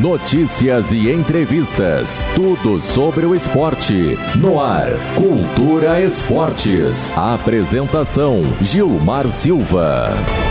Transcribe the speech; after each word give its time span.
notícias 0.00 0.84
e 0.90 1.10
entrevistas. 1.10 2.06
Tudo 2.34 2.82
sobre 2.94 3.26
o 3.26 3.34
esporte. 3.34 4.16
No 4.36 4.58
ar, 4.58 4.88
Cultura 5.14 6.00
Esportes. 6.00 6.94
apresentação: 7.14 8.40
Gilmar 8.72 9.26
Silva. 9.42 10.49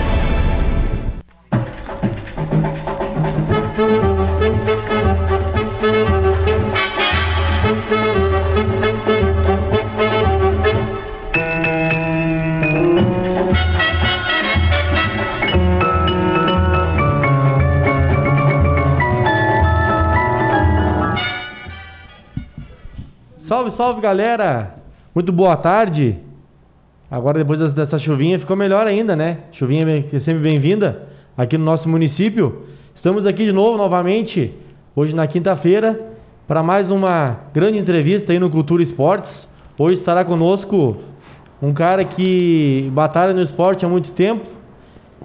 Salve, 24.00 24.02
galera! 24.02 24.76
Muito 25.14 25.32
boa 25.32 25.56
tarde. 25.58 26.18
Agora, 27.12 27.38
depois 27.38 27.74
dessa 27.74 28.00
chuvinha, 28.00 28.40
ficou 28.40 28.56
melhor 28.56 28.88
ainda, 28.88 29.16
né? 29.16 29.40
Chuvinha 29.54 29.86
é 29.88 30.20
sempre 30.20 30.40
bem-vinda 30.40 31.08
aqui 31.38 31.58
no 31.58 31.66
nosso 31.66 31.88
município. 31.88 32.64
Estamos 32.96 33.26
aqui 33.26 33.46
de 33.46 33.52
novo, 33.52 33.78
novamente, 33.78 34.54
hoje 34.96 35.14
na 35.14 35.28
quinta-feira, 35.28 36.00
para 36.48 36.64
mais 36.64 36.90
uma 36.90 37.38
grande 37.54 37.78
entrevista 37.78 38.32
aí 38.32 38.40
no 38.40 38.50
Cultura 38.50 38.84
Esportes. 38.84 39.32
Hoje 39.78 40.00
estará 40.00 40.24
conosco 40.26 40.98
um 41.62 41.74
cara 41.74 42.04
que 42.04 42.90
batalha 42.94 43.34
no 43.34 43.42
esporte 43.42 43.86
há 43.86 43.90
muito 43.90 44.12
tempo. 44.12 44.46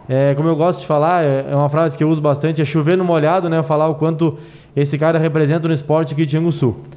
É, 0.08 0.34
como 0.34 0.48
eu 0.48 0.56
gosto 0.56 0.80
de 0.80 0.86
falar, 0.86 1.24
é, 1.24 1.46
é 1.50 1.56
uma 1.56 1.70
frase 1.70 1.96
que 1.96 2.04
eu 2.04 2.08
uso 2.08 2.20
bastante, 2.20 2.60
é 2.60 2.64
chover 2.64 2.96
no 2.96 3.04
molhado, 3.04 3.48
né? 3.48 3.62
Falar 3.62 3.88
o 3.88 3.94
quanto 3.94 4.38
esse 4.76 4.98
cara 4.98 5.18
representa 5.18 5.68
no 5.68 5.74
esporte 5.74 6.12
aqui 6.12 6.26
de 6.26 6.52
Sul. 6.52 6.93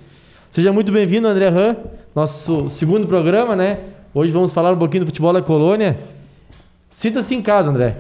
Seja 0.56 0.74
muito 0.74 0.92
bem-vindo, 0.92 1.28
André 1.28 1.50
Ram, 1.50 1.76
nosso 2.16 2.72
segundo 2.80 3.06
programa, 3.06 3.56
né? 3.56 3.78
Hoje 4.14 4.32
vamos 4.32 4.54
falar 4.54 4.74
um 4.74 4.78
pouquinho 4.78 5.04
do 5.04 5.08
futebol 5.08 5.32
da 5.32 5.42
colônia. 5.42 6.00
Sinta-se 7.00 7.36
em 7.36 7.44
casa, 7.44 7.70
André. 7.70 7.96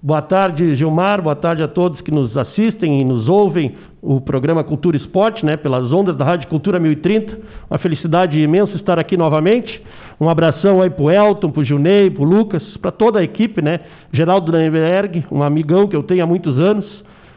Boa 0.00 0.22
tarde, 0.22 0.76
Gilmar. 0.76 1.20
Boa 1.20 1.36
tarde 1.36 1.62
a 1.62 1.68
todos 1.68 2.00
que 2.00 2.10
nos 2.10 2.34
assistem 2.36 3.02
e 3.02 3.04
nos 3.04 3.28
ouvem 3.28 3.74
o 4.00 4.18
programa 4.18 4.64
Cultura 4.64 4.96
Esporte, 4.96 5.44
né, 5.44 5.58
pelas 5.58 5.92
ondas 5.92 6.16
da 6.16 6.24
Rádio 6.24 6.48
Cultura 6.48 6.80
1030. 6.80 7.38
Uma 7.68 7.78
felicidade 7.78 8.38
imensa 8.38 8.74
estar 8.76 8.98
aqui 8.98 9.16
novamente. 9.16 9.82
Um 10.18 10.30
abração 10.30 10.80
aí 10.80 10.88
pro 10.88 11.10
Elton, 11.10 11.50
pro 11.50 11.64
Junei, 11.64 12.08
pro 12.08 12.24
Lucas, 12.24 12.62
para 12.78 12.90
toda 12.90 13.18
a 13.18 13.22
equipe, 13.22 13.60
né? 13.60 13.80
Geraldo 14.10 14.50
Danenberg, 14.50 15.26
um 15.30 15.42
amigão 15.42 15.86
que 15.86 15.94
eu 15.94 16.02
tenho 16.02 16.24
há 16.24 16.26
muitos 16.26 16.58
anos. 16.58 16.86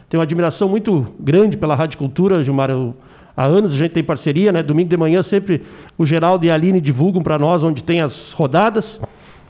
Tenho 0.08 0.20
uma 0.20 0.24
admiração 0.24 0.68
muito 0.68 1.06
grande 1.20 1.56
pela 1.58 1.74
Rádio 1.74 1.98
Cultura, 1.98 2.42
Gilmar. 2.42 2.70
Eu 2.70 2.94
Há 3.36 3.44
anos 3.44 3.72
a 3.72 3.76
gente 3.76 3.92
tem 3.92 4.04
parceria, 4.04 4.52
né? 4.52 4.62
Domingo 4.62 4.90
de 4.90 4.96
manhã 4.96 5.22
sempre 5.24 5.62
o 5.96 6.04
Geraldo 6.04 6.44
e 6.44 6.50
a 6.50 6.54
Aline 6.54 6.80
divulgam 6.80 7.22
para 7.22 7.38
nós 7.38 7.62
onde 7.62 7.82
tem 7.82 8.00
as 8.00 8.14
rodadas. 8.32 8.84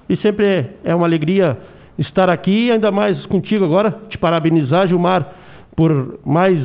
E 0.08 0.16
sempre 0.16 0.66
é 0.84 0.94
uma 0.94 1.06
alegria 1.06 1.58
estar 1.98 2.28
aqui, 2.30 2.70
ainda 2.70 2.90
mais 2.90 3.24
contigo 3.26 3.64
agora. 3.64 3.90
Te 4.08 4.18
parabenizar, 4.18 4.86
Gilmar, 4.86 5.26
por 5.74 6.20
mais, 6.24 6.58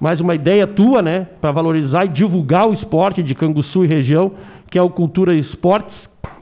mais 0.00 0.20
uma 0.20 0.34
ideia 0.34 0.66
tua, 0.66 1.00
né? 1.00 1.26
Para 1.40 1.52
valorizar 1.52 2.04
e 2.04 2.08
divulgar 2.08 2.68
o 2.68 2.74
esporte 2.74 3.22
de 3.22 3.34
Canguçu 3.34 3.84
e 3.84 3.88
região, 3.88 4.32
que 4.70 4.78
é 4.78 4.82
o 4.82 4.90
Cultura 4.90 5.34
Esportes, 5.34 5.94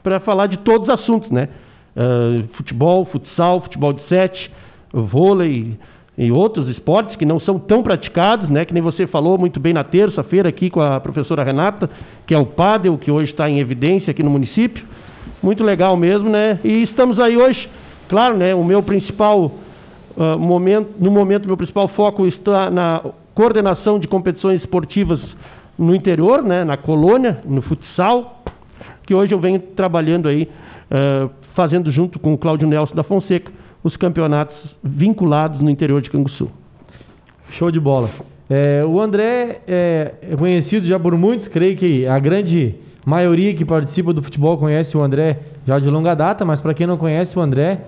para 0.03 0.19
falar 0.19 0.47
de 0.47 0.57
todos 0.57 0.87
os 0.87 0.93
assuntos, 0.93 1.29
né? 1.31 1.49
Uh, 1.95 2.47
futebol, 2.53 3.05
futsal, 3.05 3.61
futebol 3.61 3.93
de 3.93 4.03
sete, 4.07 4.51
vôlei 4.93 5.77
e 6.17 6.31
outros 6.31 6.67
esportes 6.67 7.15
que 7.15 7.25
não 7.25 7.39
são 7.39 7.59
tão 7.59 7.83
praticados, 7.83 8.49
né? 8.49 8.65
Que 8.65 8.73
nem 8.73 8.81
você 8.81 9.05
falou 9.05 9.37
muito 9.37 9.59
bem 9.59 9.71
na 9.71 9.83
terça-feira 9.83 10.49
aqui 10.49 10.69
com 10.69 10.81
a 10.81 10.99
professora 10.99 11.43
Renata, 11.43 11.87
que 12.25 12.33
é 12.33 12.37
o 12.39 12.45
pádel, 12.45 12.97
que 12.97 13.11
hoje 13.11 13.31
está 13.31 13.47
em 13.47 13.59
evidência 13.59 14.09
aqui 14.09 14.23
no 14.23 14.31
município. 14.31 14.83
Muito 15.43 15.63
legal 15.63 15.95
mesmo, 15.95 16.27
né? 16.27 16.59
E 16.63 16.81
estamos 16.81 17.19
aí 17.19 17.37
hoje, 17.37 17.69
claro, 18.09 18.35
né? 18.35 18.55
O 18.55 18.63
meu 18.63 18.81
principal 18.81 19.45
uh, 20.17 20.39
momento, 20.39 20.89
no 20.99 21.11
momento, 21.11 21.45
meu 21.45 21.55
principal 21.55 21.87
foco 21.89 22.25
está 22.25 22.71
na 22.71 23.03
coordenação 23.35 23.99
de 23.99 24.07
competições 24.07 24.61
esportivas 24.61 25.19
no 25.77 25.93
interior, 25.93 26.41
né? 26.41 26.63
Na 26.63 26.77
colônia, 26.77 27.41
no 27.45 27.61
futsal, 27.61 28.41
que 29.05 29.13
hoje 29.13 29.35
eu 29.35 29.39
venho 29.39 29.59
trabalhando 29.59 30.27
aí, 30.27 30.49
uh, 30.89 31.29
fazendo 31.53 31.91
junto 31.91 32.17
com 32.17 32.33
o 32.33 32.37
Cláudio 32.39 32.67
Nelson 32.67 32.95
da 32.95 33.03
Fonseca 33.03 33.51
os 33.83 33.95
campeonatos 33.95 34.55
vinculados 34.83 35.59
no 35.61 35.69
interior 35.69 36.01
de 36.01 36.09
Canguçu. 36.09 36.49
Show 37.51 37.71
de 37.71 37.79
bola. 37.79 38.09
É, 38.49 38.83
o 38.85 38.99
André 38.99 39.61
é, 39.67 40.13
conhecido 40.37 40.87
já 40.87 40.99
por 40.99 41.15
muitos, 41.17 41.47
creio 41.49 41.77
que 41.77 42.07
a 42.07 42.17
grande 42.17 42.75
maioria 43.05 43.53
que 43.53 43.65
participa 43.65 44.13
do 44.13 44.21
futebol 44.21 44.57
conhece 44.57 44.95
o 44.95 45.01
André 45.01 45.39
já 45.65 45.79
de 45.79 45.89
longa 45.89 46.13
data, 46.13 46.45
mas 46.45 46.61
para 46.61 46.73
quem 46.73 46.87
não 46.87 46.97
conhece 46.97 47.37
o 47.37 47.41
André, 47.41 47.79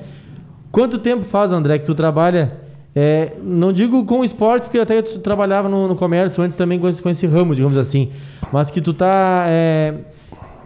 quanto 0.72 1.00
tempo 1.00 1.25
faz, 1.31 1.51
André, 1.51 1.79
que 1.79 1.85
tu 1.85 1.95
trabalha, 1.95 2.51
é, 2.95 3.33
não 3.41 3.71
digo 3.71 4.06
com 4.06 4.23
esportes, 4.23 4.66
porque 4.66 4.79
até 4.79 5.01
tu 5.01 5.19
trabalhava 5.19 5.69
no, 5.69 5.88
no 5.88 5.95
comércio 5.95 6.41
antes 6.44 6.57
também 6.57 6.77
com 6.77 6.89
esse, 6.89 7.01
com 7.01 7.09
esse, 7.09 7.25
ramo, 7.25 7.56
digamos 7.56 7.77
assim, 7.77 8.11
mas 8.51 8.69
que 8.71 8.81
tu 8.81 8.91
está 8.91 9.45
é, 9.47 9.94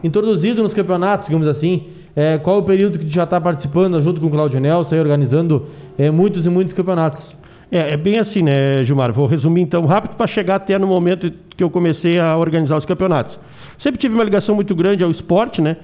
introduzido 0.04 0.64
nos 0.64 0.74
campeonatos, 0.74 1.28
digamos 1.28 1.48
assim, 1.48 1.88
é, 2.16 2.38
qual 2.38 2.60
o 2.60 2.64
período 2.64 3.00
que 3.00 3.10
já 3.10 3.24
está 3.24 3.42
participando 3.42 4.02
junto 4.04 4.22
com 4.22 4.28
o 4.28 4.32
Claudio 4.32 4.60
Nelson, 4.60 4.96
organizando 4.96 5.68
é, 5.98 6.12
muitos 6.12 6.46
e 6.46 6.50
muitos 6.50 6.74
campeonatos? 6.74 7.24
É, 7.72 7.94
é, 7.94 7.98
bem 7.98 8.20
assim, 8.20 8.44
né, 8.44 8.86
Gilmar? 8.86 9.12
Vou 9.12 9.26
resumir 9.26 9.62
então 9.62 9.86
rápido 9.88 10.16
para 10.16 10.28
chegar 10.28 10.58
até 10.58 10.78
no 10.78 10.86
momento 10.86 11.32
que 11.58 11.64
eu 11.64 11.72
comecei 11.72 12.20
a 12.20 12.38
organizar 12.38 12.78
os 12.78 12.86
campeonatos. 12.86 13.38
Sempre 13.82 14.00
tive 14.00 14.14
uma 14.14 14.24
ligação 14.24 14.54
muito 14.54 14.76
grande 14.76 15.04
ao 15.04 15.10
esporte, 15.10 15.60
né? 15.60 15.78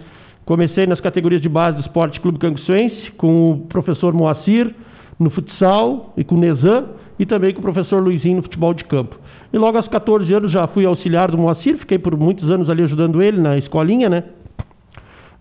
Comecei 0.45 0.85
nas 0.85 1.01
categorias 1.01 1.41
de 1.41 1.49
base 1.49 1.77
do 1.77 1.81
Esporte 1.81 2.19
Clube 2.19 2.37
Canguçuense, 2.37 3.11
com 3.17 3.51
o 3.51 3.57
professor 3.67 4.13
Moacir 4.13 4.73
no 5.19 5.29
futsal 5.31 6.13
e 6.15 6.23
com 6.23 6.35
o 6.35 6.39
Nezan, 6.39 6.85
e 7.17 7.25
também 7.25 7.53
com 7.53 7.59
o 7.59 7.63
professor 7.63 8.01
Luizinho 8.01 8.37
no 8.37 8.43
futebol 8.43 8.73
de 8.73 8.83
campo. 8.83 9.19
E 9.51 9.57
logo 9.57 9.77
aos 9.77 9.87
14 9.87 10.31
anos 10.31 10.51
já 10.51 10.67
fui 10.67 10.85
auxiliar 10.85 11.31
do 11.31 11.37
Moacir, 11.37 11.77
fiquei 11.79 11.97
por 11.97 12.15
muitos 12.15 12.49
anos 12.51 12.69
ali 12.69 12.83
ajudando 12.83 13.21
ele 13.21 13.41
na 13.41 13.57
escolinha, 13.57 14.09
né? 14.09 14.23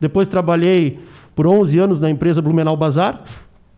Depois 0.00 0.28
trabalhei 0.28 0.98
por 1.34 1.46
11 1.46 1.78
anos 1.78 2.00
na 2.00 2.10
empresa 2.10 2.42
Blumenau 2.42 2.76
Bazar, 2.76 3.22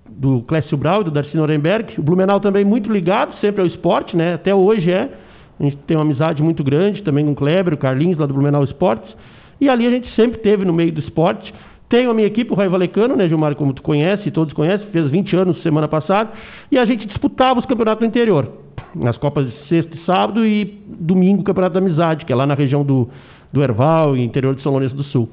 do 0.09 0.43
Clécio 0.43 0.77
Brau 0.77 1.03
e 1.03 1.05
do 1.05 1.11
Darcy 1.11 1.37
Norenberg. 1.37 1.99
O 1.99 2.03
Blumenau 2.03 2.41
também 2.41 2.65
muito 2.65 2.93
ligado 2.93 3.35
sempre 3.41 3.61
ao 3.61 3.67
esporte, 3.67 4.17
né? 4.17 4.35
Até 4.35 4.55
hoje 4.55 4.91
é. 4.91 5.11
A 5.59 5.63
gente 5.63 5.77
tem 5.87 5.97
uma 5.97 6.03
amizade 6.03 6.43
muito 6.43 6.65
grande 6.65 7.03
também 7.03 7.25
com 7.25 7.33
o 7.33 7.35
Kleber, 7.35 7.75
o 7.75 7.77
Carlinhos 7.77 8.19
lá 8.19 8.27
do 8.27 8.33
Blumenau 8.33 8.65
Esportes. 8.65 9.15
E 9.61 9.69
ali 9.69 9.87
a 9.87 9.91
gente 9.91 10.11
sempre 10.15 10.39
teve 10.39 10.65
no 10.65 10.73
meio 10.73 10.91
do 10.91 11.01
esporte. 11.01 11.53
Tenho 11.91 12.11
a 12.11 12.15
minha 12.15 12.27
equipe, 12.27 12.51
o 12.53 12.55
Raio 12.55 12.71
Valecano, 12.71 13.17
né, 13.17 13.29
Gilmar, 13.29 13.55
como 13.57 13.75
tu 13.75 13.83
conhece, 13.83 14.31
todos 14.31 14.55
conhecem, 14.55 14.87
fez 14.93 15.11
20 15.11 15.37
anos 15.37 15.63
semana 15.63 15.89
passada, 15.89 16.31
e 16.71 16.79
a 16.79 16.85
gente 16.85 17.05
disputava 17.05 17.59
os 17.59 17.67
campeonatos 17.67 18.03
no 18.03 18.07
interior, 18.07 18.49
nas 18.95 19.17
Copas 19.17 19.47
de 19.47 19.69
sexta 19.69 19.97
e 19.97 20.05
sábado 20.05 20.47
e 20.47 20.79
domingo 20.87 21.41
o 21.41 21.45
Campeonato 21.45 21.75
da 21.75 21.81
Amizade, 21.81 22.25
que 22.25 22.33
é 22.33 22.37
lá 22.37 22.47
na 22.47 22.55
região 22.55 22.85
do, 22.85 23.11
do 23.53 23.61
Erval, 23.61 24.17
interior 24.17 24.55
de 24.55 24.63
São 24.63 24.71
Lourenço 24.71 24.95
do 24.95 25.03
Sul. 25.03 25.29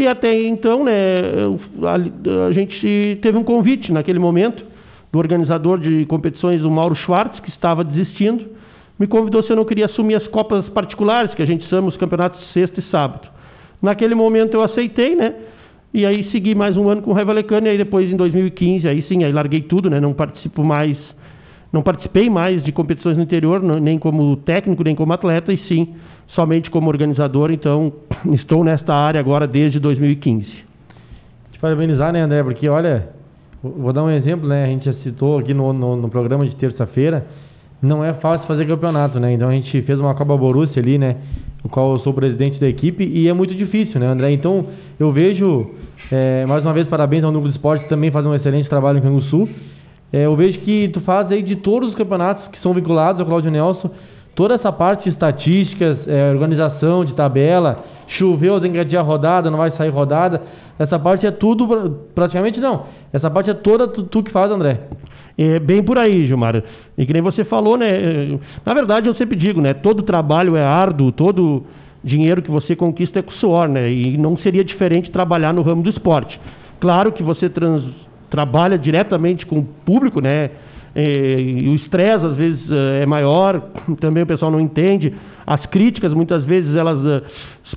E 0.00 0.08
até 0.08 0.34
então, 0.34 0.82
né, 0.82 0.92
a, 1.82 2.46
a, 2.46 2.52
gente 2.52 3.18
teve 3.20 3.36
um 3.36 3.44
convite 3.44 3.92
naquele 3.92 4.18
momento 4.18 4.64
do 5.12 5.18
organizador 5.18 5.78
de 5.78 6.06
competições, 6.06 6.64
o 6.64 6.70
Mauro 6.70 6.94
Schwartz, 6.94 7.38
que 7.40 7.50
estava 7.50 7.84
desistindo, 7.84 8.46
me 8.98 9.06
convidou 9.06 9.42
se 9.42 9.52
eu 9.52 9.56
não 9.56 9.64
queria 9.66 9.84
assumir 9.84 10.14
as 10.14 10.26
copas 10.28 10.66
particulares, 10.70 11.34
que 11.34 11.42
a 11.42 11.46
gente 11.46 11.68
chama 11.68 11.88
os 11.88 11.98
campeonatos 11.98 12.42
sexta 12.54 12.80
e 12.80 12.82
sábado. 12.84 13.28
Naquele 13.82 14.14
momento 14.14 14.54
eu 14.54 14.62
aceitei, 14.62 15.14
né? 15.14 15.34
E 15.92 16.06
aí 16.06 16.30
segui 16.30 16.54
mais 16.54 16.78
um 16.78 16.88
ano 16.88 17.02
com 17.02 17.10
o 17.10 17.14
Raiva 17.14 17.34
Lecane, 17.34 17.66
e 17.66 17.70
aí 17.72 17.76
depois 17.76 18.10
em 18.10 18.16
2015, 18.16 18.88
aí 18.88 19.02
sim, 19.02 19.22
aí 19.22 19.32
larguei 19.32 19.60
tudo, 19.60 19.90
né? 19.90 20.00
Não 20.00 20.14
participo 20.14 20.64
mais, 20.64 20.96
não 21.70 21.82
participei 21.82 22.30
mais 22.30 22.64
de 22.64 22.72
competições 22.72 23.18
no 23.18 23.22
interior, 23.22 23.62
nem 23.62 23.98
como 23.98 24.34
técnico, 24.38 24.82
nem 24.82 24.94
como 24.94 25.12
atleta, 25.12 25.52
e 25.52 25.58
sim, 25.68 25.94
somente 26.34 26.70
como 26.70 26.88
organizador, 26.88 27.50
então 27.50 27.92
estou 28.32 28.64
nesta 28.64 28.94
área 28.94 29.20
agora 29.20 29.46
desde 29.46 29.78
2015. 29.78 30.46
Te 31.52 31.58
parabenizar, 31.58 32.12
né, 32.12 32.20
André? 32.20 32.42
Porque, 32.42 32.68
olha, 32.68 33.10
vou 33.62 33.92
dar 33.92 34.04
um 34.04 34.10
exemplo, 34.10 34.48
né? 34.48 34.64
A 34.64 34.66
gente 34.66 34.84
já 34.84 34.92
citou 35.02 35.38
aqui 35.38 35.52
no, 35.52 35.72
no, 35.72 35.96
no 35.96 36.08
programa 36.08 36.46
de 36.46 36.54
terça-feira, 36.56 37.26
não 37.82 38.04
é 38.04 38.12
fácil 38.14 38.46
fazer 38.46 38.66
campeonato, 38.66 39.18
né? 39.18 39.32
Então 39.32 39.48
a 39.48 39.52
gente 39.52 39.82
fez 39.82 39.98
uma 39.98 40.14
Copa 40.14 40.36
Borussia 40.36 40.82
ali, 40.82 40.98
né? 40.98 41.16
O 41.62 41.68
qual 41.68 41.92
eu 41.92 41.98
sou 42.00 42.14
presidente 42.14 42.58
da 42.58 42.68
equipe 42.68 43.04
e 43.04 43.28
é 43.28 43.32
muito 43.32 43.54
difícil, 43.54 44.00
né, 44.00 44.06
André? 44.06 44.32
Então 44.32 44.66
eu 44.98 45.12
vejo, 45.12 45.70
é, 46.10 46.46
mais 46.46 46.62
uma 46.62 46.72
vez, 46.72 46.86
parabéns 46.88 47.24
ao 47.24 47.32
Núcleo 47.32 47.52
Esporte, 47.52 47.88
também 47.88 48.10
faz 48.10 48.24
um 48.24 48.34
excelente 48.34 48.68
trabalho 48.68 48.98
em 48.98 49.02
Canguçu. 49.02 49.48
É, 50.12 50.26
eu 50.26 50.34
vejo 50.34 50.58
que 50.60 50.88
tu 50.88 51.00
faz 51.02 51.30
aí 51.30 51.42
de 51.42 51.56
todos 51.56 51.90
os 51.90 51.94
campeonatos 51.94 52.48
que 52.48 52.60
são 52.60 52.74
vinculados 52.74 53.20
ao 53.20 53.26
Claudio 53.26 53.50
Nelson, 53.50 53.90
toda 54.40 54.54
essa 54.54 54.72
parte 54.72 55.04
de 55.04 55.10
estatísticas, 55.10 55.98
é, 56.08 56.30
organização 56.30 57.04
de 57.04 57.12
tabela, 57.12 57.84
choveu, 58.06 58.58
tem 58.58 58.72
que 58.72 58.78
adiar 58.78 59.04
rodada, 59.04 59.50
não 59.50 59.58
vai 59.58 59.70
sair 59.72 59.90
rodada. 59.90 60.40
essa 60.78 60.98
parte 60.98 61.26
é 61.26 61.30
tudo, 61.30 62.08
praticamente 62.14 62.58
não. 62.58 62.86
Essa 63.12 63.30
parte 63.30 63.50
é 63.50 63.52
toda 63.52 63.86
tu, 63.86 64.04
tu 64.04 64.22
que 64.22 64.30
faz, 64.30 64.50
André. 64.50 64.80
É 65.36 65.58
bem 65.58 65.82
por 65.82 65.98
aí, 65.98 66.26
Gilmar. 66.26 66.64
E 66.96 67.04
que 67.04 67.12
nem 67.12 67.20
você 67.20 67.44
falou, 67.44 67.76
né? 67.76 68.38
Na 68.64 68.72
verdade, 68.72 69.08
eu 69.08 69.14
sempre 69.14 69.36
digo, 69.36 69.60
né? 69.60 69.74
Todo 69.74 70.02
trabalho 70.02 70.56
é 70.56 70.64
árduo, 70.64 71.12
todo 71.12 71.62
dinheiro 72.02 72.40
que 72.40 72.50
você 72.50 72.74
conquista 72.74 73.18
é 73.18 73.22
com 73.22 73.32
suor, 73.32 73.68
né? 73.68 73.92
E 73.92 74.16
não 74.16 74.38
seria 74.38 74.64
diferente 74.64 75.10
trabalhar 75.10 75.52
no 75.52 75.60
ramo 75.60 75.82
do 75.82 75.90
esporte. 75.90 76.40
Claro 76.80 77.12
que 77.12 77.22
você 77.22 77.50
trans, 77.50 77.84
trabalha 78.30 78.78
diretamente 78.78 79.44
com 79.44 79.58
o 79.58 79.64
público, 79.84 80.18
né? 80.18 80.48
E, 80.94 81.62
e 81.64 81.68
o 81.68 81.74
estresse 81.76 82.24
às 82.24 82.36
vezes 82.36 82.60
é 83.00 83.06
maior, 83.06 83.60
também 84.00 84.22
o 84.22 84.26
pessoal 84.26 84.50
não 84.50 84.60
entende. 84.60 85.14
As 85.46 85.64
críticas 85.66 86.14
muitas 86.14 86.44
vezes 86.44 86.74
elas 86.76 86.98
uh, 86.98 87.26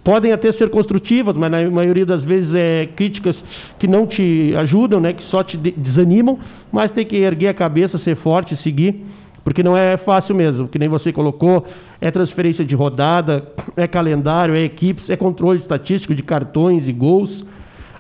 podem 0.04 0.32
até 0.32 0.52
ser 0.54 0.70
construtivas, 0.70 1.36
mas 1.36 1.50
na 1.50 1.70
maioria 1.70 2.06
das 2.06 2.24
vezes 2.24 2.54
é 2.54 2.88
críticas 2.96 3.36
que 3.80 3.88
não 3.88 4.06
te 4.06 4.54
ajudam, 4.58 5.00
né? 5.00 5.14
Que 5.14 5.24
só 5.26 5.44
te 5.44 5.58
desanimam, 5.58 6.40
mas 6.72 6.92
tem 6.92 7.06
que 7.06 7.16
erguer 7.16 7.48
a 7.48 7.54
cabeça, 7.54 7.98
ser 8.00 8.16
forte, 8.18 8.56
seguir, 8.58 9.04
porque 9.44 9.64
não 9.64 9.76
é 9.76 9.98
fácil 9.98 10.36
mesmo, 10.36 10.68
que 10.68 10.80
nem 10.80 10.90
você 10.90 11.12
colocou, 11.12 11.66
é 12.00 12.12
transferência 12.12 12.66
de 12.66 12.76
rodada, 12.76 13.48
é 13.78 13.88
calendário, 13.88 14.56
é 14.56 14.64
equipes, 14.64 15.10
é 15.10 15.16
controle 15.16 15.60
estatístico 15.60 16.14
de 16.14 16.22
cartões 16.22 16.88
e 16.88 16.92
gols. 16.92 17.46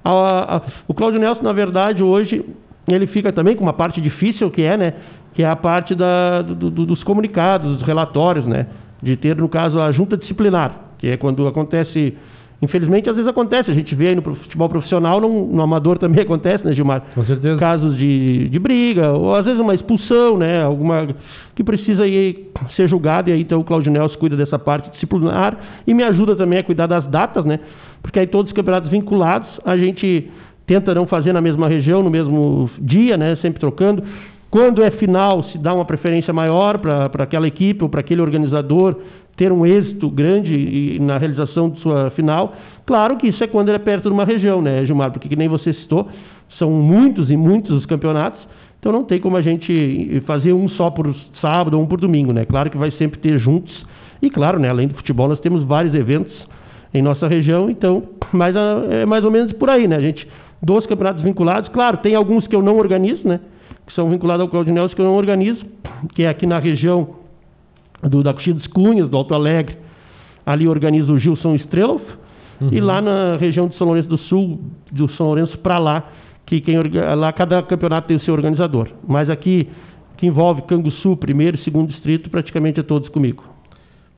A, 0.04 0.57
a, 0.57 0.62
o 0.88 0.94
Cláudio 0.94 1.19
Nelson, 1.19 1.44
na 1.44 1.54
verdade, 1.54 2.04
hoje, 2.04 2.44
ele 2.88 3.08
fica 3.08 3.32
também 3.32 3.56
com 3.56 3.64
uma 3.64 3.74
parte 3.74 4.02
difícil 4.02 4.50
que 4.52 4.62
é, 4.62 4.78
né? 4.78 4.94
Que 5.34 5.44
é 5.44 5.48
a 5.48 5.56
parte 5.56 5.96
da, 5.96 6.42
do, 6.42 6.70
do, 6.70 6.86
dos 6.86 7.04
comunicados, 7.04 7.78
dos 7.78 7.88
relatórios, 7.88 8.46
né? 8.46 8.68
De 9.02 9.16
ter, 9.16 9.36
no 9.36 9.50
caso, 9.50 9.80
a 9.80 9.92
junta 9.92 10.18
disciplinar, 10.18 10.94
que 10.98 11.08
é 11.08 11.18
quando 11.18 11.48
acontece. 11.48 12.16
Infelizmente, 12.62 13.10
às 13.10 13.16
vezes 13.16 13.30
acontece, 13.30 13.70
a 13.70 13.74
gente 13.74 13.94
vê 13.94 14.08
aí 14.08 14.16
no 14.16 14.22
futebol 14.22 14.70
profissional, 14.70 15.20
no, 15.20 15.48
no 15.48 15.62
amador 15.62 15.98
também 15.98 16.22
acontece, 16.24 16.66
né, 16.66 16.72
Gilmar? 16.72 17.04
Com 17.14 17.26
certeza. 17.26 17.58
Casos 17.58 17.98
de, 17.98 18.48
de 18.48 18.60
briga, 18.60 19.12
ou 19.12 19.36
às 19.36 19.44
vezes 19.44 19.60
uma 19.60 19.76
expulsão, 19.76 20.38
né? 20.38 20.64
Alguma 20.64 21.08
que 21.56 21.64
precisa 21.64 22.04
aí 22.04 22.50
ser 22.76 22.88
julgado, 22.88 23.30
e 23.30 23.34
aí 23.34 23.42
então 23.42 23.60
o 23.60 23.64
Claudio 23.66 23.92
Nelson 23.92 24.18
cuida 24.18 24.38
dessa 24.38 24.58
parte 24.58 24.92
disciplinar 24.92 25.58
e 25.86 25.94
me 25.94 26.04
ajuda 26.04 26.36
também 26.36 26.60
a 26.60 26.64
cuidar 26.64 26.88
das 26.88 27.06
datas, 27.08 27.44
né? 27.44 27.60
porque 28.04 28.20
aí 28.20 28.28
todos 28.28 28.52
os 28.52 28.56
campeonatos 28.56 28.92
vinculados 28.92 29.48
a 29.66 29.76
gente 29.78 30.30
tenta 30.65 30.94
não 30.94 31.06
fazer 31.06 31.33
na 31.33 31.42
mesma 31.42 31.68
região, 31.68 32.01
no 32.01 32.10
mesmo 32.10 32.69
dia, 32.80 33.18
né, 33.18 33.36
sempre 33.38 33.60
trocando. 33.60 34.04
Quando 34.50 34.83
é 34.83 34.92
final, 34.92 35.44
se 35.45 35.57
dá 35.57 35.74
uma 35.74 35.86
preferência 35.86 36.31
maior 36.31 36.77
para 36.77 37.24
aquela 37.24 37.48
equipe 37.48 37.83
ou 37.83 37.89
para 37.89 38.01
aquele 38.01 38.21
organizador 38.21 38.95
ter 39.36 39.51
um 39.51 39.65
êxito 39.65 40.10
grande 40.10 41.00
na 41.01 41.18
realização 41.18 41.69
de 41.69 41.80
sua 41.80 42.12
final. 42.12 42.56
Claro 42.86 43.18
que 43.18 43.27
isso 43.27 43.44
é 43.44 43.48
quando 43.48 43.69
ele 43.69 43.77
é 43.77 43.80
perto 43.80 44.04
de 44.04 44.13
uma 44.13 44.25
região, 44.25 44.62
né, 44.62 44.86
Gilmar? 44.86 45.12
Porque, 45.12 45.27
que 45.27 45.36
nem 45.36 45.48
você 45.48 45.74
citou, 45.74 46.07
são 46.60 46.69
muitos 46.69 47.31
e 47.31 47.36
muitos 47.36 47.77
os 47.77 47.86
campeonatos, 47.86 48.39
então 48.80 48.92
não 48.92 49.04
tem 49.04 49.19
como 49.19 49.38
a 49.38 49.42
gente 49.42 50.21
fazer 50.25 50.54
um 50.54 50.68
só 50.68 50.92
por 50.92 51.15
sábado 51.42 51.75
ou 51.75 51.83
um 51.83 51.88
por 51.88 52.00
domingo, 52.00 52.31
né? 52.31 52.45
Claro 52.45 52.69
que 52.69 52.77
vai 52.77 52.92
sempre 52.92 53.19
ter 53.19 53.39
juntos. 53.39 53.74
E 54.21 54.30
claro, 54.30 54.60
né, 54.60 54.69
além 54.69 54.88
do 54.88 54.94
futebol, 54.94 55.27
nós 55.27 55.39
temos 55.39 55.63
vários 55.63 55.95
eventos 55.95 56.33
em 56.94 57.01
nossa 57.01 57.27
região, 57.27 57.71
então, 57.71 58.04
mas 58.31 58.56
é 58.56 59.06
mais 59.06 59.25
ou 59.25 59.31
menos 59.31 59.51
por 59.54 59.69
aí, 59.69 59.88
né? 59.88 59.95
A 59.95 60.01
gente, 60.01 60.27
dos 60.63 60.86
campeonatos 60.86 61.21
vinculados, 61.21 61.69
claro, 61.69 61.98
tem 61.98 62.15
alguns 62.15 62.48
que 62.48 62.56
eu 62.56 62.62
não 62.62 62.77
organizo, 62.77 63.27
né? 63.27 63.42
Que 63.86 63.94
são 63.94 64.10
vinculados 64.10 64.42
ao 64.42 64.48
Claudio 64.48 64.74
Nelson 64.74 64.95
que 64.95 65.01
eu 65.01 65.06
não 65.06 65.15
organizo, 65.15 65.65
que 66.15 66.24
é 66.24 66.30
aqui 66.30 66.48
na 66.48 66.57
região 66.57 67.15
do, 68.01 68.24
da 68.24 68.33
Coxilha 68.33 68.56
dos 68.56 68.68
Cunhas, 68.68 69.10
do 69.10 69.18
Alto 69.18 69.33
Alegre, 69.33 69.77
ali 70.45 70.68
organiza 70.68 71.12
o 71.12 71.19
Gilson 71.19 71.56
Strelov, 71.56 72.01
uhum. 72.62 72.69
e 72.71 72.80
lá 72.80 73.01
na 73.01 73.36
região 73.36 73.68
de 73.68 73.75
São 73.75 73.88
Lourenço 73.88 74.07
do 74.07 74.18
Sul, 74.18 74.62
do 74.89 75.10
São 75.12 75.27
Lourenço 75.27 75.57
para 75.57 75.77
lá, 75.77 76.10
que 76.45 76.62
quem, 76.62 76.77
lá 77.15 77.33
cada 77.33 77.62
campeonato 77.63 78.07
tem 78.07 78.15
o 78.15 78.21
seu 78.21 78.33
organizador. 78.33 78.88
Mas 79.06 79.30
aqui, 79.30 79.68
que 80.15 80.27
envolve 80.27 80.62
Canguçu, 80.63 81.18
primeiro 81.18 81.57
e 81.57 81.60
segundo 81.60 81.89
distrito, 81.89 82.30
praticamente 82.30 82.80
é 82.80 82.83
todos 82.83 83.10
comigo. 83.10 83.44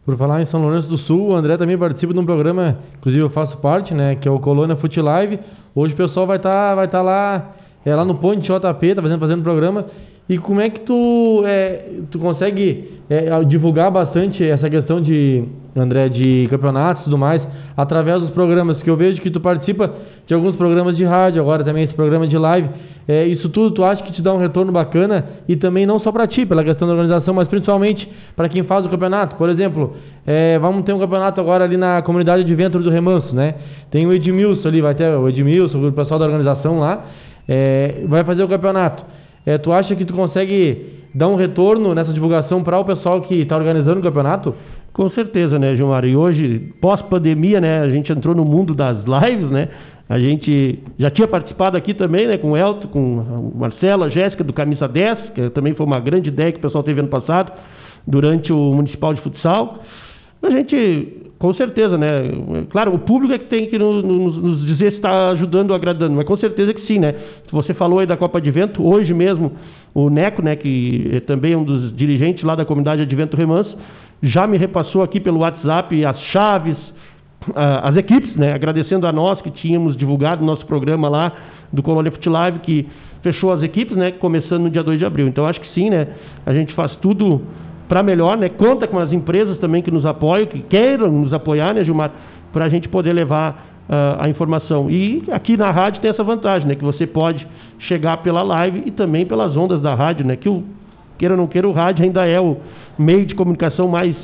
Por 0.05 0.15
falar 0.17 0.43
em 0.43 0.45
São 0.47 0.61
Lourenço 0.61 0.87
do 0.87 0.99
Sul, 0.99 1.29
o 1.29 1.35
André 1.35 1.57
também 1.57 1.75
participa 1.75 2.13
de 2.13 2.19
um 2.19 2.25
programa, 2.25 2.77
inclusive 2.99 3.23
eu 3.23 3.29
faço 3.31 3.57
parte, 3.57 3.93
né, 3.95 4.15
que 4.15 4.27
é 4.27 4.31
o 4.31 4.39
Colônia 4.39 4.75
Fute 4.75 5.01
Live. 5.01 5.39
Hoje 5.77 5.93
o 5.93 5.97
pessoal 5.97 6.25
vai 6.25 6.37
estar 6.37 6.69
tá, 6.69 6.73
vai 6.73 6.87
tá 6.87 7.01
lá, 7.01 7.53
é, 7.85 7.93
lá 7.93 8.05
no 8.05 8.15
Ponte 8.15 8.43
JP, 8.43 8.95
tá 8.95 9.01
fazendo, 9.01 9.19
fazendo 9.19 9.43
programa. 9.43 9.87
E 10.29 10.37
como 10.37 10.61
é 10.61 10.69
que 10.69 10.79
tu, 10.79 11.43
é, 11.45 11.89
tu 12.09 12.17
consegue 12.17 13.01
é, 13.09 13.43
divulgar 13.43 13.91
bastante 13.91 14.41
essa 14.41 14.69
questão 14.69 15.01
de, 15.01 15.43
André, 15.75 16.07
de 16.07 16.47
campeonatos 16.49 17.01
e 17.01 17.03
tudo 17.03 17.17
mais, 17.17 17.41
através 17.75 18.21
dos 18.21 18.29
programas, 18.29 18.81
que 18.81 18.89
eu 18.89 18.95
vejo 18.95 19.21
que 19.21 19.29
tu 19.29 19.41
participa 19.41 19.93
de 20.25 20.33
alguns 20.33 20.55
programas 20.55 20.95
de 20.95 21.03
rádio, 21.03 21.41
agora 21.41 21.61
também 21.61 21.83
esse 21.83 21.93
programa 21.93 22.25
de 22.25 22.37
live. 22.37 22.69
É, 23.07 23.25
isso 23.25 23.49
tudo 23.49 23.71
tu 23.71 23.83
acha 23.83 24.01
que 24.03 24.11
te 24.11 24.21
dá 24.21 24.33
um 24.33 24.39
retorno 24.39 24.71
bacana 24.71 25.25
e 25.47 25.55
também 25.55 25.85
não 25.85 25.99
só 25.99 26.11
para 26.11 26.25
ti, 26.25 26.45
pela 26.45 26.63
questão 26.63 26.87
da 26.87 26.93
organização, 26.93 27.33
mas 27.33 27.47
principalmente 27.47 28.09
para 28.35 28.49
quem 28.49 28.63
faz 28.63 28.85
o 28.85 28.89
campeonato. 28.89 29.35
Por 29.35 29.47
exemplo, 29.47 29.95
é, 30.25 30.57
vamos 30.57 30.83
ter 30.85 30.93
um 30.93 30.99
campeonato 30.99 31.39
agora 31.39 31.63
ali 31.63 31.77
na 31.77 32.01
comunidade 32.01 32.43
de 32.43 32.55
Ventre 32.55 32.81
do 32.81 32.89
Remanso, 32.89 33.33
né? 33.33 33.55
Tem 33.91 34.07
o 34.07 34.13
Edmilson 34.13 34.67
ali, 34.67 34.81
vai 34.81 34.95
ter 34.95 35.07
o 35.09 35.29
Edmilson, 35.29 35.87
o 35.87 35.91
pessoal 35.91 36.19
da 36.19 36.25
organização 36.25 36.79
lá, 36.79 37.05
é, 37.47 38.03
vai 38.07 38.23
fazer 38.23 38.43
o 38.43 38.47
campeonato. 38.47 39.03
É, 39.45 39.59
tu 39.59 39.71
acha 39.71 39.95
que 39.95 40.03
tu 40.03 40.13
consegue 40.13 41.03
dar 41.13 41.27
um 41.27 41.35
retorno 41.35 41.93
nessa 41.93 42.11
divulgação 42.11 42.63
para 42.63 42.79
o 42.79 42.85
pessoal 42.85 43.21
que 43.21 43.35
está 43.35 43.55
organizando 43.55 43.99
o 43.99 44.03
campeonato? 44.03 44.55
Com 44.91 45.09
certeza, 45.11 45.59
né, 45.59 45.75
Gilmar? 45.75 46.05
E 46.05 46.15
hoje, 46.15 46.73
pós-pandemia, 46.81 47.61
né, 47.61 47.81
a 47.81 47.89
gente 47.89 48.11
entrou 48.11 48.33
no 48.33 48.45
mundo 48.45 48.73
das 48.73 48.97
lives, 49.03 49.51
né? 49.51 49.69
A 50.07 50.19
gente 50.19 50.79
já 50.99 51.09
tinha 51.09 51.27
participado 51.27 51.75
aqui 51.75 51.93
também, 51.93 52.27
né, 52.27 52.37
com 52.37 52.51
o 52.51 52.57
Elton, 52.57 52.87
com 52.87 53.17
o 53.17 53.53
Marcelo, 53.55 54.03
a 54.03 54.09
Jéssica 54.09 54.43
do 54.43 54.53
Camisa 54.53 54.87
10, 54.87 55.31
que 55.33 55.49
também 55.49 55.73
foi 55.73 55.85
uma 55.85 55.99
grande 55.99 56.29
ideia 56.29 56.51
que 56.51 56.59
o 56.59 56.61
pessoal 56.61 56.83
teve 56.83 56.99
ano 56.99 57.09
passado, 57.09 57.51
durante 58.05 58.53
o 58.53 58.73
Municipal 58.73 59.13
de 59.15 59.21
Futsal. 59.21 59.83
A 60.43 60.49
gente, 60.51 61.31
com 61.39 61.51
certeza, 61.55 61.97
né? 61.97 62.31
Claro, 62.69 62.93
o 62.93 62.99
público 62.99 63.33
é 63.33 63.39
que 63.39 63.45
tem 63.45 63.67
que 63.67 63.79
nos, 63.79 64.03
nos 64.03 64.65
dizer 64.65 64.91
se 64.91 64.97
está 64.97 65.29
ajudando 65.29 65.71
ou 65.71 65.75
agradando, 65.75 66.15
mas 66.15 66.25
com 66.25 66.37
certeza 66.37 66.71
que 66.71 66.85
sim, 66.85 66.99
né? 66.99 67.15
Você 67.51 67.73
falou 67.73 67.97
aí 67.97 68.05
da 68.05 68.15
Copa 68.15 68.39
de 68.39 68.51
Vento, 68.51 68.85
hoje 68.85 69.11
mesmo 69.11 69.53
o 69.95 70.09
Neco, 70.09 70.43
né, 70.43 70.57
que 70.57 71.23
também 71.25 71.53
é 71.53 71.57
um 71.57 71.63
dos 71.63 71.95
dirigentes 71.95 72.43
lá 72.43 72.53
da 72.53 72.65
comunidade 72.65 73.01
Advento 73.01 73.37
Remanso, 73.37 73.75
já 74.21 74.45
me 74.45 74.57
repassou 74.57 75.01
aqui 75.01 75.21
pelo 75.21 75.39
WhatsApp 75.39 76.05
as 76.05 76.19
chaves, 76.25 76.75
as 77.53 77.95
equipes, 77.95 78.35
né, 78.35 78.53
agradecendo 78.53 79.05
a 79.05 79.11
nós 79.11 79.41
que 79.41 79.51
tínhamos 79.51 79.95
divulgado 79.95 80.43
o 80.43 80.45
nosso 80.45 80.65
programa 80.65 81.07
lá 81.07 81.31
do 81.71 81.83
Colônia 81.83 82.11
Fute 82.11 82.29
Live, 82.29 82.59
que 82.59 82.87
fechou 83.21 83.51
as 83.51 83.61
equipes, 83.63 83.97
né, 83.97 84.11
começando 84.11 84.63
no 84.63 84.69
dia 84.69 84.83
2 84.83 84.99
de 84.99 85.05
abril. 85.05 85.27
Então 85.27 85.45
acho 85.45 85.59
que 85.59 85.67
sim, 85.73 85.89
né, 85.89 86.07
a 86.45 86.53
gente 86.53 86.73
faz 86.73 86.95
tudo 86.97 87.41
para 87.87 88.01
melhor, 88.01 88.37
né, 88.37 88.49
conta 88.49 88.87
com 88.87 88.97
as 88.97 89.11
empresas 89.11 89.57
também 89.59 89.81
que 89.81 89.91
nos 89.91 90.05
apoiam, 90.05 90.47
que 90.47 90.59
queiram 90.59 91.11
nos 91.11 91.33
apoiar, 91.33 91.73
né, 91.73 91.83
Gilmar, 91.83 92.11
para 92.51 92.65
a 92.65 92.69
gente 92.69 92.87
poder 92.87 93.13
levar 93.13 93.83
uh, 93.89 94.23
a 94.23 94.29
informação. 94.29 94.89
E 94.89 95.23
aqui 95.31 95.57
na 95.57 95.71
rádio 95.71 96.01
tem 96.01 96.09
essa 96.09 96.23
vantagem, 96.23 96.67
né, 96.67 96.75
que 96.75 96.83
você 96.83 97.05
pode 97.05 97.47
chegar 97.79 98.17
pela 98.17 98.41
live 98.41 98.83
e 98.85 98.91
também 98.91 99.25
pelas 99.25 99.55
ondas 99.57 99.81
da 99.81 99.93
rádio, 99.93 100.25
né, 100.25 100.35
que 100.35 100.49
o 100.49 100.63
queira 101.17 101.33
ou 101.33 101.37
não 101.37 101.47
queira, 101.47 101.67
o 101.67 101.71
rádio 101.71 102.03
ainda 102.03 102.27
é 102.27 102.39
o 102.39 102.57
meio 102.97 103.25
de 103.25 103.35
comunicação 103.35 103.87
mais 103.87 104.15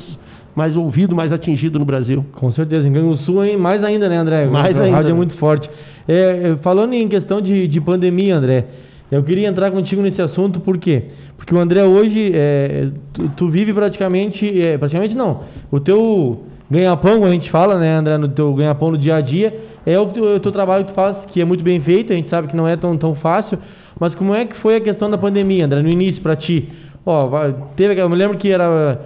mais 0.54 0.76
ouvido, 0.76 1.14
mais 1.14 1.32
atingido 1.32 1.78
no 1.78 1.84
Brasil. 1.84 2.24
Com 2.34 2.52
certeza, 2.52 2.86
em 2.86 2.92
Canguçu, 2.92 3.42
hein? 3.42 3.56
mais 3.56 3.82
ainda, 3.82 4.08
né, 4.08 4.16
André? 4.16 4.46
Mais 4.46 4.76
o 4.76 4.80
ainda. 4.80 4.96
rádio 4.96 5.10
é 5.10 5.14
muito 5.14 5.36
forte. 5.36 5.68
É, 6.06 6.14
é, 6.14 6.56
falando 6.62 6.92
em 6.94 7.08
questão 7.08 7.40
de, 7.40 7.68
de 7.68 7.80
pandemia, 7.80 8.36
André, 8.36 8.66
eu 9.10 9.22
queria 9.22 9.48
entrar 9.48 9.70
contigo 9.70 10.02
nesse 10.02 10.20
assunto, 10.20 10.60
por 10.60 10.78
quê? 10.78 11.04
Porque 11.36 11.54
o 11.54 11.58
André 11.58 11.84
hoje, 11.84 12.32
é, 12.34 12.88
tu, 13.12 13.28
tu, 13.36 13.48
vive 13.48 13.72
praticamente, 13.72 14.60
é, 14.60 14.78
praticamente 14.78 15.14
não, 15.14 15.40
o 15.70 15.80
teu 15.80 16.44
ganha-pão, 16.70 17.14
como 17.14 17.26
a 17.26 17.32
gente 17.32 17.50
fala, 17.50 17.78
né, 17.78 17.96
André, 17.96 18.18
no 18.18 18.28
teu 18.28 18.54
ganha-pão 18.54 18.92
no 18.92 18.98
dia 18.98 19.16
a 19.16 19.20
dia, 19.20 19.54
é 19.84 19.98
o 19.98 20.06
teu, 20.06 20.24
o 20.36 20.40
teu, 20.40 20.52
trabalho 20.52 20.84
que 20.84 20.92
tu 20.92 20.94
faz, 20.94 21.16
que 21.32 21.40
é 21.40 21.44
muito 21.44 21.64
bem 21.64 21.80
feito, 21.80 22.12
a 22.12 22.16
gente 22.16 22.28
sabe 22.28 22.48
que 22.48 22.56
não 22.56 22.66
é 22.68 22.76
tão, 22.76 22.96
tão 22.96 23.14
fácil, 23.16 23.58
mas 23.98 24.14
como 24.14 24.34
é 24.34 24.44
que 24.44 24.56
foi 24.58 24.76
a 24.76 24.80
questão 24.80 25.10
da 25.10 25.18
pandemia, 25.18 25.64
André, 25.64 25.82
no 25.82 25.88
início 25.88 26.22
para 26.22 26.36
ti? 26.36 26.68
Ó, 27.04 27.28
teve, 27.76 28.00
eu 28.00 28.08
me 28.08 28.16
lembro 28.16 28.38
que 28.38 28.48
era 28.48 29.00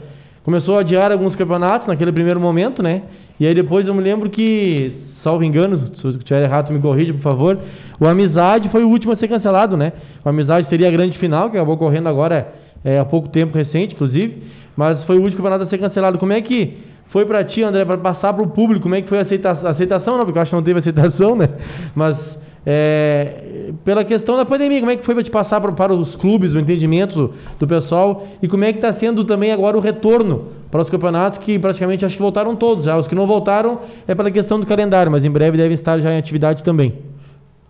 começou 0.46 0.76
a 0.76 0.80
adiar 0.80 1.10
alguns 1.10 1.34
campeonatos 1.34 1.88
naquele 1.88 2.12
primeiro 2.12 2.38
momento, 2.38 2.80
né? 2.80 3.02
E 3.40 3.44
aí 3.44 3.52
depois 3.52 3.84
eu 3.84 3.92
me 3.92 4.00
lembro 4.00 4.30
que, 4.30 4.92
salvo 5.24 5.42
engano, 5.42 5.90
se 6.00 6.04
eu 6.04 6.12
estiver 6.12 6.44
errado, 6.44 6.72
me 6.72 6.78
corrija, 6.78 7.12
por 7.12 7.20
favor. 7.20 7.58
O 7.98 8.06
Amizade 8.06 8.68
foi 8.68 8.84
o 8.84 8.88
último 8.88 9.12
a 9.12 9.16
ser 9.16 9.26
cancelado, 9.26 9.76
né? 9.76 9.92
O 10.24 10.28
Amizade 10.28 10.68
seria 10.68 10.86
a 10.86 10.90
grande 10.92 11.18
final, 11.18 11.50
que 11.50 11.56
acabou 11.56 11.76
correndo 11.76 12.08
agora 12.08 12.46
é, 12.84 12.96
há 12.96 13.04
pouco 13.04 13.28
tempo 13.28 13.58
recente, 13.58 13.94
inclusive. 13.94 14.44
Mas 14.76 15.02
foi 15.02 15.18
o 15.18 15.22
último 15.22 15.38
campeonato 15.38 15.64
a 15.64 15.66
ser 15.68 15.78
cancelado. 15.78 16.16
Como 16.16 16.32
é 16.32 16.40
que 16.40 16.78
foi 17.10 17.26
para 17.26 17.42
ti, 17.42 17.64
André, 17.64 17.84
para 17.84 17.98
passar 17.98 18.32
para 18.32 18.44
o 18.44 18.48
público? 18.48 18.84
Como 18.84 18.94
é 18.94 19.02
que 19.02 19.08
foi 19.08 19.18
a 19.18 19.22
aceitação? 19.22 19.68
aceitação? 19.68 20.16
Não, 20.16 20.24
porque 20.24 20.38
eu 20.38 20.42
acho 20.42 20.50
que 20.50 20.56
não 20.56 20.62
teve 20.62 20.78
aceitação, 20.78 21.34
né? 21.34 21.48
Mas 21.92 22.16
é, 22.64 23.45
pela 23.84 24.04
questão 24.04 24.36
da 24.36 24.44
pandemia, 24.44 24.80
como 24.80 24.90
é 24.90 24.96
que 24.96 25.04
foi 25.04 25.14
para 25.14 25.24
te 25.24 25.30
passar 25.30 25.60
para, 25.60 25.72
para 25.72 25.94
os 25.94 26.14
clubes, 26.16 26.52
o 26.52 26.58
entendimento 26.58 27.32
do, 27.58 27.66
pessoal 27.66 28.26
e 28.42 28.48
como 28.48 28.64
é 28.64 28.72
que 28.72 28.78
está 28.78 28.94
sendo 28.94 29.24
também 29.24 29.52
agora 29.52 29.76
o 29.76 29.80
retorno 29.80 30.48
para 30.70 30.82
os 30.82 30.90
campeonatos 30.90 31.44
que 31.44 31.58
praticamente 31.58 32.04
acho 32.04 32.16
que 32.16 32.22
voltaram 32.22 32.56
todos 32.56 32.84
já. 32.84 32.96
Os 32.96 33.06
que 33.06 33.14
não 33.14 33.26
voltaram 33.26 33.80
é 34.06 34.14
pela 34.14 34.30
questão 34.30 34.60
do 34.60 34.66
calendário, 34.66 35.10
mas 35.10 35.24
em 35.24 35.30
breve 35.30 35.56
devem 35.56 35.76
estar 35.76 35.98
já 35.98 36.12
em 36.12 36.18
atividade 36.18 36.62
também. 36.62 36.94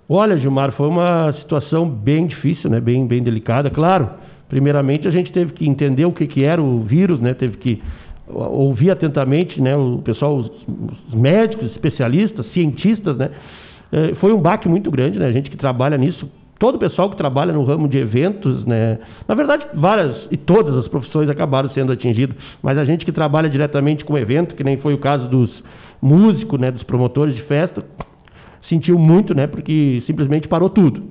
Olha, 0.09 0.37
Gilmar, 0.37 0.73
foi 0.73 0.89
uma 0.89 1.33
situação 1.41 1.89
bem 1.89 2.27
difícil, 2.27 2.71
né? 2.71 2.81
Bem, 2.81 3.07
bem 3.07 3.23
delicada. 3.23 3.71
Claro, 3.71 4.09
primeiramente 4.49 5.09
a 5.09 5.11
gente 5.11 5.33
teve 5.33 5.53
que 5.53 5.69
entender 5.69 6.05
o 6.05 6.13
que, 6.13 6.27
que 6.27 6.45
era 6.45 6.63
o 6.63 6.83
vírus, 6.83 7.21
né? 7.21 7.35
Teve 7.35 7.57
que 7.57 7.83
ouvir 8.29 8.91
atentamente, 8.91 9.61
né? 9.61 9.77
O 9.77 9.99
pessoal, 10.05 10.37
os 10.39 11.15
médicos, 11.15 11.73
especialistas, 11.73 12.47
cientistas, 12.53 13.17
né? 13.17 13.31
É, 13.93 14.15
foi 14.17 14.33
um 14.33 14.41
baque 14.41 14.69
muito 14.69 14.91
grande, 14.91 15.19
né? 15.19 15.27
A 15.27 15.33
gente 15.33 15.51
que 15.51 15.57
trabalha 15.57 15.97
nisso, 15.97 16.29
todo 16.59 16.77
o 16.77 16.79
pessoal 16.79 17.11
que 17.11 17.17
trabalha 17.17 17.53
no 17.53 17.65
ramo 17.65 17.89
de 17.89 17.99
eventos, 17.99 18.65
né? 18.65 18.99
Na 19.29 19.35
verdade, 19.35 19.67
várias 19.75 20.27
e 20.31 20.37
todas 20.37 20.77
as 20.77 20.89
profissões 20.89 21.29
acabaram 21.29 21.71
sendo 21.71 21.93
atingidas, 21.93 22.37
mas 22.63 22.79
a 22.79 22.85
gente 22.85 23.05
que 23.05 23.13
trabalha 23.13 23.49
diretamente 23.49 24.05
com 24.05 24.17
evento, 24.17 24.55
que 24.55 24.65
nem 24.65 24.77
foi 24.79 24.95
o 24.95 24.99
caso 24.99 25.29
dos 25.29 25.51
músicos, 26.01 26.59
né? 26.59 26.71
Dos 26.71 26.83
promotores 26.83 27.35
de 27.35 27.43
festa, 27.43 27.85
sentiu 28.69 28.99
muito, 28.99 29.35
né? 29.35 29.47
Porque 29.47 30.03
simplesmente 30.07 30.49
parou 30.49 30.69
tudo. 30.69 31.03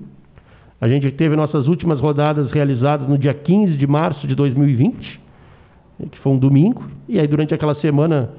A 0.79 0.87
gente 0.87 1.09
teve 1.11 1.35
nossas 1.35 1.67
últimas 1.67 1.99
rodadas 1.99 2.51
realizadas 2.51 3.07
no 3.07 3.17
dia 3.17 3.33
15 3.33 3.77
de 3.77 3.87
março 3.87 4.27
de 4.27 4.35
2020, 4.35 5.21
que 6.11 6.19
foi 6.19 6.33
um 6.33 6.37
domingo, 6.37 6.83
e 7.07 7.17
aí 7.17 7.27
durante 7.27 7.53
aquela 7.53 7.75
semana 7.75 8.29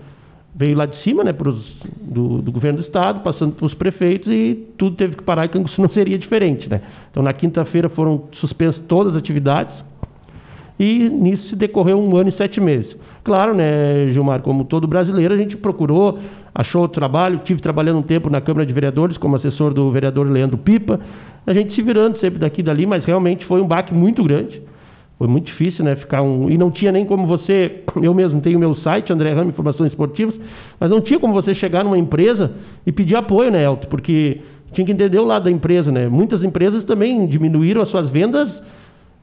veio 0.56 0.76
lá 0.76 0.86
de 0.86 0.96
cima, 1.02 1.22
né, 1.22 1.34
pros, 1.34 1.62
do, 2.00 2.40
do 2.40 2.50
governo 2.50 2.78
do 2.78 2.84
estado, 2.84 3.20
passando 3.20 3.52
para 3.52 3.66
os 3.66 3.75
prefeitos 3.75 4.32
e 4.32 4.66
tudo 4.78 4.96
teve 4.96 5.16
que 5.16 5.22
parar 5.22 5.44
e 5.44 5.48
Canguçu 5.48 5.80
não 5.80 5.90
seria 5.90 6.18
diferente, 6.18 6.68
né? 6.68 6.80
Então 7.10 7.22
na 7.22 7.34
quinta-feira 7.34 7.90
foram 7.90 8.25
suspensas 8.40 8.82
todas 8.88 9.12
as 9.12 9.18
atividades 9.18 9.75
e 10.80 11.10
nisso 11.10 11.50
se 11.50 11.56
decorreu 11.56 12.00
um 12.00 12.16
ano 12.16 12.30
e 12.30 12.32
sete 12.32 12.58
meses. 12.58 12.96
Claro, 13.22 13.54
né, 13.54 14.10
Gilmar, 14.12 14.40
como 14.40 14.64
todo 14.64 14.86
brasileiro, 14.86 15.34
a 15.34 15.36
gente 15.36 15.56
procurou 15.56 16.18
achou 16.54 16.84
o 16.84 16.88
trabalho, 16.88 17.42
tive 17.44 17.60
trabalhando 17.60 17.98
um 17.98 18.02
tempo 18.02 18.30
na 18.30 18.40
Câmara 18.40 18.64
de 18.64 18.72
Vereadores 18.72 19.18
como 19.18 19.36
assessor 19.36 19.75
do 19.75 19.90
vereador 19.90 20.26
Leandro 20.26 20.56
Pipa, 20.56 20.98
a 21.46 21.52
gente 21.52 21.75
se 21.75 21.82
virando 21.82 22.18
sempre 22.18 22.38
daqui 22.38 22.62
e 22.62 22.64
dali, 22.64 22.86
mas 22.86 23.04
realmente 23.04 23.44
foi 23.44 23.60
um 23.60 23.66
baque 23.66 23.92
muito 23.92 24.25
grande. 24.25 24.62
Foi 25.18 25.26
muito 25.26 25.46
difícil, 25.46 25.82
né? 25.85 25.96
Ficar 25.96 26.23
um. 26.23 26.50
E 26.50 26.58
não 26.58 26.70
tinha 26.70 26.92
nem 26.92 27.06
como 27.06 27.26
você. 27.26 27.82
Eu 28.02 28.12
mesmo 28.12 28.40
tenho 28.40 28.58
meu 28.58 28.76
site, 28.76 29.12
André 29.12 29.32
Ramos 29.32 29.52
Informações 29.52 29.90
Esportivas, 29.90 30.35
mas 30.78 30.90
não 30.90 31.00
tinha 31.00 31.18
como 31.18 31.32
você 31.32 31.54
chegar 31.54 31.82
numa 31.82 31.96
empresa 31.96 32.52
e 32.87 32.92
pedir 32.92 33.16
apoio, 33.16 33.50
né, 33.50 33.64
Elton? 33.64 33.88
Porque 33.88 34.40
tinha 34.73 34.85
que 34.85 34.92
entender 34.92 35.18
o 35.18 35.25
lado 35.25 35.44
da 35.44 35.50
empresa, 35.50 35.90
né? 35.90 36.06
Muitas 36.06 36.44
empresas 36.44 36.85
também 36.85 37.26
diminuíram 37.26 37.80
as 37.80 37.88
suas 37.88 38.11
vendas 38.11 38.49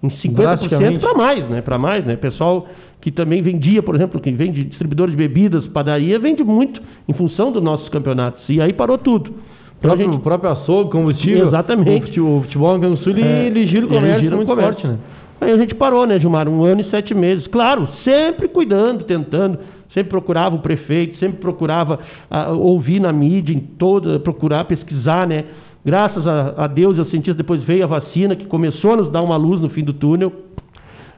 em 0.01 0.09
50% 0.09 0.99
para 0.99 1.13
mais, 1.13 1.47
né? 1.47 1.61
Para 1.61 1.77
mais, 1.77 2.03
né? 2.05 2.15
Pessoal 2.15 2.67
que 2.99 3.11
também 3.11 3.41
vendia, 3.41 3.83
por 3.83 3.95
exemplo, 3.95 4.19
que 4.19 4.31
vende 4.31 4.63
distribuidor 4.63 5.09
de 5.09 5.15
bebidas, 5.15 5.67
padaria, 5.67 6.17
vende 6.17 6.43
muito 6.43 6.81
em 7.07 7.13
função 7.13 7.51
dos 7.51 7.61
nossos 7.61 7.89
campeonatos. 7.89 8.41
E 8.47 8.61
aí 8.61 8.71
parou 8.73 8.97
tudo. 8.97 9.29
Então, 9.77 9.91
próprio, 9.91 10.11
gente... 10.11 10.21
próprio 10.21 10.51
açougue, 10.51 10.91
combustível. 10.91 11.47
Exatamente. 11.49 12.19
O 12.19 12.41
futebol 12.43 12.77
no 12.77 12.97
Sul 12.97 13.13
é, 13.17 13.47
ele 13.47 13.67
gira 13.67 13.85
o 13.85 13.89
comércio 13.89 14.21
gira 14.21 14.35
muito 14.37 14.47
comércio. 14.47 14.73
forte, 14.73 14.87
né? 14.87 14.97
Aí 15.43 15.51
a 15.51 15.57
gente 15.57 15.75
parou, 15.75 16.07
né, 16.07 16.17
Gilmar? 16.19 16.47
Um 16.47 16.63
ano 16.63 16.81
e 16.81 16.89
sete 16.89 17.13
meses. 17.13 17.45
Claro, 17.47 17.89
sempre 18.03 18.47
cuidando, 18.47 19.03
tentando. 19.03 19.59
Sempre 19.93 20.09
procurava 20.09 20.55
o 20.55 20.59
prefeito, 20.59 21.19
sempre 21.19 21.37
procurava 21.39 21.99
uh, 22.31 22.57
ouvir 22.57 22.99
na 22.99 23.11
mídia, 23.11 23.53
em 23.53 23.59
toda, 23.59 24.19
procurar 24.19 24.65
pesquisar, 24.65 25.27
né? 25.27 25.43
Graças 25.85 26.25
a, 26.25 26.63
a 26.63 26.67
Deus 26.67 26.97
e 26.97 26.99
aos 26.99 27.09
cientistas, 27.09 27.35
depois 27.35 27.61
veio 27.63 27.83
a 27.83 27.87
vacina, 27.87 28.35
que 28.35 28.45
começou 28.45 28.93
a 28.93 28.97
nos 28.97 29.11
dar 29.11 29.21
uma 29.21 29.35
luz 29.35 29.61
no 29.61 29.69
fim 29.69 29.83
do 29.83 29.93
túnel. 29.93 30.31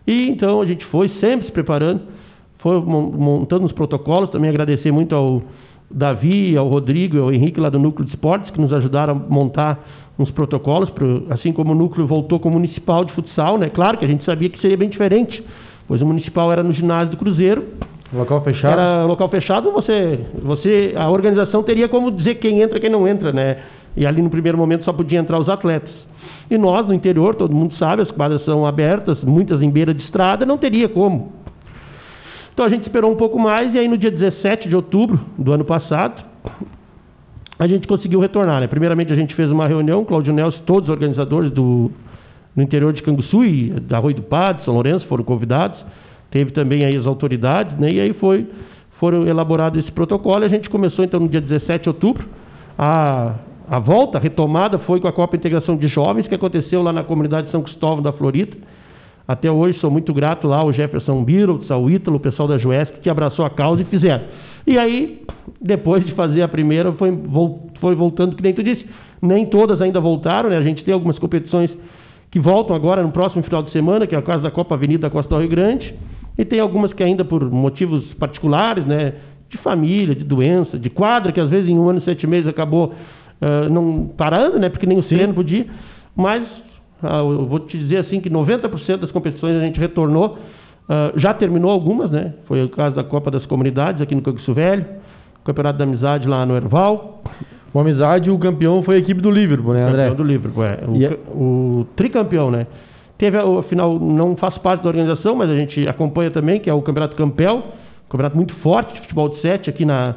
E 0.05 0.27
então 0.27 0.59
a 0.59 0.65
gente 0.65 0.83
foi 0.87 1.07
sempre 1.21 1.45
se 1.45 1.51
preparando, 1.51 2.01
foi 2.57 2.81
montando 2.81 3.65
os 3.65 3.71
protocolos. 3.71 4.31
Também 4.31 4.49
agradecer 4.49 4.91
muito 4.91 5.15
ao 5.15 5.41
Davi, 5.89 6.57
ao 6.57 6.67
Rodrigo 6.67 7.15
e 7.15 7.19
ao 7.19 7.31
Henrique 7.31 7.59
lá 7.59 7.69
do 7.69 7.79
Núcleo 7.79 8.05
de 8.05 8.13
Esportes, 8.13 8.51
que 8.51 8.59
nos 8.59 8.73
ajudaram 8.73 9.13
a 9.13 9.33
montar 9.33 9.85
uns 10.17 10.31
protocolos, 10.31 10.89
pro, 10.89 11.25
assim 11.29 11.51
como 11.51 11.73
o 11.73 11.75
núcleo 11.75 12.07
voltou 12.07 12.39
com 12.39 12.49
o 12.49 12.51
municipal 12.51 13.03
de 13.03 13.13
futsal, 13.13 13.57
né? 13.57 13.69
Claro 13.69 13.97
que 13.97 14.05
a 14.05 14.07
gente 14.07 14.23
sabia 14.23 14.49
que 14.49 14.59
seria 14.59 14.77
bem 14.77 14.89
diferente, 14.89 15.43
pois 15.87 16.01
o 16.01 16.05
municipal 16.05 16.51
era 16.51 16.63
no 16.63 16.73
ginásio 16.73 17.11
do 17.11 17.17
Cruzeiro. 17.17 17.65
Local 18.13 18.41
fechado? 18.41 18.73
Era 18.73 19.05
local 19.05 19.29
fechado, 19.29 19.71
você, 19.71 20.19
você, 20.41 20.93
a 20.95 21.09
organização 21.09 21.63
teria 21.63 21.89
como 21.89 22.11
dizer 22.11 22.35
quem 22.35 22.61
entra 22.61 22.77
e 22.77 22.81
quem 22.81 22.89
não 22.89 23.07
entra, 23.07 23.33
né? 23.33 23.57
E 23.97 24.05
ali 24.05 24.21
no 24.21 24.29
primeiro 24.29 24.57
momento 24.57 24.85
só 24.85 24.93
podia 24.93 25.19
entrar 25.19 25.39
os 25.39 25.49
atletas. 25.49 25.91
E 26.49 26.57
nós, 26.57 26.87
no 26.87 26.93
interior, 26.93 27.35
todo 27.35 27.55
mundo 27.55 27.75
sabe, 27.75 28.03
as 28.03 28.11
quadras 28.11 28.43
são 28.45 28.65
abertas, 28.65 29.21
muitas 29.21 29.61
em 29.61 29.69
beira 29.69 29.93
de 29.93 30.03
estrada, 30.03 30.45
não 30.45 30.57
teria 30.57 30.87
como. 30.87 31.33
Então 32.53 32.65
a 32.65 32.69
gente 32.69 32.83
esperou 32.83 33.11
um 33.11 33.17
pouco 33.17 33.37
mais 33.37 33.73
e 33.73 33.79
aí 33.79 33.87
no 33.87 33.97
dia 33.97 34.11
17 34.11 34.69
de 34.69 34.75
outubro 34.75 35.19
do 35.37 35.51
ano 35.51 35.65
passado, 35.65 36.23
a 37.57 37.67
gente 37.67 37.87
conseguiu 37.87 38.19
retornar. 38.19 38.61
Né? 38.61 38.67
Primeiramente 38.67 39.11
a 39.11 39.15
gente 39.15 39.33
fez 39.35 39.49
uma 39.51 39.67
reunião, 39.67 40.03
Cláudio 40.03 40.33
Nelson, 40.33 40.59
todos 40.65 40.89
os 40.89 40.93
organizadores 40.93 41.51
do, 41.51 41.91
no 42.55 42.63
interior 42.63 42.93
de 42.93 43.01
Canguçu 43.01 43.45
e 43.45 43.69
da 43.81 43.99
Rui 43.99 44.13
do 44.13 44.21
Padre, 44.21 44.63
São 44.63 44.73
Lourenço, 44.73 45.05
foram 45.07 45.23
convidados. 45.23 45.77
Teve 46.31 46.51
também 46.51 46.83
aí 46.83 46.97
as 46.97 47.05
autoridades, 47.05 47.77
né? 47.77 47.93
E 47.93 47.99
aí 47.99 48.13
foi, 48.13 48.47
foram 48.99 49.27
elaborados 49.27 49.79
esse 49.79 49.91
protocolo 49.91 50.43
a 50.43 50.49
gente 50.49 50.69
começou 50.69 51.05
então 51.05 51.19
no 51.19 51.29
dia 51.29 51.39
17 51.39 51.83
de 51.83 51.89
outubro 51.89 52.25
a 52.77 53.35
a 53.67 53.79
volta, 53.79 54.17
a 54.17 54.21
retomada 54.21 54.77
foi 54.79 54.99
com 54.99 55.07
a 55.07 55.11
Copa 55.11 55.35
Integração 55.35 55.75
de 55.75 55.87
Jovens, 55.87 56.27
que 56.27 56.35
aconteceu 56.35 56.83
lá 56.83 56.93
na 56.93 57.03
comunidade 57.03 57.47
de 57.47 57.51
São 57.51 57.63
Cristóvão 57.63 58.01
da 58.01 58.11
Florida. 58.13 58.55
Até 59.27 59.51
hoje 59.51 59.79
sou 59.79 59.89
muito 59.89 60.13
grato 60.13 60.47
lá 60.47 60.57
ao 60.57 60.71
Jefferson 60.71 61.23
Beatles, 61.23 61.71
ao 61.71 61.89
Ítalo, 61.89 62.17
o 62.17 62.19
pessoal 62.19 62.47
da 62.47 62.59
Juesc, 62.59 62.99
que 63.01 63.09
abraçou 63.09 63.43
a 63.43 63.49
causa 63.49 63.81
e 63.81 63.85
fizeram. 63.85 64.23
E 64.67 64.77
aí, 64.77 65.21
depois 65.61 66.05
de 66.05 66.13
fazer 66.13 66.41
a 66.41 66.47
primeira, 66.47 66.91
foi, 66.93 67.17
foi 67.79 67.95
voltando, 67.95 68.35
que 68.35 68.43
nem 68.43 68.53
tu 68.53 68.63
disse, 68.63 68.85
nem 69.21 69.45
todas 69.45 69.81
ainda 69.81 69.99
voltaram, 69.99 70.49
né? 70.49 70.57
A 70.57 70.63
gente 70.63 70.83
tem 70.83 70.93
algumas 70.93 71.19
competições 71.19 71.69
que 72.31 72.39
voltam 72.39 72.75
agora 72.75 73.01
no 73.01 73.11
próximo 73.11 73.43
final 73.43 73.63
de 73.63 73.71
semana, 73.71 74.05
que 74.05 74.15
é 74.15 74.17
a 74.17 74.21
casa 74.21 74.43
da 74.43 74.51
Copa 74.51 74.75
Avenida 74.75 75.03
da 75.03 75.09
Costa 75.09 75.33
do 75.33 75.39
Rio 75.39 75.49
Grande, 75.49 75.93
e 76.37 76.43
tem 76.43 76.59
algumas 76.59 76.91
que 76.93 77.03
ainda 77.03 77.23
por 77.23 77.49
motivos 77.49 78.03
particulares, 78.15 78.85
né? 78.85 79.13
De 79.49 79.57
família, 79.59 80.15
de 80.15 80.23
doença, 80.23 80.77
de 80.77 80.89
quadra, 80.89 81.31
que 81.31 81.39
às 81.39 81.49
vezes 81.49 81.69
em 81.69 81.77
um 81.77 81.87
ano 81.87 81.99
e 81.99 82.03
sete 82.03 82.27
meses 82.27 82.47
acabou 82.47 82.87
uh, 83.41 83.69
não 83.69 84.07
parando, 84.17 84.59
né? 84.59 84.67
Porque 84.69 84.85
nem 84.85 84.97
o 84.97 85.03
Sileno 85.03 85.33
podia. 85.33 85.65
Mas 86.15 86.43
uh, 87.03 87.31
eu 87.31 87.45
vou 87.45 87.59
te 87.59 87.77
dizer 87.77 87.97
assim 87.97 88.19
que 88.19 88.29
90% 88.29 88.97
das 88.97 89.11
competições 89.11 89.55
a 89.55 89.61
gente 89.61 89.79
retornou. 89.79 90.37
Uh, 90.87 91.19
já 91.19 91.33
terminou 91.33 91.71
algumas, 91.71 92.11
né? 92.11 92.33
Foi 92.45 92.63
o 92.63 92.69
caso 92.69 92.95
da 92.95 93.03
Copa 93.03 93.31
das 93.31 93.45
Comunidades 93.45 94.01
aqui 94.01 94.13
no 94.13 94.21
Canguçu 94.21 94.53
Velho, 94.53 94.85
Campeonato 95.43 95.79
da 95.79 95.83
Amizade 95.83 96.27
lá 96.27 96.45
no 96.45 96.55
Erval. 96.55 97.23
O 97.73 97.79
Amizade, 97.79 98.29
o 98.29 98.37
campeão 98.37 98.81
foi 98.83 98.95
a 98.95 98.99
equipe 98.99 99.19
do 99.19 99.29
Liverpool, 99.29 99.73
né, 99.73 99.83
André? 99.83 100.07
O 100.07 100.09
campeão 100.09 100.15
do 100.15 100.31
Liverpool, 100.31 100.63
é. 100.63 100.79
O, 100.87 101.03
é... 101.03 101.17
o 101.33 101.87
tricampeão, 101.95 102.49
né? 102.49 102.67
Teve, 103.17 103.37
afinal, 103.37 103.99
não 103.99 104.35
faz 104.35 104.57
parte 104.57 104.83
da 104.83 104.89
organização, 104.89 105.35
mas 105.35 105.49
a 105.49 105.55
gente 105.55 105.87
acompanha 105.87 106.31
também, 106.31 106.59
que 106.59 106.69
é 106.69 106.73
o 106.73 106.81
Campeonato 106.81 107.15
Campel, 107.15 107.57
um 107.57 108.09
campeonato 108.09 108.35
muito 108.35 108.53
forte 108.55 108.93
de 108.93 109.01
futebol 109.01 109.29
de 109.29 109.41
sete 109.41 109.69
aqui 109.69 109.85
na, 109.85 110.15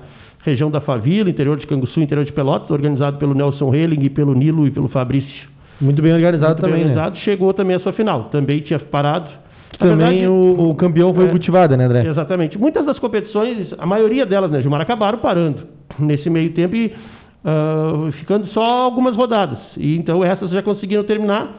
região 0.49 0.71
da 0.71 0.81
Favila, 0.81 1.29
interior 1.29 1.57
de 1.57 1.67
Canguçu, 1.67 2.01
interior 2.01 2.25
de 2.25 2.33
Pelotas, 2.33 2.71
organizado 2.71 3.19
pelo 3.19 3.35
Nelson 3.35 3.75
Helling, 3.75 4.09
pelo 4.09 4.35
Nilo 4.35 4.67
e 4.67 4.71
pelo 4.71 4.89
Fabrício. 4.89 5.49
Muito 5.81 6.03
bem 6.03 6.13
organizado 6.13 6.53
Muito 6.53 6.61
também, 6.61 6.77
bem 6.77 6.85
organizado, 6.85 7.15
né? 7.17 7.21
chegou 7.23 7.53
também 7.53 7.77
a 7.77 7.81
sua 7.81 7.93
final. 7.93 8.25
Também 8.25 8.61
tinha 8.61 8.79
parado. 8.79 9.29
Também 9.77 9.97
verdade, 9.97 10.27
o, 10.27 10.71
o, 10.71 10.75
campeão 10.75 11.13
foi 11.13 11.27
é, 11.27 11.29
né, 11.77 11.85
André? 11.85 12.07
Exatamente. 12.07 12.59
Muitas 12.59 12.87
das 12.87 12.99
competições, 12.99 13.69
a 13.77 13.85
maioria 13.85 14.25
delas, 14.25 14.51
né, 14.51 14.61
Gilmar, 14.61 14.81
acabaram 14.81 15.19
parando 15.19 15.67
nesse 15.99 16.31
meio 16.31 16.53
tempo 16.53 16.75
e 16.75 16.87
uh, 16.87 18.11
ficando 18.13 18.47
só 18.49 18.85
algumas 18.85 19.15
rodadas. 19.17 19.59
E 19.77 19.97
então 19.97 20.25
essas 20.25 20.51
já 20.51 20.63
conseguiram 20.63 21.05
terminar. 21.05 21.57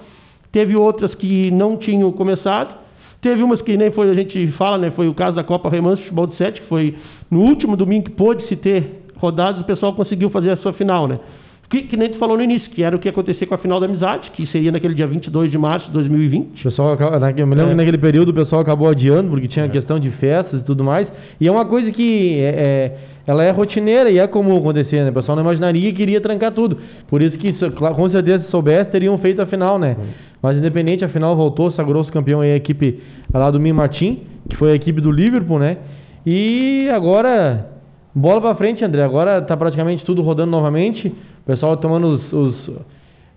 Teve 0.51 0.75
outras 0.75 1.13
que 1.15 1.51
não 1.51 1.77
tinham 1.77 2.11
começado. 2.11 2.73
Teve 3.21 3.43
umas 3.43 3.61
que 3.61 3.77
nem 3.77 3.91
foi, 3.91 4.09
a 4.09 4.13
gente 4.13 4.51
fala, 4.53 4.77
né? 4.77 4.91
Foi 4.91 5.07
o 5.07 5.13
caso 5.13 5.35
da 5.35 5.43
Copa 5.43 5.69
Remanso 5.69 6.01
Futebol 6.03 6.27
de 6.27 6.37
Sete, 6.37 6.61
que 6.61 6.67
foi 6.67 6.95
no 7.29 7.41
último 7.41 7.75
domingo 7.75 8.05
que 8.05 8.11
pôde 8.11 8.47
se 8.47 8.55
ter 8.55 9.03
rodadas, 9.17 9.61
o 9.61 9.65
pessoal 9.65 9.93
conseguiu 9.93 10.29
fazer 10.29 10.51
a 10.51 10.57
sua 10.57 10.73
final, 10.73 11.07
né? 11.07 11.19
Que, 11.69 11.83
que 11.83 11.95
nem 11.95 12.09
tu 12.09 12.17
falou 12.17 12.35
no 12.35 12.43
início, 12.43 12.67
que 12.71 12.81
era 12.81 12.95
o 12.95 12.99
que 12.99 13.07
ia 13.07 13.11
acontecer 13.11 13.45
com 13.45 13.53
a 13.53 13.57
final 13.59 13.79
da 13.79 13.85
amizade, 13.85 14.31
que 14.31 14.47
seria 14.47 14.71
naquele 14.71 14.95
dia 14.95 15.05
22 15.05 15.51
de 15.51 15.57
março 15.57 15.85
de 15.85 15.93
2020. 15.93 16.59
O 16.59 16.63
pessoal, 16.63 16.97
eu 17.37 17.45
me 17.45 17.55
lembro 17.55 17.67
é. 17.67 17.69
que 17.69 17.75
naquele 17.75 17.97
período 17.99 18.29
o 18.29 18.33
pessoal 18.33 18.61
acabou 18.61 18.89
adiando, 18.89 19.29
porque 19.29 19.47
tinha 19.47 19.65
é. 19.65 19.69
questão 19.69 19.99
de 19.99 20.09
festas 20.11 20.61
e 20.61 20.63
tudo 20.63 20.83
mais. 20.83 21.07
E 21.39 21.47
é 21.47 21.51
uma 21.51 21.65
coisa 21.65 21.91
que 21.91 22.39
é, 22.39 22.47
é, 22.47 22.97
ela 23.27 23.43
é 23.43 23.51
rotineira 23.51 24.09
e 24.09 24.17
é 24.17 24.25
comum 24.25 24.57
acontecer, 24.57 25.03
né? 25.03 25.11
O 25.11 25.13
pessoal 25.13 25.35
não 25.35 25.43
imaginaria 25.43 25.93
que 25.93 26.01
iria 26.01 26.19
trancar 26.19 26.51
tudo. 26.51 26.79
Por 27.07 27.21
isso 27.21 27.37
que, 27.37 27.53
com 27.53 28.09
certeza, 28.09 28.45
se 28.45 28.49
soubesse, 28.49 28.89
teriam 28.89 29.15
feito 29.19 29.39
a 29.39 29.45
final, 29.45 29.77
né? 29.77 29.95
Mas 30.41 30.57
independente, 30.57 31.05
a 31.05 31.09
final 31.09 31.35
voltou, 31.35 31.69
sagrou-se 31.73 32.11
campeão 32.11 32.41
aí 32.41 32.53
a 32.53 32.55
equipe 32.55 32.99
lá 33.31 33.51
do 33.51 33.59
Mim 33.59 33.73
Martim, 33.73 34.21
que 34.49 34.55
foi 34.55 34.71
a 34.71 34.75
equipe 34.75 34.99
do 35.01 35.11
Liverpool, 35.11 35.59
né? 35.59 35.77
E 36.25 36.89
agora, 36.91 37.67
bola 38.15 38.41
pra 38.41 38.55
frente, 38.55 38.83
André. 38.83 39.03
Agora 39.03 39.39
tá 39.43 39.55
praticamente 39.55 40.03
tudo 40.03 40.23
rodando 40.23 40.49
novamente. 40.49 41.13
Pessoal 41.49 41.75
tomando 41.77 42.09
os, 42.09 42.31
os. 42.31 42.71